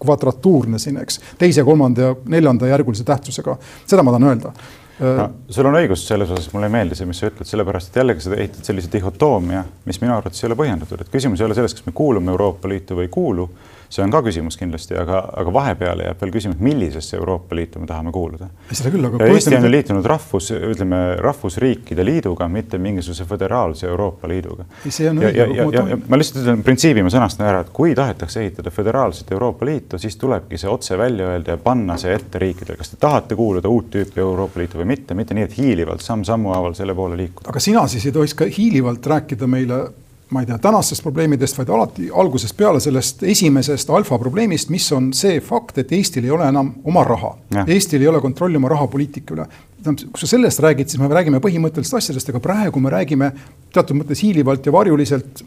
kvadratuurne 0.00 0.78
siin, 0.78 0.98
eks, 1.02 1.20
teise, 1.38 1.64
kolmanda 1.64 2.02
ja 2.02 2.14
neljanda 2.28 2.70
järgulise 2.70 3.04
tähtsusega, 3.04 3.56
seda 3.86 4.04
ma 4.06 4.14
tahan 4.14 4.28
öelda 4.30 4.52
no,. 5.00 5.28
sul 5.50 5.68
on 5.70 5.78
õigus 5.80 6.04
selles 6.08 6.30
osas, 6.34 6.50
mulle 6.52 6.68
ei 6.70 6.74
meeldi 6.78 6.98
see, 6.98 7.08
mis 7.08 7.22
sa 7.22 7.30
ütled, 7.30 7.48
sellepärast 7.48 7.92
et 7.92 8.00
jällegi 8.02 8.24
sa 8.24 8.36
ehitad 8.36 8.70
sellise 8.70 8.92
dihhotoomia, 8.92 9.64
mis 9.88 10.00
minu 10.02 10.16
arvates 10.16 10.42
ei 10.42 10.50
ole 10.50 10.58
põhjendatud, 10.58 11.02
et 11.04 11.12
küsimus 11.12 11.42
ei 11.42 11.48
ole 11.48 11.58
selles, 11.58 11.76
kas 11.76 11.86
me 11.86 11.96
kuulume 11.96 12.34
Euroopa 12.34 12.70
Liitu 12.70 12.98
või 12.98 13.08
ei 13.08 13.12
kuulu 13.14 13.48
see 13.88 14.04
on 14.04 14.12
ka 14.12 14.20
küsimus 14.24 14.56
kindlasti, 14.60 14.96
aga, 15.00 15.22
aga 15.40 15.52
vahepeale 15.52 16.04
jääb 16.08 16.22
veel 16.22 16.32
küsimus, 16.34 16.58
millisesse 16.62 17.16
Euroopa 17.16 17.56
Liitu 17.56 17.80
me 17.80 17.88
tahame 17.88 18.12
kuuluda. 18.12 18.50
seda 18.70 18.92
küll, 18.92 19.08
aga. 19.08 19.28
Eesti 19.32 19.56
on 19.56 19.68
liitunud 19.70 20.08
rahvus, 20.08 20.50
ütleme 20.52 21.00
rahvusriikide 21.24 22.04
liiduga, 22.04 22.48
mitte 22.52 22.78
mingisuguse 22.82 23.24
föderaalse 23.28 23.88
Euroopa 23.88 24.28
Liiduga. 24.28 24.66
see 24.88 25.08
on 25.10 25.22
õige. 25.22 26.00
ma 26.08 26.20
lihtsalt 26.20 26.44
ütlen 26.44 26.64
printsiibi, 26.66 27.04
ma 27.04 27.12
sõnastan 27.12 27.48
ära, 27.48 27.64
et 27.64 27.72
kui 27.72 27.94
tahetakse 27.96 28.44
ehitada 28.44 28.70
föderaalset 28.74 29.32
Euroopa 29.32 29.66
Liitu, 29.66 29.98
siis 29.98 30.16
tulebki 30.20 30.60
see 30.60 30.70
otse 30.70 30.98
välja 30.98 31.32
öelda 31.32 31.56
ja 31.56 31.62
panna 31.62 31.96
see 31.96 32.12
ette 32.14 32.42
riikidele, 32.42 32.76
kas 32.76 32.92
te 32.92 33.00
tahate 33.00 33.38
kuuluda 33.38 33.72
uut 33.72 33.88
tüüpi 33.94 34.20
Euroopa 34.20 34.60
Liitu 34.60 34.82
või 34.82 34.87
mitte, 34.88 35.16
mitte 35.18 35.36
nii, 35.36 35.46
et 35.48 35.56
hiilivalt 35.58 36.04
samm-sammu 36.04 36.52
haaval 36.54 36.76
selle 36.78 36.96
poole 36.98 37.16
liikuda. 37.20 37.48
aga 37.52 37.62
sina 37.62 37.86
siis 37.90 38.06
ei 38.08 38.14
tohiks 38.16 38.36
ka 38.38 38.48
hiilivalt 38.58 39.06
rääkida 39.06 39.48
meile 39.50 39.82
ma 40.30 40.42
ei 40.42 40.46
tea, 40.46 40.58
tänastest 40.60 41.02
probleemidest, 41.02 41.56
vaid 41.56 41.70
alati 41.72 42.10
algusest 42.12 42.56
peale 42.56 42.80
sellest 42.84 43.22
esimesest 43.24 43.90
alfa 43.96 44.18
probleemist, 44.20 44.68
mis 44.72 44.84
on 44.92 45.10
see 45.16 45.38
fakt, 45.44 45.78
et 45.80 45.92
Eestil 45.96 46.26
ei 46.28 46.34
ole 46.34 46.48
enam 46.52 46.74
oma 46.88 47.04
raha. 47.06 47.30
Eestil 47.64 48.04
ei 48.04 48.10
ole 48.10 48.20
kontrolli 48.20 48.60
oma 48.60 48.68
rahapoliitika 48.74 49.36
üle. 49.36 49.46
tähendab, 49.82 50.10
kui 50.12 50.20
sa 50.20 50.26
sellest 50.26 50.60
räägid, 50.60 50.90
siis 50.90 51.00
me 51.00 51.08
räägime 51.08 51.40
põhimõttelistest 51.40 52.00
asjadest, 52.02 52.28
aga 52.32 52.40
praegu 52.44 52.80
me 52.82 52.90
räägime 52.92 53.30
teatud 53.72 53.96
mõttes 53.96 54.20
hiilivalt 54.24 54.66
ja 54.66 54.72
varjuliselt 54.74 55.44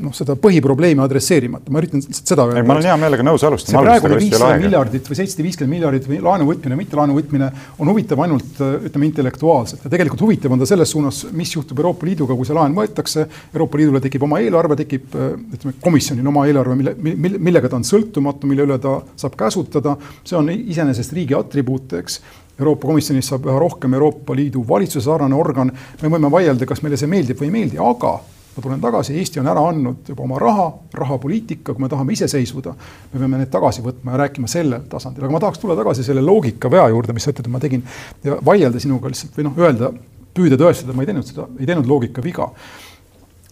noh, 0.00 0.14
seda 0.16 0.36
põhiprobleemi 0.40 1.02
adresseerimata, 1.04 1.72
ma 1.72 1.80
üritan 1.82 2.02
seda 2.04 2.46
öelda. 2.48 2.64
ma 2.66 2.76
olen 2.76 2.88
hea 2.88 2.96
meelega 3.00 3.26
nõus 3.26 3.44
alustama. 3.46 3.80
see 3.80 3.86
praegune 3.86 4.18
viissada 4.20 4.58
miljardit 4.62 5.10
või 5.10 5.18
seitsesada 5.18 5.46
viiskümmend 5.46 5.74
miljardit 5.76 6.08
või 6.10 6.20
laenu 6.24 6.48
võtmine, 6.48 6.78
mitte 6.78 6.98
laenu 6.98 7.16
võtmine 7.18 7.50
on 7.78 7.92
huvitav 7.92 8.24
ainult 8.26 8.60
ütleme 8.60 9.08
intellektuaalselt 9.10 9.86
ja 9.86 9.92
tegelikult 9.92 10.24
huvitav 10.26 10.56
on 10.56 10.62
ta 10.62 10.68
selles 10.70 10.92
suunas, 10.94 11.22
mis 11.36 11.54
juhtub 11.54 11.80
Euroopa 11.82 12.08
Liiduga, 12.08 12.36
kui 12.38 12.48
see 12.48 12.56
laen 12.56 12.76
võetakse. 12.76 13.26
Euroopa 13.54 13.80
Liidule 13.80 14.02
tekib 14.04 14.26
oma 14.26 14.40
eelarve, 14.42 14.78
tekib 14.80 15.16
ütleme 15.16 15.76
komisjonil 15.82 16.26
oma 16.32 16.46
eelarve, 16.48 16.76
mille, 16.80 16.96
mille, 16.98 17.40
millega 17.50 17.70
ta 17.70 17.78
on 17.80 17.86
sõltumatu, 17.86 18.50
mille 18.50 18.66
üle 18.68 18.78
ta 18.82 18.98
saab 19.20 19.36
käsutada. 19.40 19.96
see 20.24 20.38
on 20.38 20.50
iseenesest 20.50 21.12
riigi 21.16 21.36
atribuut, 21.36 21.92
eks 22.00 22.20
Euroopa 22.60 22.90
Komisjonist 22.90 23.32
saab 23.32 23.46
üha 23.48 23.60
rohkem 23.60 23.94
Euroopa 23.96 24.36
Liidu 24.36 24.64
valitsuse 24.68 25.04
sarnane 25.04 25.36
organ. 25.36 25.72
me 26.02 26.08
võime 26.12 26.30
vaielda, 26.32 26.66
kas 26.68 26.82
meile 26.84 26.98
see 27.00 27.08
meeldib 27.08 27.40
või 27.40 27.48
ei 27.48 27.56
meeldi, 27.56 27.80
aga 27.80 28.18
ma 28.56 28.62
tulen 28.64 28.82
tagasi, 28.82 29.14
Eesti 29.20 29.40
on 29.40 29.48
ära 29.50 29.62
andnud 29.70 30.10
juba 30.10 30.24
oma 30.26 30.38
raha, 30.42 30.66
rahapoliitika, 30.98 31.74
kui 31.74 31.84
me 31.84 31.90
tahame 31.92 32.14
iseseisvuda, 32.16 32.74
me 33.12 33.22
peame 33.22 33.40
need 33.42 33.52
tagasi 33.52 33.84
võtma 33.84 34.14
ja 34.14 34.22
rääkima 34.24 34.50
sellel 34.50 34.86
tasandil, 34.90 35.26
aga 35.26 35.36
ma 35.36 35.42
tahaks 35.44 35.62
tulla 35.62 35.78
tagasi 35.78 36.04
selle 36.06 36.24
loogikavea 36.26 36.88
juurde, 36.90 37.14
mis 37.16 37.26
sa 37.26 37.34
ütled, 37.34 37.46
et 37.46 37.54
ma 37.54 37.62
tegin 37.62 37.84
ja 38.26 38.38
vaielda 38.44 38.82
sinuga 38.82 39.12
lihtsalt 39.12 39.38
või 39.38 39.48
noh, 39.48 39.60
öelda, 39.62 39.92
püüda 40.34 40.58
tõestada, 40.60 40.94
ma 40.96 41.04
ei 41.04 41.10
teinud 41.10 41.26
seda, 41.30 41.46
ei 41.58 41.68
teinud 41.70 41.90
loogikaviga 41.90 42.50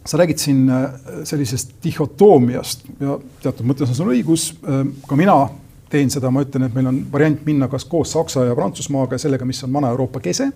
sa 0.08 0.18
räägid 0.18 0.38
siin 0.40 0.70
äh, 0.70 0.90
sellisest 1.28 1.74
dihhotoomiast 1.84 2.86
ja 3.00 3.18
teatud 3.42 3.66
mõttes 3.68 3.90
on 3.92 3.98
sul 3.98 4.12
õigus, 4.14 4.50
äh, 4.64 4.84
ka 5.08 5.18
mina 5.20 5.36
teen 5.92 6.10
seda, 6.12 6.30
ma 6.32 6.42
ütlen, 6.44 6.66
et 6.68 6.76
meil 6.76 6.88
on 6.90 7.00
variant 7.12 7.44
minna 7.48 7.68
kas 7.72 7.86
koos 7.88 8.12
Saksa 8.12 8.44
ja 8.48 8.56
Prantsusmaaga 8.56 9.16
ja 9.16 9.24
sellega, 9.24 9.46
mis 9.48 9.60
on 9.64 9.72
Vana-Euroopa 9.72 10.20
kese, 10.24 10.50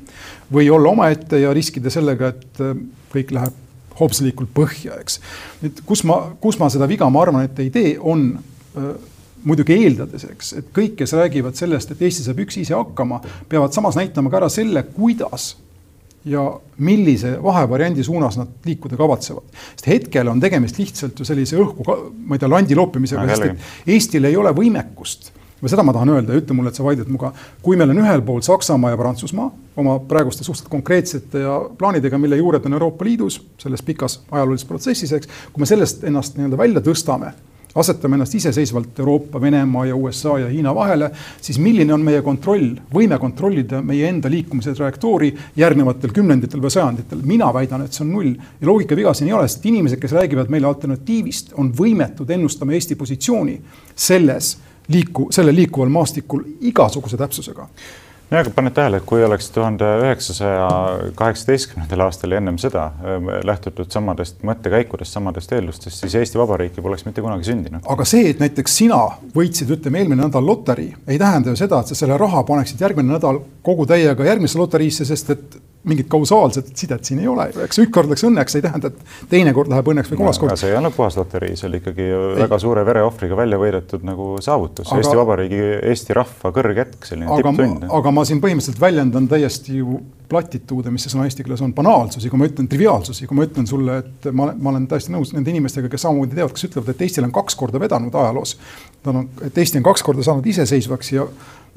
või 0.52 0.68
olla 0.72 0.92
omaette 0.92 1.40
ja 1.40 1.52
riskida 1.56 1.92
sellega, 1.92 2.32
et 2.32 2.64
äh, 2.64 2.80
kõik 3.12 3.32
läheb 3.36 3.60
hobslikult 4.00 4.52
põhja, 4.54 4.98
eks. 5.02 5.18
nüüd 5.62 5.82
kus 5.88 6.04
ma, 6.08 6.18
kus 6.42 6.58
ma 6.60 6.70
seda 6.72 6.88
viga, 6.90 7.08
ma 7.12 7.24
arvan, 7.24 7.48
et 7.48 7.58
ei 7.62 7.72
tee, 7.74 7.96
on 7.98 8.30
äh, 8.36 8.92
muidugi 9.48 9.76
eeldades, 9.76 10.24
eks, 10.30 10.54
et 10.60 10.70
kõik, 10.74 10.96
kes 11.00 11.16
räägivad 11.18 11.58
sellest, 11.58 11.92
et 11.92 12.02
Eesti 12.02 12.26
saab 12.26 12.40
üksi 12.44 12.62
ise 12.66 12.76
hakkama, 12.78 13.20
peavad 13.50 13.74
samas 13.74 13.98
näitama 13.98 14.32
ka 14.32 14.42
ära 14.42 14.50
selle, 14.52 14.84
kuidas 14.94 15.52
ja 16.24 16.44
millise 16.78 17.34
vahevariandi 17.42 18.04
suunas 18.06 18.36
nad 18.38 18.50
liikuda 18.64 18.96
kavatsevad. 18.96 19.42
sest 19.74 19.86
hetkel 19.86 20.28
on 20.30 20.40
tegemist 20.40 20.78
lihtsalt 20.78 21.18
ju 21.18 21.26
sellise 21.26 21.58
õhku, 21.58 21.86
ma 22.26 22.36
ei 22.36 22.42
tea, 22.42 22.50
landi 22.50 22.78
loopimisega, 22.78 23.26
sest 23.32 23.48
et 23.48 23.90
Eestil 23.96 24.30
ei 24.30 24.36
ole 24.38 24.52
võimekust 24.54 25.32
või 25.62 25.70
seda 25.70 25.84
ma 25.86 25.94
tahan 25.94 26.10
öelda, 26.16 26.34
ütle 26.36 26.56
mulle, 26.56 26.72
et 26.72 26.78
sa 26.78 26.84
vaidled 26.84 27.06
minuga. 27.06 27.32
kui 27.62 27.76
meil 27.78 27.90
on 27.94 28.02
ühel 28.02 28.24
pool 28.26 28.42
Saksamaa 28.42 28.90
ja 28.90 28.98
Prantsusmaa 28.98 29.50
oma 29.76 29.98
praeguste 30.08 30.44
suhteliselt 30.44 30.70
konkreetsete 30.72 31.44
ja 31.44 31.60
plaanidega, 31.78 32.18
mille 32.18 32.36
juured 32.36 32.66
on 32.66 32.72
Euroopa 32.72 33.04
Liidus 33.04 33.40
selles 33.58 33.82
pikas 33.82 34.20
ajaloolises 34.30 34.68
protsessis, 34.68 35.12
eks. 35.12 35.30
kui 35.52 35.62
me 35.62 35.66
sellest 35.66 36.04
ennast 36.04 36.36
nii-öelda 36.36 36.58
välja 36.58 36.82
tõstame, 36.84 37.32
asetame 37.74 38.18
ennast 38.18 38.34
iseseisvalt 38.34 38.98
Euroopa, 38.98 39.40
Venemaa 39.40 39.86
ja 39.86 39.96
USA 39.96 40.38
ja 40.42 40.48
Hiina 40.48 40.74
vahele, 40.74 41.10
siis 41.40 41.58
milline 41.62 41.94
on 41.94 42.02
meie 42.04 42.22
kontroll, 42.22 42.74
võime 42.92 43.18
kontrollida 43.22 43.80
meie 43.86 44.08
enda 44.10 44.30
liikumise 44.30 44.74
trajektoori 44.76 45.30
järgnevatel 45.56 46.12
kümnenditel 46.12 46.60
või 46.60 46.74
sajanditel. 46.74 47.22
mina 47.24 47.52
väidan, 47.54 47.86
et 47.86 47.92
see 47.92 48.04
on 48.04 48.12
null 48.12 48.34
ja 48.34 48.66
loogikaviga 48.66 49.14
siin 49.14 49.30
ei 49.30 49.38
ole, 49.38 49.48
sest 49.48 49.66
inimesed, 49.66 50.00
kes 50.02 50.12
räägivad 50.18 50.50
meile 50.50 50.66
alternatiivist, 50.66 51.54
on 51.56 51.72
võimetud 51.72 52.30
ennustama 52.30 52.76
Eesti 52.76 52.98
positsiooni 52.98 53.60
selles 53.94 54.56
liiku, 54.92 55.28
sellel 55.34 55.56
liikuval 55.56 55.92
maastikul 55.92 56.44
igasuguse 56.70 57.20
täpsusega 57.20 57.68
jah, 58.32 58.40
aga 58.40 58.52
paned 58.54 58.74
tähele, 58.76 59.00
et 59.00 59.06
kui 59.08 59.24
oleks 59.24 59.50
tuhande 59.52 59.88
üheksasaja 60.02 60.68
kaheksateistkümnendal 61.18 62.06
aastal 62.06 62.32
ja 62.32 62.40
ennem 62.40 62.58
seda 62.60 62.86
ähm, 63.04 63.28
lähtutud 63.48 63.90
samadest 63.92 64.40
mõttekäikudest, 64.46 65.12
samadest 65.18 65.52
eeldustest, 65.52 66.00
siis 66.00 66.16
Eesti 66.20 66.40
Vabariiki 66.40 66.84
poleks 66.84 67.04
mitte 67.08 67.24
kunagi 67.24 67.50
sündinud. 67.50 67.84
aga 67.94 68.06
see, 68.08 68.30
et 68.32 68.40
näiteks 68.42 68.78
sina 68.82 69.02
võitsid, 69.36 69.74
ütleme 69.76 70.02
eelmine 70.02 70.24
nädal 70.24 70.46
loterii, 70.46 70.94
ei 71.06 71.20
tähenda 71.20 71.52
ju 71.52 71.60
seda, 71.60 71.82
et 71.82 71.92
sa 71.92 71.98
selle 71.98 72.16
raha 72.20 72.44
paneksid 72.48 72.80
järgmine 72.80 73.12
nädal 73.12 73.42
kogu 73.62 73.86
täiega 73.90 74.26
järgmisse 74.30 74.60
loteriisse, 74.60 75.08
sest 75.08 75.36
et 75.36 75.60
mingit 75.88 76.06
kausaalset 76.10 76.70
sidet 76.78 77.04
siin 77.04 77.20
ei 77.22 77.28
ole 77.28 77.48
eks 77.64 77.80
ükskord 77.82 78.10
läks 78.12 78.24
õnneks, 78.28 78.56
ei 78.58 78.64
tähenda, 78.64 78.92
et 78.92 79.28
teine 79.30 79.52
kord 79.56 79.70
läheb 79.72 79.88
õnneks 79.92 80.12
või 80.12 80.22
kolmas 80.22 80.40
kord. 80.40 80.54
see 80.60 80.70
ei 80.70 80.78
olnud 80.78 80.94
puhas 80.96 81.16
loterii, 81.18 81.56
see 81.58 81.68
oli 81.68 81.80
ikkagi 81.82 82.08
ei. 82.08 82.40
väga 82.44 82.58
suure 82.62 82.84
vereohvriga 82.86 83.38
välja 83.38 83.58
võidetud 83.60 84.06
nagu 84.06 84.28
saavutus 84.44 84.90
aga, 84.90 85.02
Eesti 85.02 85.18
Vabariigi, 85.18 85.60
Eesti 85.90 86.18
rahva 86.18 86.52
kõrge 86.54 86.84
hetk, 86.84 87.06
selline 87.08 87.38
tipptund. 87.40 87.86
aga 88.00 88.14
ma 88.14 88.26
siin 88.28 88.42
põhimõtteliselt 88.44 88.82
väljendan 88.82 89.28
täiesti 89.30 89.80
ju 89.80 90.00
platituude, 90.32 90.92
mis 90.92 91.04
see 91.04 91.12
sõna 91.12 91.26
eesti 91.28 91.44
keeles 91.44 91.60
on, 91.64 91.74
banaalsusi, 91.76 92.30
kui 92.32 92.40
ma 92.40 92.46
ütlen 92.48 92.68
triviaalsusi, 92.70 93.26
kui 93.28 93.36
ma 93.36 93.44
ütlen 93.44 93.66
sulle, 93.68 93.98
et 94.00 94.28
ma, 94.32 94.48
ma 94.56 94.70
olen 94.72 94.86
täiesti 94.88 95.12
nõus 95.12 95.34
nende 95.36 95.52
inimestega, 95.52 95.90
kes 95.92 96.06
samamoodi 96.06 96.38
teavad, 96.38 96.54
kes 96.56 96.70
ütlevad, 96.70 96.92
et 96.94 97.04
Eestil 97.04 97.26
on 97.26 97.34
kaks 97.34 97.58
korda 97.58 97.80
vedanud 97.82 98.14
ajaloos. 98.16 98.54
ta 99.02 99.12
on, 99.12 99.26
et 99.44 99.58
Eesti 99.58 99.82
on 99.82 99.88
kaks 99.90 100.06
korda 100.06 100.24
saanud 100.24 100.48
iseseisvaks 100.54 101.12
ja 101.12 101.26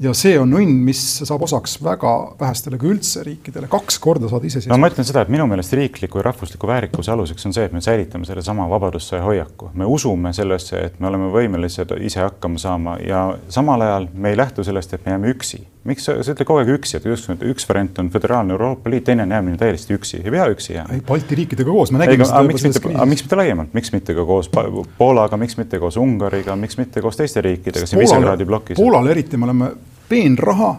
ja 0.02 0.12
see 0.16 0.36
on 0.38 0.52
õnn, 0.56 0.80
mis 0.86 1.00
saab 1.24 1.44
osaks 1.46 1.78
väga 1.84 2.12
vähestele 2.40 2.78
kui 2.80 2.92
üldse 2.92 3.22
riikidele, 3.26 3.68
kaks 3.72 3.98
korda 4.02 4.30
saada 4.30 4.48
iseseisvaks. 4.48 4.72
no 4.72 4.80
ma 4.80 4.90
ütlen 4.92 5.08
seda, 5.08 5.24
et 5.24 5.32
minu 5.32 5.46
meelest 5.50 5.72
riikliku 5.76 6.20
ja 6.20 6.26
rahvusliku 6.28 6.68
väärikuse 6.68 7.14
aluseks 7.14 7.48
on 7.48 7.56
see, 7.56 7.64
et 7.68 7.76
me 7.76 7.82
säilitame 7.84 8.28
sellesama 8.28 8.68
vabadussõja 8.72 9.22
hoiaku. 9.24 9.70
me 9.74 9.88
usume 9.88 10.32
sellesse, 10.36 10.82
et 10.90 11.00
me 11.00 11.08
oleme 11.12 11.30
võimelised 11.32 11.96
ise 12.00 12.20
hakkama 12.24 12.60
saama 12.60 12.98
ja 13.04 13.28
samal 13.48 13.86
ajal 13.86 14.10
me 14.12 14.34
ei 14.34 14.40
lähtu 14.42 14.64
sellest, 14.64 14.92
et 14.92 15.06
me 15.06 15.16
jääme 15.16 15.32
üksi. 15.32 15.64
Miks 15.86 16.06
sa, 16.08 16.16
sa 16.22 16.34
ütled 16.34 16.48
kogu 16.48 16.60
aeg 16.62 16.72
üksi, 16.76 16.98
et 16.98 17.06
just, 17.08 17.30
üks 17.50 17.68
variant 17.68 18.00
on 18.02 18.10
föderaalne 18.12 18.54
Euroopa 18.56 18.90
Liit, 18.92 19.04
teine 19.08 19.24
on 19.26 19.34
jäämine 19.36 19.60
täiesti 19.60 19.96
üksi, 19.96 20.20
ei 20.24 20.34
pea 20.34 20.48
üksi 20.52 20.74
jääma. 20.74 20.98
Balti 21.06 21.38
riikidega 21.38 21.70
koos, 21.70 21.92
nägime 21.94 22.26
seda 22.28 22.42
juba 22.46 22.60
selles 22.60 22.82
kriisis. 22.82 23.08
miks 23.12 23.24
mitte 23.26 23.40
laiemalt, 23.40 23.72
miks 23.76 23.92
mitte 23.94 24.16
ka 24.16 24.26
koos 24.28 24.50
Poolaga, 24.98 25.38
miks 25.40 25.56
mitte 25.60 25.80
koos 25.82 25.96
Ungariga, 26.00 26.56
miks 26.60 26.78
mitte 26.80 27.02
koos 27.04 27.18
teiste 27.18 27.44
riikidega 27.46 27.86
siin 27.86 28.02
Visegradi 28.02 28.48
plokis? 28.48 28.80
Poolal 28.80 29.12
eriti 29.14 29.40
me 29.40 29.48
oleme 29.48 29.72
peenraha, 30.08 30.74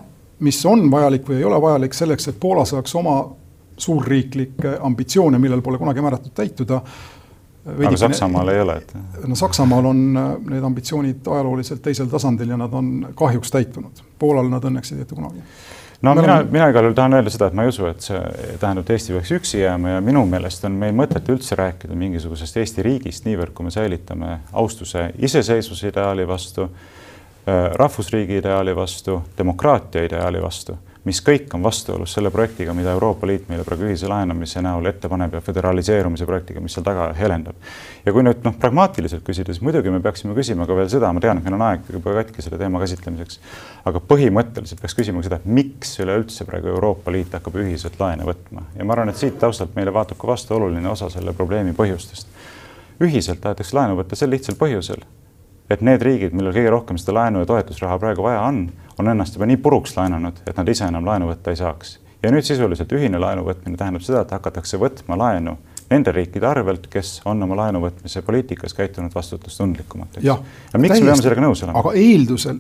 mis 0.46 0.62
on 0.66 0.86
vajalik 0.92 1.28
või 1.30 1.42
ei 1.42 1.50
ole 1.50 1.62
vajalik 1.62 1.98
selleks, 1.98 2.32
et 2.32 2.40
Poola 2.40 2.66
saaks 2.68 2.96
oma 3.00 3.20
suurriiklikke 3.78 4.78
ambitsioone, 4.82 5.40
millel 5.40 5.62
pole 5.62 5.78
kunagi 5.78 6.02
määratud 6.02 6.34
täituda. 6.36 6.82
Aga 7.68 7.98
Saksamaal 7.98 8.54
ei 8.54 8.62
ole, 8.62 8.78
et? 8.82 8.94
no 9.28 9.36
Saksamaal 9.36 9.90
on 9.92 10.04
äh, 10.18 10.30
need 10.50 10.68
ambitsioonid 10.70 11.28
ajalooliselt 11.28 11.82
teisel 11.86 12.12
tasandil 12.12 12.54
ja 12.54 12.60
nad 12.60 12.74
on 12.74 13.10
kahjuks 13.16 13.52
täitunud. 13.52 14.04
Poolal 14.20 14.50
nad 14.52 14.64
õnneks 14.66 14.94
ei 14.94 15.04
täitu 15.04 15.18
kunagi 15.20 15.44
no 16.02 16.14
me 16.16 16.22
mina 16.22 16.36
oleme..., 16.36 16.52
mina 16.52 16.68
igal 16.72 16.88
juhul 16.88 16.98
tahan 16.98 17.18
öelda 17.20 17.34
seda, 17.34 17.48
et 17.50 17.58
ma 17.58 17.66
ei 17.66 17.74
usu, 17.74 17.88
et 17.90 18.06
see 18.06 18.20
tähendab, 18.62 18.86
et 18.86 18.94
Eesti 18.98 19.16
peaks 19.16 19.34
üksi 19.40 19.64
jääma 19.64 19.96
ja 19.96 20.04
minu 20.06 20.26
meelest 20.30 20.66
on 20.70 20.78
meil 20.78 20.94
mõtet 20.96 21.32
üldse 21.34 21.58
rääkida 21.58 21.98
mingisugusest 21.98 22.62
Eesti 22.62 22.86
riigist 22.86 23.26
niivõrd, 23.26 23.56
kui 23.58 23.68
me 23.68 23.74
säilitame 23.74 24.40
austuse 24.54 25.10
iseseisvuse 25.18 25.92
ideaali 25.94 26.28
vastu 26.28 26.70
Äh, 27.48 27.72
rahvusriigi 27.74 28.38
ideaali 28.38 28.76
vastu, 28.76 29.22
demokraatia 29.38 30.02
ideaali 30.04 30.42
vastu, 30.42 30.74
mis 31.08 31.22
kõik 31.24 31.54
on 31.56 31.64
vastuolus 31.64 32.14
selle 32.18 32.32
projektiga, 32.34 32.74
mida 32.76 32.92
Euroopa 32.96 33.28
Liit 33.30 33.48
meile 33.48 33.64
praegu 33.68 33.88
ühise 33.88 34.10
laenamise 34.12 34.62
näol 34.64 34.86
ette 34.90 35.10
paneb 35.12 35.38
ja 35.38 35.42
föderaliseerumise 35.44 36.28
projektiga, 36.28 36.62
mis 36.64 36.76
seal 36.76 36.86
taga 36.86 37.08
helendab. 37.18 37.56
ja 38.06 38.14
kui 38.16 38.26
nüüd 38.26 38.44
noh, 38.46 38.56
pragmaatiliselt 38.60 39.24
küsida, 39.28 39.54
siis 39.54 39.64
muidugi 39.64 39.94
me 39.94 40.02
peaksime 40.04 40.36
küsima 40.38 40.68
ka 40.68 40.76
veel 40.78 40.90
seda, 40.92 41.12
ma 41.14 41.24
tean, 41.24 41.40
et 41.40 41.48
meil 41.48 41.58
on 41.58 41.66
aeg 41.70 41.92
juba 41.94 42.16
katki 42.20 42.44
selle 42.46 42.60
teema 42.60 42.82
käsitlemiseks, 42.84 43.40
aga 43.88 44.02
põhimõtteliselt 44.12 44.84
peaks 44.84 44.98
küsima 44.98 45.24
seda, 45.26 45.40
miks 45.46 45.96
üleüldse 46.04 46.48
praegu 46.50 46.74
Euroopa 46.74 47.14
Liit 47.16 47.38
hakkab 47.38 47.60
ühiselt 47.64 48.00
laene 48.02 48.28
võtma 48.28 48.68
ja 48.76 48.88
ma 48.88 48.98
arvan, 48.98 49.14
et 49.14 49.22
siit 49.22 49.40
taustalt 49.40 49.76
meile 49.80 49.94
vaatab 49.96 50.20
ka 50.20 50.28
vastu 50.28 50.58
oluline 50.60 50.92
osa 50.92 51.12
selle 51.14 51.36
probleemi 51.38 51.76
põhjustest. 51.78 52.28
ühiselt 53.04 53.42
tahetakse 53.42 53.78
laenu 53.78 53.96
võtta 54.00 54.20
sel 54.20 54.34
lihtsal 54.34 54.60
põhjusel 54.60 55.06
et 55.70 55.82
need 55.84 56.04
riigid, 56.04 56.36
millel 56.36 56.56
kõige 56.56 56.74
rohkem 56.74 57.00
seda 57.02 57.18
laenu 57.20 57.44
ja 57.44 57.50
toetusraha 57.50 58.00
praegu 58.02 58.26
vaja 58.26 58.42
on, 58.48 58.68
on 59.00 59.14
ennast 59.14 59.36
juba 59.36 59.48
nii 59.50 59.60
puruks 59.62 59.98
laenanud, 59.98 60.44
et 60.48 60.58
nad 60.58 60.70
ise 60.72 60.88
enam 60.88 61.06
laenu 61.06 61.30
võtta 61.32 61.54
ei 61.54 61.60
saaks. 61.60 61.98
ja 62.24 62.32
nüüd 62.34 62.48
sisuliselt 62.48 62.92
ühine 62.98 63.20
laenu 63.22 63.44
võtmine 63.46 63.78
tähendab 63.78 64.06
seda, 64.06 64.24
et 64.26 64.32
hakatakse 64.32 64.80
võtma 64.82 65.18
laenu 65.20 65.58
nende 65.90 66.12
riikide 66.12 66.48
arvelt, 66.48 66.88
kes 66.92 67.22
on 67.26 67.44
oma 67.44 67.56
laenu 67.62 67.82
võtmise 67.84 68.22
poliitikas 68.26 68.74
käitunud 68.76 69.14
vastutustundlikumalt. 69.16 70.20
ja 70.24 70.38
miks 70.78 70.98
täiesti, 70.98 71.04
me 71.04 71.12
peame 71.12 71.22
sellega 71.22 71.46
nõus 71.46 71.64
olema? 71.64 71.84
aga 71.84 71.94
eeldusel, 72.02 72.60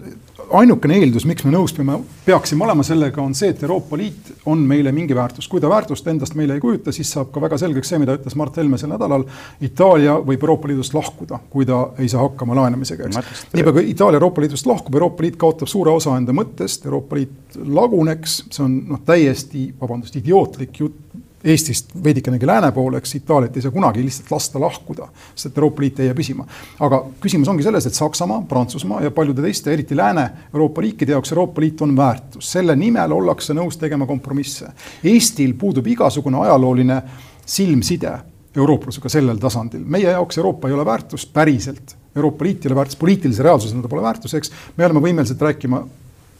ainukene 0.53 0.97
eeldus, 1.01 1.25
miks 1.27 1.45
me 1.45 1.51
nõus 1.53 1.73
peame, 1.75 1.97
peaksime 2.25 2.65
olema 2.65 2.83
sellega, 2.85 3.21
on 3.21 3.35
see, 3.37 3.49
et 3.53 3.63
Euroopa 3.63 3.97
Liit 3.99 4.31
on 4.49 4.61
meile 4.69 4.91
mingi 4.95 5.15
väärtus. 5.15 5.47
kui 5.47 5.61
ta 5.61 5.69
väärtust 5.69 6.07
endast 6.07 6.35
meile 6.35 6.57
ei 6.57 6.63
kujuta, 6.63 6.91
siis 6.91 7.11
saab 7.11 7.31
ka 7.33 7.41
väga 7.41 7.57
selgeks 7.57 7.89
see, 7.91 7.99
mida 8.01 8.15
ütles 8.17 8.35
Mart 8.39 8.57
Helme 8.57 8.77
sel 8.77 8.91
nädalal. 8.91 9.25
Itaalia 9.61 10.17
võib 10.19 10.43
Euroopa 10.43 10.71
Liidust 10.71 10.93
lahkuda, 10.93 11.39
kui 11.49 11.65
ta 11.65 11.89
ei 11.99 12.09
saa 12.09 12.23
hakkama 12.25 12.55
laenamisega, 12.61 13.09
eks. 13.09 13.45
niipea 13.53 13.75
kui 13.79 13.89
Itaalia 13.91 14.21
Euroopa 14.21 14.43
Liidust 14.43 14.69
lahkub, 14.69 14.95
Euroopa 14.95 15.25
Liit 15.25 15.39
kaotab 15.41 15.71
suure 15.71 15.91
osa 15.91 16.17
enda 16.17 16.35
mõttest, 16.35 16.85
Euroopa 16.85 17.19
Liit 17.19 17.59
laguneks, 17.63 18.43
see 18.51 18.63
on 18.63 18.79
noh, 18.93 19.03
täiesti, 19.05 19.67
vabandust, 19.81 20.15
idiootlik 20.19 20.81
jutt 20.83 21.06
Eestist 21.43 21.91
veidikenegi 22.03 22.47
lääne 22.47 22.71
poole, 22.73 22.97
eks 22.97 23.15
Itaaliat 23.15 23.55
ei 23.57 23.61
saa 23.61 23.71
kunagi 23.71 24.01
lihtsalt 24.03 24.31
lasta 24.31 24.59
lahkuda, 24.59 25.07
sest 25.35 25.57
Euroopa 25.57 25.81
Liit 25.81 25.99
ei 25.99 26.09
jää 26.09 26.15
püsima. 26.17 26.47
aga 26.79 27.03
küsimus 27.21 27.47
ongi 27.47 27.63
selles, 27.63 27.85
et 27.85 27.93
Saksamaa, 27.93 28.41
Prantsusmaa 28.49 29.03
ja 29.05 29.11
paljude 29.11 29.41
teiste, 29.41 29.73
eriti 29.73 29.97
Lääne-Euroopa 29.97 30.81
riikide 30.81 31.11
jaoks 31.11 31.31
Euroopa 31.31 31.61
Liit 31.61 31.81
on 31.81 31.95
väärtus, 31.97 32.51
selle 32.51 32.75
nimel 32.75 33.11
ollakse 33.11 33.53
nõus 33.53 33.77
tegema 33.77 34.05
kompromisse. 34.05 34.71
Eestil 35.03 35.53
puudub 35.53 35.87
igasugune 35.87 36.41
ajalooline 36.47 37.01
silmside 37.45 38.17
eurooplusega 38.57 39.09
sellel 39.09 39.37
tasandil, 39.37 39.85
meie 39.85 40.09
jaoks 40.09 40.37
Euroopa 40.37 40.67
ei 40.67 40.73
ole 40.73 40.85
väärtus 40.85 41.25
päriselt 41.25 41.95
Euroopa 42.17 42.45
Liit 42.45 42.65
ei 42.65 42.69
ole 42.69 42.75
väärtus, 42.75 42.95
poliitilise 42.95 43.43
reaalsusena 43.43 43.81
ta 43.81 43.89
pole 43.91 44.01
väärtuseks, 44.01 44.51
me 44.77 44.85
oleme 44.85 45.03
võimelised 45.03 45.41
rääkima 45.41 45.83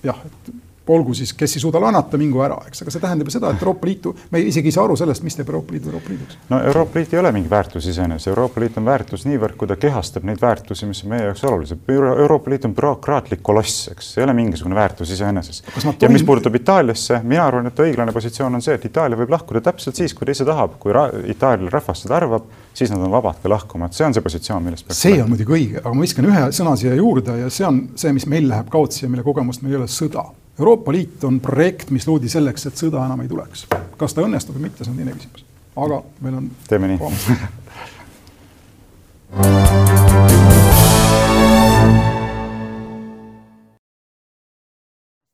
jah, 0.04 0.24
et 0.26 0.54
olgu 0.94 1.14
siis, 1.18 1.34
kes 1.38 1.58
ei 1.58 1.64
suuda 1.64 1.82
laenata, 1.82 2.18
mingu 2.20 2.42
ära, 2.46 2.58
eks, 2.68 2.82
aga 2.84 2.94
see 2.94 3.04
tähendab 3.04 3.30
ju 3.30 3.36
seda, 3.38 3.52
et 3.54 3.64
Euroopa 3.64 3.88
Liitu, 3.88 4.14
me 4.32 4.42
isegi 4.42 4.72
ei 4.72 4.76
saa 4.76 4.86
aru 4.88 4.98
sellest, 5.00 5.24
mis 5.26 5.38
teeb 5.38 5.50
Euroopa 5.52 5.76
Liidu 5.76 5.92
Euroopa 5.92 6.14
Liiduks. 6.14 6.38
no 6.50 6.62
Euroopa 6.72 7.00
Liit 7.00 7.14
ei 7.14 7.20
ole 7.20 7.32
mingi 7.36 7.50
väärtus 7.50 7.88
iseenesest, 7.92 8.28
Euroopa 8.32 8.62
Liit 8.62 8.78
on 8.78 8.86
väärtus 8.86 9.26
niivõrd, 9.28 9.58
kui 9.58 9.70
ta 9.70 9.78
kehastab 9.80 10.28
neid 10.28 10.42
väärtusi, 10.42 10.90
mis 10.90 11.04
on 11.04 11.14
meie 11.14 11.28
jaoks 11.28 11.44
olulised. 11.48 11.84
Euroopa 11.94 12.54
Liit 12.54 12.66
on 12.66 12.76
bürokraatlik 12.78 13.44
koloss, 13.44 13.88
eks, 13.94 14.14
see 14.14 14.22
ei 14.22 14.28
ole 14.28 14.38
mingisugune 14.38 14.76
väärtus 14.76 15.12
iseenesest. 15.16 15.72
ja 16.02 16.10
mis 16.10 16.24
puudutab 16.28 16.56
Itaaliasse, 16.56 17.22
mina 17.24 17.46
arvan, 17.48 17.68
et 17.68 17.84
õiglane 17.88 18.14
positsioon 18.16 18.60
on 18.60 18.64
see, 18.64 18.78
et 18.78 18.86
Itaalia 18.90 19.20
võib 19.20 19.34
lahkuda 19.34 19.62
täpselt 19.70 19.96
siis, 20.00 20.14
kui 20.14 20.26
ta 20.26 20.36
ise 20.36 20.48
tahab, 20.48 20.80
kui 20.80 20.96
ra 20.96 21.08
Itaalia 21.26 21.72
rahvas 21.74 22.06
seda 22.06 22.18
arvab, 22.20 22.48
siis 22.78 22.92
nad 22.94 23.02
on 23.02 23.12
vabad 23.12 23.42
ka 23.44 23.50
lahkuma, 23.50 23.88
et 23.88 23.98
see 23.98 24.06
on 24.06 24.16
see 24.16 24.26
positsioon, 24.26 24.64
millest 24.64 24.88
peaks 24.88 25.02
see 25.08 25.22
on 25.22 25.32
muidugi 25.32 25.56
õige, 25.58 25.80
aga 25.84 25.94
ma 25.94 26.06
viskan 26.06 26.28
ühe 26.30 26.44
sõna 26.56 26.76
siia 26.80 26.98
juurde 26.98 27.38
ja 27.42 27.54
see 27.54 27.66
on 27.68 27.80
see, 27.96 28.14
mis 28.16 28.28
meil 28.30 28.50
läheb 28.52 28.70
kaotsi 28.74 29.06
ja 29.06 29.12
mille 29.12 29.26
kogemust 29.26 29.64
meil 29.64 29.76
ei 29.76 29.82
ole, 29.82 29.90
sõda 29.92 30.28
Euroopa 30.60 30.92
Liit 30.92 31.24
on 31.24 31.40
projekt, 31.40 31.92
mis 31.94 32.08
loodi 32.08 32.30
selleks, 32.30 32.66
et 32.66 32.80
sõda 32.80 33.04
enam 33.06 33.22
ei 33.22 33.28
tuleks. 33.30 33.68
kas 33.98 34.14
ta 34.14 34.24
õnnestub 34.26 34.56
või 34.58 34.64
mitte, 34.66 34.84
see 34.84 34.92
on 34.92 34.98
teine 34.98 35.14
küsimus. 35.14 35.44
aga 35.78 36.02
meil 36.26 36.36
on. 36.40 36.48
teeme 36.68 36.88
nii. 36.88 36.98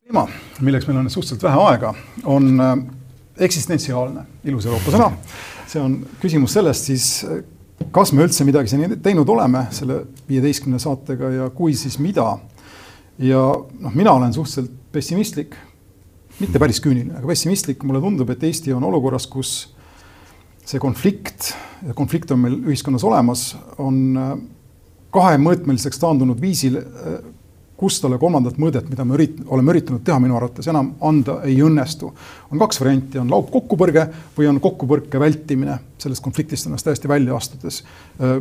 teema, 0.03 0.27
milleks 0.59 0.87
meil 0.91 0.99
on 0.99 1.09
suhteliselt 1.09 1.47
vähe 1.47 1.57
aega, 1.69 1.93
on 2.25 2.59
äh, 2.59 2.77
eksistentsiaalne, 3.47 4.25
ilus 4.43 4.65
Euroopa 4.67 4.91
sõna. 4.91 5.11
see 5.71 5.79
on 5.81 6.01
küsimus 6.19 6.59
sellest 6.59 6.91
siis, 6.91 7.25
kas 7.95 8.11
me 8.11 8.27
üldse 8.27 8.43
midagi 8.43 8.75
seni 8.75 8.99
teinud 8.99 9.29
oleme 9.29 9.67
selle 9.71 10.03
viieteistkümne 10.27 10.83
saatega 10.83 11.31
ja 11.31 11.49
kui, 11.55 11.79
siis 11.79 11.95
mida. 11.99 12.33
Ja 13.21 13.43
noh, 13.79 13.93
mina 13.93 14.13
olen 14.13 14.33
suhteliselt 14.33 14.71
pessimistlik, 14.93 15.55
mitte 16.39 16.61
päris 16.61 16.81
küüniline, 16.81 17.17
aga 17.19 17.29
pessimistlik, 17.29 17.83
mulle 17.85 18.01
tundub, 18.01 18.29
et 18.33 18.43
Eesti 18.43 18.73
on 18.73 18.85
olukorras, 18.87 19.27
kus 19.29 19.53
see 20.65 20.79
konflikt, 20.81 21.51
konflikt 21.97 22.31
on 22.33 22.41
meil 22.45 22.57
ühiskonnas 22.63 23.03
olemas, 23.05 23.47
on 23.81 24.01
äh, 24.17 24.35
kahemõõtmeliseks 25.13 25.99
taandunud 26.01 26.41
viisil 26.41 26.79
äh, 27.73 27.77
kustale 27.83 28.17
kolmandat 28.21 28.59
mõõdet, 28.61 28.87
mida 28.89 29.03
me 29.05 29.17
ürit-, 29.17 29.39
oleme 29.49 29.73
üritanud 29.73 30.03
teha 30.05 30.19
minu 30.21 30.37
arvates, 30.37 30.67
enam 30.69 30.93
anda 31.03 31.39
ei 31.47 31.57
õnnestu. 31.65 32.11
on 32.51 32.59
kaks 32.61 32.79
varianti, 32.79 33.17
on 33.19 33.31
laupkokkupõrge 33.33 34.05
või 34.37 34.47
on 34.47 34.59
kokkupõrke 34.61 35.19
vältimine 35.19 35.79
sellest 36.03 36.23
konfliktist 36.23 36.67
ennast 36.67 36.85
täiesti 36.85 37.07
välja 37.07 37.35
astudes. 37.35 37.83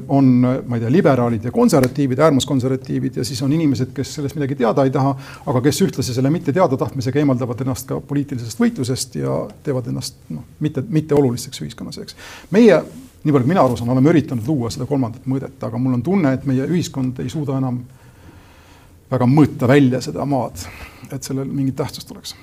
on, 0.09 0.24
ma 0.66 0.76
ei 0.76 0.80
tea, 0.80 0.91
liberaalid 0.91 1.45
ja 1.45 1.51
konservatiivid, 1.51 2.18
äärmuskonservatiivid 2.18 3.16
ja 3.16 3.24
siis 3.24 3.43
on 3.43 3.53
inimesed, 3.53 3.93
kes 3.95 4.14
sellest 4.14 4.37
midagi 4.37 4.59
teada 4.59 4.85
ei 4.85 4.91
taha, 4.91 5.14
aga 5.47 5.61
kes 5.61 5.80
ühtlasi 5.87 6.14
selle 6.14 6.30
mitte 6.30 6.53
teada 6.53 6.76
tahtmisega 6.76 7.22
eemaldavad 7.22 7.64
ennast 7.64 7.89
ka 7.89 8.01
poliitilisest 8.01 8.61
võitlusest 8.61 9.16
ja 9.22 9.39
teevad 9.62 9.89
ennast 9.89 10.20
noh, 10.28 10.45
mitte, 10.61 10.85
mitte 10.89 11.14
oluliseks 11.14 11.64
ühiskonnas, 11.64 11.99
eks. 12.03 12.18
meie 12.51 12.83
nii 13.22 13.33
palju, 13.33 13.47
kui 13.47 13.55
mina 13.55 13.64
aru 13.64 13.78
saan, 13.78 13.91
oleme 13.95 14.11
üritanud 14.11 14.47
luua 14.47 14.70
seda 14.74 14.87
kolmandat 14.87 15.26
mõõdet, 15.30 15.59
aga 15.62 15.78
mul 15.78 15.95
on 15.95 16.03
tunne, 16.03 16.35
et 16.35 16.47
meie 16.47 16.66
ühiskond 16.66 17.22
ei 17.22 17.30
suuda 17.30 17.57
enam 17.62 17.78
väga 19.12 19.28
mõõta 19.28 19.68
välja 19.70 20.00
seda 20.04 20.24
maad, 20.28 20.64
et 21.12 21.22
sellel 21.22 21.50
mingit 21.50 21.76
tähtsust 21.78 22.10
oleks. 22.14 22.34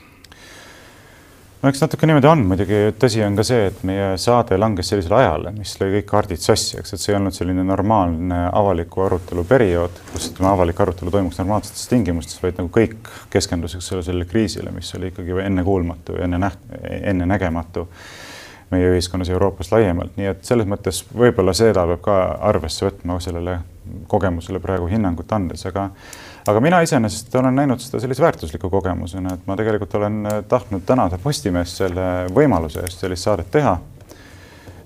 No 1.59 1.67
eks 1.67 1.81
natuke 1.83 2.07
niimoodi 2.07 2.27
on, 2.29 2.43
muidugi 2.47 2.77
tõsi 2.95 3.19
on 3.25 3.35
ka 3.35 3.43
see, 3.43 3.65
et 3.67 3.81
meie 3.83 4.13
saade 4.21 4.55
langes 4.55 4.93
sellisele 4.93 5.17
ajale, 5.17 5.51
mis 5.57 5.73
lõi 5.81 5.89
kõik 5.97 6.05
kaardid 6.07 6.39
sassi, 6.39 6.77
eks, 6.79 6.93
et 6.95 7.03
see 7.03 7.11
ei 7.11 7.17
olnud 7.17 7.35
selline 7.35 7.65
normaalne 7.67 8.37
avaliku 8.55 9.03
arutelu 9.03 9.43
periood, 9.49 9.99
kus 10.13 10.29
ütleme, 10.29 10.53
avalik 10.53 10.79
arutelu 10.79 11.11
toimuks 11.11 11.41
normaalsetes 11.41 11.91
tingimustes, 11.91 12.39
vaid 12.39 12.61
nagu 12.61 12.71
kõik 12.71 13.11
keskendusid 13.33 13.83
sellele 13.83 14.23
kriisile, 14.29 14.71
mis 14.71 14.93
oli 14.95 15.11
ikkagi 15.11 15.35
ennekuulmatu 15.49 16.15
ja 16.15 16.29
enne 16.29 16.39
näht-, 16.45 16.63
ennenägematu 17.01 17.89
meie 18.71 18.93
ühiskonnas 18.93 19.27
ja 19.27 19.35
Euroopas 19.35 19.73
laiemalt, 19.73 20.15
nii 20.15 20.31
et 20.31 20.47
selles 20.47 20.67
mõttes 20.69 21.01
võib-olla 21.11 21.51
seda 21.57 21.83
peab 21.91 22.05
ka 22.07 22.17
arvesse 22.53 22.87
võtma 22.87 23.19
sellele 23.19 23.59
kogemusele 24.07 24.63
praegu 24.63 24.87
hinnangut 24.87 25.35
andes, 25.35 25.67
aga 25.67 25.89
aga 26.47 26.59
mina 26.63 26.81
iseenesest 26.85 27.35
olen 27.35 27.55
näinud 27.55 27.81
seda 27.83 28.01
sellise 28.03 28.23
väärtusliku 28.23 28.69
kogemusena, 28.69 29.33
et 29.35 29.47
ma 29.47 29.57
tegelikult 29.59 29.95
olen 29.99 30.25
äh, 30.25 30.41
tahtnud 30.47 30.85
tänada 30.85 31.19
Postimeest 31.23 31.83
selle 31.83 32.09
võimaluse 32.35 32.83
eest 32.85 33.05
sellist 33.05 33.27
saadet 33.27 33.51
teha. 33.51 33.77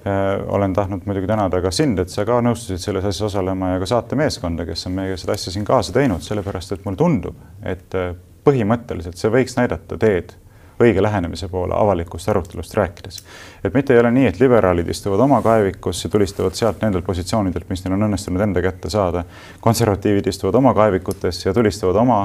Äh, 0.04 0.22
olen 0.47 0.74
tahtnud 0.74 1.06
muidugi 1.06 1.30
tänada 1.30 1.62
ka 1.64 1.72
sind, 1.72 1.99
et 2.04 2.14
sa 2.14 2.26
ka 2.28 2.41
nõustusid 2.43 2.82
selles 2.84 3.06
asjas 3.06 3.32
osalema 3.32 3.76
ja 3.76 3.82
ka 3.84 3.89
saatemeeskonda, 3.93 4.68
kes 4.70 4.88
on 4.89 4.97
meiega 4.99 5.18
seda 5.20 5.38
asja 5.38 5.54
siin 5.56 5.66
kaasa 5.66 5.95
teinud, 5.95 6.24
sellepärast 6.26 6.76
et 6.76 6.86
mulle 6.86 6.99
tundub, 6.99 7.38
et 7.64 7.99
äh, 7.99 8.14
põhimõtteliselt 8.43 9.20
see 9.20 9.32
võiks 9.32 9.56
näidata 9.60 9.97
teed 9.99 10.36
õige 10.82 11.01
lähenemise 11.01 11.47
poole 11.47 11.76
avalikust 11.78 12.30
arutelust 12.30 12.74
rääkides. 12.74 13.24
et 13.63 13.74
mitte 13.74 13.93
ei 13.93 13.99
ole 13.99 14.11
nii, 14.11 14.28
et 14.28 14.39
liberaalid 14.39 14.89
istuvad 14.89 15.19
oma 15.19 15.41
kaevikus 15.41 16.03
ja 16.03 16.09
tulistavad 16.09 16.53
sealt 16.53 16.82
nendelt 16.82 17.05
positsioonidelt, 17.05 17.69
mis 17.69 17.84
neil 17.86 17.97
on 17.97 18.07
õnnestunud 18.09 18.41
enda 18.41 18.61
kätte 18.61 18.89
saada. 18.89 19.24
konservatiivid 19.61 20.28
istuvad 20.28 20.55
oma 20.55 20.74
kaevikutes 20.74 21.45
ja 21.45 21.53
tulistavad 21.53 21.95
oma, 21.95 22.21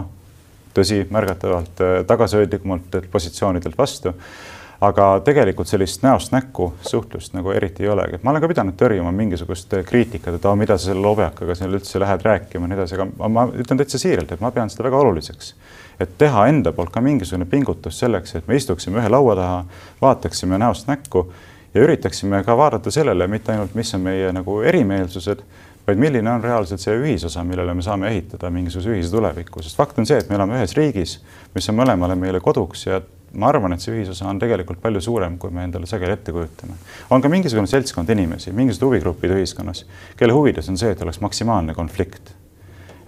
tõsi, 0.75 1.05
märgatavalt 1.11 1.81
äh, 1.81 2.05
tagasihoidlikumalt 2.07 3.03
positsioonidelt 3.11 3.79
vastu 3.79 4.15
aga 4.81 5.07
tegelikult 5.27 5.67
sellist 5.69 6.05
näost 6.07 6.31
näkku 6.33 6.69
suhtlust 6.87 7.35
nagu 7.35 7.51
eriti 7.51 7.83
ei 7.83 7.91
olegi, 7.91 8.19
et 8.19 8.23
ma 8.23 8.31
olen 8.31 8.45
ka 8.45 8.51
pidanud 8.53 8.77
tõrjuma 8.79 9.11
mingisugust 9.15 9.75
kriitikat, 9.89 10.39
et 10.39 10.47
aa, 10.47 10.55
mida 10.59 10.77
sa 10.79 10.93
selle 10.93 11.03
lobjakaga 11.03 11.57
seal 11.59 11.75
üldse 11.75 11.99
lähed 11.99 12.23
rääkima 12.23 12.69
ja 12.69 12.71
nii 12.71 12.79
edasi, 12.79 12.99
aga 12.99 13.31
ma 13.35 13.49
ütlen 13.51 13.81
täitsa 13.81 13.99
siiralt, 13.99 14.33
et 14.33 14.45
ma 14.45 14.53
pean 14.55 14.71
seda 14.71 14.87
väga 14.87 15.01
oluliseks. 15.03 15.53
Et 15.99 16.13
teha 16.19 16.47
enda 16.47 16.71
poolt 16.73 16.93
ka 16.95 17.03
mingisugune 17.03 17.49
pingutus 17.51 17.99
selleks, 17.99 18.37
et 18.39 18.47
me 18.47 18.59
istuksime 18.59 19.03
ühe 19.03 19.11
laua 19.11 19.35
taha, 19.35 19.59
vaataksime 20.03 20.61
näost 20.63 20.87
näkku 20.87 21.27
ja 21.75 21.83
üritaksime 21.83 22.45
ka 22.47 22.57
vaadata 22.57 22.95
sellele, 22.95 23.27
mitte 23.27 23.53
ainult, 23.53 23.75
mis 23.75 23.91
on 23.99 24.07
meie 24.07 24.31
nagu 24.33 24.61
erimeelsused, 24.63 25.43
vaid 25.89 25.99
milline 25.99 26.31
on 26.31 26.45
reaalselt 26.45 26.85
see 26.85 26.95
ühisosa, 26.95 27.43
millele 27.43 27.75
me 27.75 27.83
saame 27.83 28.13
ehitada 28.13 28.51
mingisuguse 28.55 28.95
ühise 28.95 29.11
tuleviku, 29.11 29.63
sest 29.65 29.77
fakt 29.77 29.99
on 29.99 30.07
see, 30.07 30.21
et 30.23 30.31
me 30.31 30.39
elame 30.39 30.61
ühes 30.61 30.77
riigis, 30.79 31.19
mis 31.55 31.67
on 31.73 31.81
mõlemale 31.81 32.15
meile 32.15 32.39
koduks 32.45 32.87
ja 32.87 33.01
ma 33.33 33.51
arvan, 33.53 33.75
et 33.75 33.85
see 33.85 33.95
ühisosa 33.95 34.29
on 34.31 34.41
tegelikult 34.41 34.81
palju 34.83 35.03
suurem, 35.05 35.39
kui 35.39 35.53
me 35.55 35.67
endale 35.69 35.87
sageli 35.87 36.17
ette 36.17 36.33
kujutame. 36.33 36.79
on 37.11 37.23
ka 37.23 37.29
mingisugune 37.29 37.71
seltskond 37.71 38.11
inimesi, 38.11 38.53
mingisugused 38.53 38.89
huvigrupid 38.89 39.37
ühiskonnas, 39.37 39.85
kelle 40.17 40.37
huvides 40.37 40.69
on 40.69 40.81
see, 40.81 40.93
et 40.95 41.03
oleks 41.03 41.21
maksimaalne 41.25 41.75
konflikt 41.77 42.35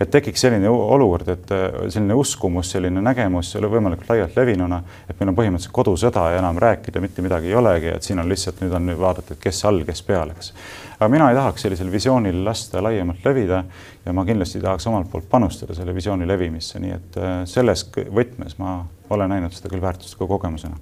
et 0.00 0.10
tekiks 0.10 0.40
selline 0.46 0.68
olukord, 0.70 1.28
et 1.28 1.50
äh, 1.52 1.66
selline 1.92 2.16
uskumus, 2.16 2.70
selline 2.72 3.02
nägemus 3.04 3.52
võimalikult 3.60 4.08
laialt 4.14 4.36
levinuna, 4.38 4.80
et 5.08 5.18
meil 5.20 5.32
on 5.32 5.36
põhimõtteliselt 5.36 5.76
kodusõda 5.76 6.30
ja 6.32 6.38
enam 6.40 6.60
rääkida 6.62 7.02
mitte 7.04 7.24
midagi 7.24 7.52
ei 7.52 7.58
olegi, 7.60 7.92
et 7.92 8.06
siin 8.06 8.22
on 8.22 8.28
lihtsalt 8.30 8.62
nüüd 8.64 8.76
on 8.76 8.94
vaadata, 9.00 9.36
et 9.36 9.42
kes 9.44 9.64
all, 9.68 9.84
kes 9.84 10.02
peal, 10.06 10.32
eks. 10.32 10.54
Aga 11.00 11.08
mina 11.08 11.30
ei 11.30 11.36
tahaks 11.36 11.62
sellisel 11.64 11.88
visioonil 11.92 12.42
lasta 12.44 12.82
laiemalt 12.84 13.24
levida 13.24 13.62
ja 14.04 14.12
ma 14.12 14.24
kindlasti 14.28 14.60
tahaks 14.60 14.86
omalt 14.90 15.08
poolt 15.10 15.28
panustada 15.30 15.74
selle 15.74 15.94
visiooni 15.96 16.28
levimisse, 16.28 16.80
nii 16.82 16.92
et 16.92 17.16
äh, 17.16 17.36
selles 17.48 17.86
võtmes 18.12 18.58
ma 18.60 18.82
olen 19.10 19.32
näinud 19.32 19.56
seda 19.56 19.72
küll 19.72 19.80
väärtusliku 19.80 20.28
kogemusena. 20.28 20.76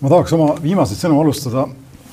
ma 0.00 0.12
tahaks 0.12 0.36
oma 0.38 0.54
viimaseid 0.62 1.02
sõnu 1.02 1.18
alustada 1.20 1.66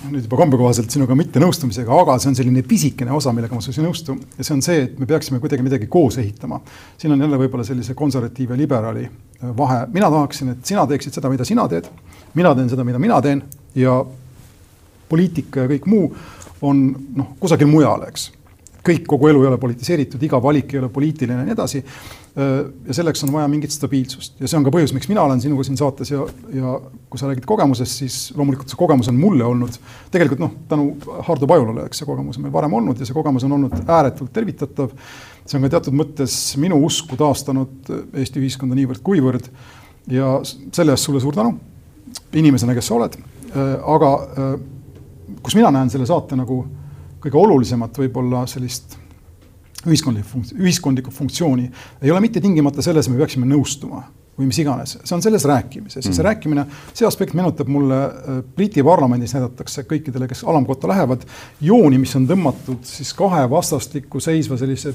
nüüd 0.08 0.26
juba 0.26 0.38
kombekohaselt 0.38 0.94
sinuga 0.94 1.16
mittenõustumisega, 1.18 1.94
aga 2.02 2.18
see 2.22 2.32
on 2.32 2.36
selline 2.38 2.62
pisikene 2.66 3.14
osa, 3.14 3.34
millega 3.34 3.58
ma 3.58 3.62
sinuga 3.62 3.82
ei 3.82 3.88
nõustu 3.88 4.18
ja 4.38 4.46
see 4.46 4.56
on 4.56 4.64
see, 4.66 4.84
et 4.88 5.00
me 5.02 5.10
peaksime 5.10 5.42
kuidagi 5.44 5.66
midagi 5.66 5.90
koos 5.94 6.18
ehitama. 6.22 6.60
siin 6.98 7.14
on 7.14 7.22
jälle 7.22 7.38
võib-olla 7.38 7.66
sellise 7.68 7.94
konservatiivi 7.98 8.58
ja 8.58 8.62
liberaali 8.66 9.06
äh, 9.06 9.58
vahe, 9.58 9.84
mina 9.94 10.10
tahaksin, 10.10 10.56
et 10.56 10.66
sina 10.66 10.88
teeksid 10.90 11.22
seda, 11.22 11.30
mida 11.30 11.46
sina 11.46 11.68
teed, 11.70 11.86
mina 12.34 12.56
teen 12.56 12.74
seda, 12.74 12.84
mida 12.88 12.98
mina 13.00 13.22
teen 13.22 13.46
ja 13.76 14.00
poliitika 15.10 15.66
ja 15.66 15.72
kõik 15.72 15.86
muu 15.88 16.10
on 16.62 16.84
noh, 17.16 17.36
kusagil 17.42 17.70
mujal, 17.70 18.08
eks 18.08 18.32
kõik, 18.88 19.04
kogu 19.10 19.30
elu 19.32 19.44
ei 19.44 19.50
ole 19.50 19.60
politiseeritud, 19.62 20.22
iga 20.24 20.40
valik 20.44 20.74
ei 20.74 20.80
ole 20.82 20.90
poliitiline 20.94 21.42
ja 21.42 21.48
nii 21.48 21.56
edasi. 21.56 21.84
ja 22.88 22.94
selleks 22.94 23.24
on 23.26 23.32
vaja 23.34 23.48
mingit 23.50 23.74
stabiilsust 23.74 24.36
ja 24.38 24.46
see 24.46 24.60
on 24.60 24.66
ka 24.68 24.70
põhjus, 24.70 24.92
miks 24.94 25.08
mina 25.10 25.24
olen 25.26 25.40
sinuga 25.42 25.64
siin 25.66 25.80
saates 25.80 26.12
ja, 26.12 26.22
ja 26.54 26.76
kui 27.10 27.18
sa 27.18 27.26
räägid 27.32 27.48
kogemusest, 27.50 28.04
siis 28.04 28.18
loomulikult 28.38 28.70
see 28.70 28.78
kogemus 28.78 29.10
on 29.10 29.18
mulle 29.18 29.42
olnud 29.48 29.80
tegelikult 30.14 30.44
noh, 30.44 30.54
tänu 30.70 30.92
Hardo 31.26 31.50
Pajulale, 31.50 31.88
eks 31.90 32.04
see 32.04 32.10
kogemus 32.10 32.38
on 32.38 32.46
meil 32.46 32.54
varem 32.54 32.78
olnud 32.78 33.02
ja 33.02 33.10
see 33.10 33.18
kogemus 33.18 33.48
on 33.48 33.58
olnud 33.58 33.74
ääretult 33.82 34.30
tervitatav. 34.36 34.94
see 35.48 35.58
on 35.58 35.66
ka 35.66 35.74
teatud 35.78 35.98
mõttes 35.98 36.38
minu 36.62 36.78
usku 36.86 37.18
taastanud 37.18 37.92
Eesti 38.14 38.44
ühiskonda 38.44 38.78
niivõrd-kuivõrd 38.78 39.50
ja 40.14 40.38
selle 40.46 40.94
eest 40.94 41.10
sulle 41.10 41.24
suur 41.24 41.36
tänu 41.36 41.58
inimesena, 42.38 42.78
kes 42.78 42.92
sa 42.92 43.00
oled. 43.02 43.18
aga 43.98 44.14
kus 45.48 45.56
mina 45.56 45.72
näen 45.72 45.88
selle 45.88 46.04
saate 46.10 46.36
nagu 46.36 46.60
kõige 47.24 47.40
olulisemat 47.40 47.96
võib-olla 48.02 48.44
sellist 48.52 48.98
ühiskondlikku 49.88 50.28
funkt-, 50.28 50.56
ühiskondlikku 50.60 51.14
funktsiooni 51.16 51.70
ei 52.02 52.12
ole 52.12 52.20
mitte 52.24 52.42
tingimata 52.44 52.84
selles, 52.84 53.08
me 53.08 53.20
peaksime 53.22 53.48
nõustuma 53.48 54.04
või 54.38 54.50
mis 54.50 54.60
iganes, 54.62 54.98
see 55.02 55.16
on 55.16 55.24
selles 55.26 55.48
rääkimises. 55.50 56.04
Ja 56.04 56.12
see 56.12 56.20
mm. 56.20 56.26
rääkimine, 56.28 56.66
see 56.94 57.08
aspekt 57.08 57.34
meenutab 57.34 57.72
mulle 57.74 58.02
äh, 58.04 58.42
Briti 58.56 58.84
parlamendis 58.86 59.34
näidatakse 59.34 59.88
kõikidele, 59.90 60.28
kes 60.30 60.44
alamkotta 60.46 60.92
lähevad, 60.92 61.24
jooni, 61.64 61.98
mis 62.04 62.14
on 62.20 62.28
tõmmatud 62.30 62.84
siis 62.86 63.16
kahe 63.18 63.48
vastastikku 63.50 64.22
seisva 64.22 64.60
sellise 64.60 64.94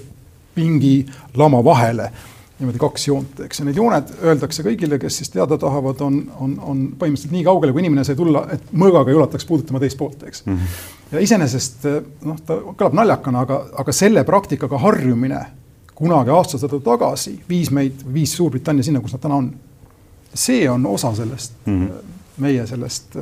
pingilama 0.54 1.64
vahele 1.64 2.12
niimoodi 2.62 2.80
kaks 2.80 3.06
joont, 3.08 3.40
eks, 3.46 3.60
ja 3.60 3.66
need 3.66 3.78
jooned 3.78 4.12
öeldakse 4.22 4.64
kõigile, 4.66 4.98
kes 5.02 5.18
siis 5.20 5.32
teada 5.34 5.58
tahavad, 5.60 6.00
on, 6.06 6.20
on, 6.38 6.52
on 6.58 6.84
põhimõtteliselt 6.98 7.34
nii 7.34 7.44
kaugele, 7.46 7.74
kui 7.74 7.82
inimene 7.84 8.04
sai 8.06 8.18
tulla, 8.18 8.44
et 8.54 8.70
mõõgaga 8.72 9.12
ei 9.12 9.18
ulataks 9.18 9.46
puudutama 9.48 9.82
teist 9.82 9.98
poolt, 10.00 10.22
eks 10.28 10.44
mm. 10.46 10.56
-hmm. 10.56 10.92
ja 11.12 11.24
iseenesest 11.26 11.88
noh, 12.28 12.38
ta 12.46 12.60
kõlab 12.70 12.96
naljakana, 13.02 13.44
aga, 13.46 13.58
aga 13.82 13.96
selle 13.96 14.24
praktikaga 14.28 14.78
harjumine 14.82 15.42
kunagi 15.98 16.32
aastasada 16.34 16.80
tagasi 16.82 17.36
viis 17.48 17.70
meid, 17.70 18.00
viis 18.14 18.36
Suurbritannia 18.36 18.86
sinna, 18.86 19.02
kus 19.02 19.14
nad 19.16 19.22
täna 19.22 19.42
on. 19.42 19.52
see 20.34 20.70
on 20.70 20.86
osa 20.86 21.14
sellest 21.14 21.52
mm, 21.66 21.86
-hmm. 21.86 22.12
meie 22.36 22.66
sellest 22.66 23.18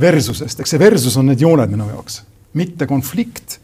versusest, 0.00 0.60
eks 0.60 0.70
see 0.70 0.78
versus 0.78 1.16
on 1.16 1.26
need 1.26 1.40
jooned 1.40 1.70
minu 1.70 1.86
jaoks, 1.88 2.22
mitte 2.58 2.86
konflikt, 2.86 3.60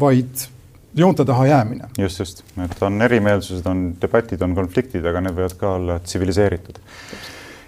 vaid 0.00 0.48
joonte 0.96 1.24
taha 1.24 1.46
jäämine. 1.46 1.88
just, 1.98 2.18
just, 2.18 2.44
et 2.64 2.82
on 2.82 3.02
erimeelsused, 3.02 3.66
on 3.66 3.94
debatid, 4.02 4.42
on 4.42 4.54
konfliktid, 4.54 5.04
aga 5.06 5.20
need 5.20 5.36
võivad 5.36 5.56
ka 5.60 5.72
olla 5.76 5.98
tsiviliseeritud. 5.98 6.78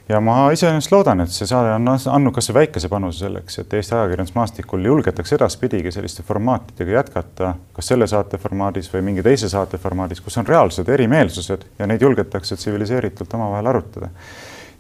ja 0.09 0.21
ma 0.25 0.37
iseenesest 0.53 0.93
loodan, 0.93 1.21
et 1.21 1.33
see 1.33 1.47
saade 1.47 1.75
on 1.77 1.89
andnud 1.93 2.35
kas 2.35 2.49
või 2.49 2.61
väikese 2.63 2.89
panuse 2.89 3.27
selleks, 3.27 3.59
et 3.61 3.75
Eesti 3.75 3.95
ajakirjandusmaastikul 3.95 4.85
julgetakse 4.85 5.37
edaspidigi 5.37 5.93
selliste 5.93 6.23
formaatidega 6.25 6.95
jätkata, 6.97 7.55
kas 7.77 7.93
selle 7.93 8.07
saate 8.09 8.41
formaadis 8.41 8.89
või 8.95 9.05
mingi 9.11 9.25
teise 9.27 9.51
saate 9.53 9.79
formaadis, 9.79 10.23
kus 10.25 10.39
on 10.41 10.49
reaalsed 10.49 10.89
erimeelsused 10.89 11.67
ja 11.79 11.87
neid 11.87 12.03
julgetakse 12.03 12.57
tsiviliseeritult 12.57 13.35
omavahel 13.35 13.67
arutada 13.75 14.09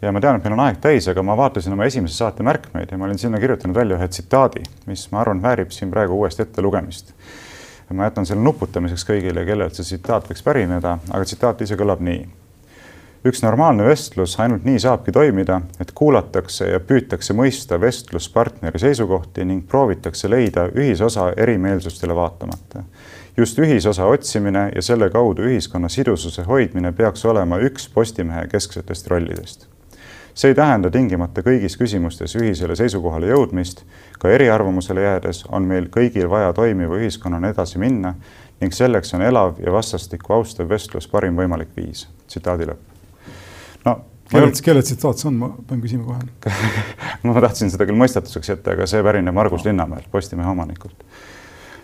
ja 0.03 0.13
ma 0.13 0.23
tean, 0.25 0.39
et 0.39 0.47
meil 0.47 0.57
on 0.57 0.65
aeg 0.65 0.81
täis, 0.81 1.09
aga 1.11 1.23
ma 1.27 1.37
vaatasin 1.37 1.75
oma 1.75 1.85
esimese 1.85 2.17
saate 2.17 2.47
märkmeid 2.47 2.89
ja 2.93 2.97
ma 2.97 3.05
olin 3.05 3.19
sinna 3.19 3.41
kirjutanud 3.43 3.77
välja 3.77 3.99
ühe 3.99 4.09
tsitaadi, 4.09 4.63
mis 4.87 5.05
ma 5.13 5.21
arvan, 5.21 5.43
väärib 5.43 5.75
siin 5.75 5.91
praegu 5.91 6.17
uuesti 6.17 6.47
ettelugemist 6.47 7.13
ma 7.95 8.09
jätan 8.09 8.27
selle 8.27 8.43
nuputamiseks 8.43 9.07
kõigile, 9.09 9.45
kellelt 9.47 9.77
see 9.77 9.87
tsitaat 9.87 10.29
võiks 10.31 10.45
pärineda, 10.45 10.99
aga 11.11 11.25
tsitaat 11.25 11.63
ise 11.65 11.79
kõlab 11.79 12.03
nii. 12.05 12.27
üks 13.29 13.43
normaalne 13.43 13.85
vestlus 13.85 14.37
ainult 14.41 14.65
nii 14.65 14.79
saabki 14.79 15.13
toimida, 15.13 15.61
et 15.81 15.93
kuulatakse 15.93 16.69
ja 16.71 16.81
püütakse 16.81 17.35
mõista 17.35 17.81
vestluspartneri 17.81 18.79
seisukohti 18.79 19.45
ning 19.45 19.67
proovitakse 19.69 20.31
leida 20.31 20.69
ühisosa 20.75 21.33
erimeelsustele 21.37 22.15
vaatamata. 22.15 22.85
just 23.37 23.59
ühisosa 23.59 24.05
otsimine 24.05 24.71
ja 24.75 24.83
selle 24.83 25.11
kaudu 25.11 25.43
ühiskonna 25.43 25.89
sidususe 25.89 26.43
hoidmine 26.43 26.93
peaks 26.93 27.25
olema 27.25 27.59
üks 27.59 27.89
Postimehe 27.95 28.47
kesksetest 28.47 29.07
rollidest 29.07 29.69
see 30.39 30.53
ei 30.53 30.55
tähenda 30.55 30.91
tingimata 30.95 31.43
kõigis 31.43 31.75
küsimustes 31.79 32.37
ühisele 32.39 32.77
seisukohale 32.79 33.27
jõudmist, 33.33 33.83
ka 34.23 34.31
eriarvamusele 34.31 35.03
jäädes 35.03 35.43
on 35.51 35.65
meil 35.67 35.89
kõigil 35.91 36.29
vaja 36.31 36.53
toimiva 36.55 36.95
ühiskonnana 37.01 37.51
edasi 37.51 37.81
minna 37.83 38.15
ning 38.61 38.75
selleks 38.75 39.11
on 39.19 39.25
elav 39.27 39.59
ja 39.65 39.73
vastastikku 39.75 40.37
austav 40.37 40.71
vestlus 40.71 41.09
parim 41.11 41.35
võimalik 41.39 41.75
viis. 41.77 42.07
tsitaadi 42.31 42.69
lõpp. 42.71 42.85
no 43.85 43.97
kelle, 44.31 44.53
kelle 44.63 44.83
tsitaat 44.83 45.19
see 45.19 45.31
on, 45.33 45.41
ma 45.43 45.51
pean 45.67 45.83
küsima 45.83 46.07
kohe 46.07 46.55
ma 47.27 47.43
tahtsin 47.43 47.75
seda 47.75 47.89
küll 47.89 47.99
mõistatuseks 47.99 48.53
jätta, 48.55 48.77
aga 48.77 48.87
see 48.87 49.03
pärineb 49.03 49.35
Margus 49.35 49.67
Linnamäelt, 49.67 50.07
Postimehe 50.11 50.51
omanikult. 50.55 51.03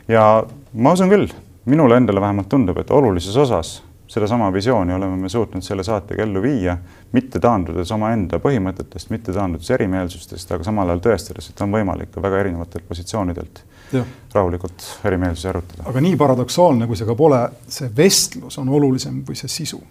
ja 0.08 0.44
ma 0.72 0.94
usun 0.94 1.10
küll, 1.10 1.26
minule 1.66 1.98
endale 1.98 2.22
vähemalt 2.22 2.48
tundub, 2.54 2.78
et 2.78 2.94
olulises 2.94 3.34
osas 3.36 3.80
sedasama 4.06 4.52
visiooni 4.52 4.92
oleme 4.92 5.16
me 5.16 5.28
suutnud 5.28 5.62
selle 5.62 5.84
saatega 5.84 6.22
ellu 6.22 6.42
viia, 6.42 6.76
mitte 7.12 7.40
taandudes 7.40 7.90
omaenda 7.94 8.38
põhimõtetest, 8.42 9.10
mitte 9.10 9.32
taandudes 9.32 9.70
erimeelsustest, 9.74 10.52
aga 10.52 10.66
samal 10.66 10.92
ajal 10.92 11.02
tõestades, 11.06 11.48
et 11.50 11.62
on 11.64 11.72
võimalik 11.72 12.12
ka 12.14 12.22
väga 12.22 12.42
erinevatelt 12.44 12.88
positsioonidelt 12.88 13.62
ja. 13.92 14.04
rahulikult 14.34 14.86
erimeelsusi 15.04 15.48
arutada. 15.48 15.88
aga 15.88 16.04
nii 16.04 16.16
paradoksaalne, 16.20 16.86
kui 16.86 17.00
see 17.00 17.08
ka 17.08 17.16
pole, 17.18 17.40
see 17.68 17.90
vestlus 17.96 18.58
on 18.60 18.68
olulisem 18.68 19.22
kui 19.24 19.38
see 19.38 19.48
sisu. 19.48 19.82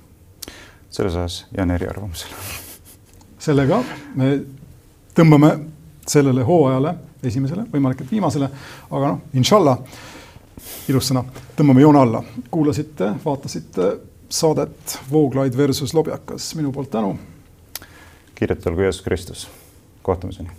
selles 0.90 1.16
osas 1.16 1.46
jään 1.58 1.72
eriarvamusele. 1.72 2.36
sellega 3.40 3.84
me 4.16 4.34
tõmbame 5.18 5.58
sellele 6.08 6.44
hooajale, 6.44 6.96
esimesele, 7.24 7.66
võimalik, 7.74 8.02
et 8.04 8.12
viimasele, 8.12 8.50
aga 8.92 9.14
noh, 9.14 9.22
inshallah 9.34 9.80
ilus 10.90 11.12
sõna, 11.12 11.24
tõmbame 11.58 11.84
joone 11.84 12.00
alla. 12.00 12.24
kuulasite, 12.52 13.14
vaatasite 13.26 13.92
saadet 14.30 15.00
Vooglaid 15.12 15.58
versus 15.58 15.94
lobjakas, 15.94 16.56
minu 16.56 16.72
poolt 16.72 16.92
tänu. 16.92 17.18
kiiret 18.36 18.68
olgu 18.68 18.82
Jeesus 18.82 19.02
Kristus, 19.02 19.48
kohtumiseni. 20.02 20.50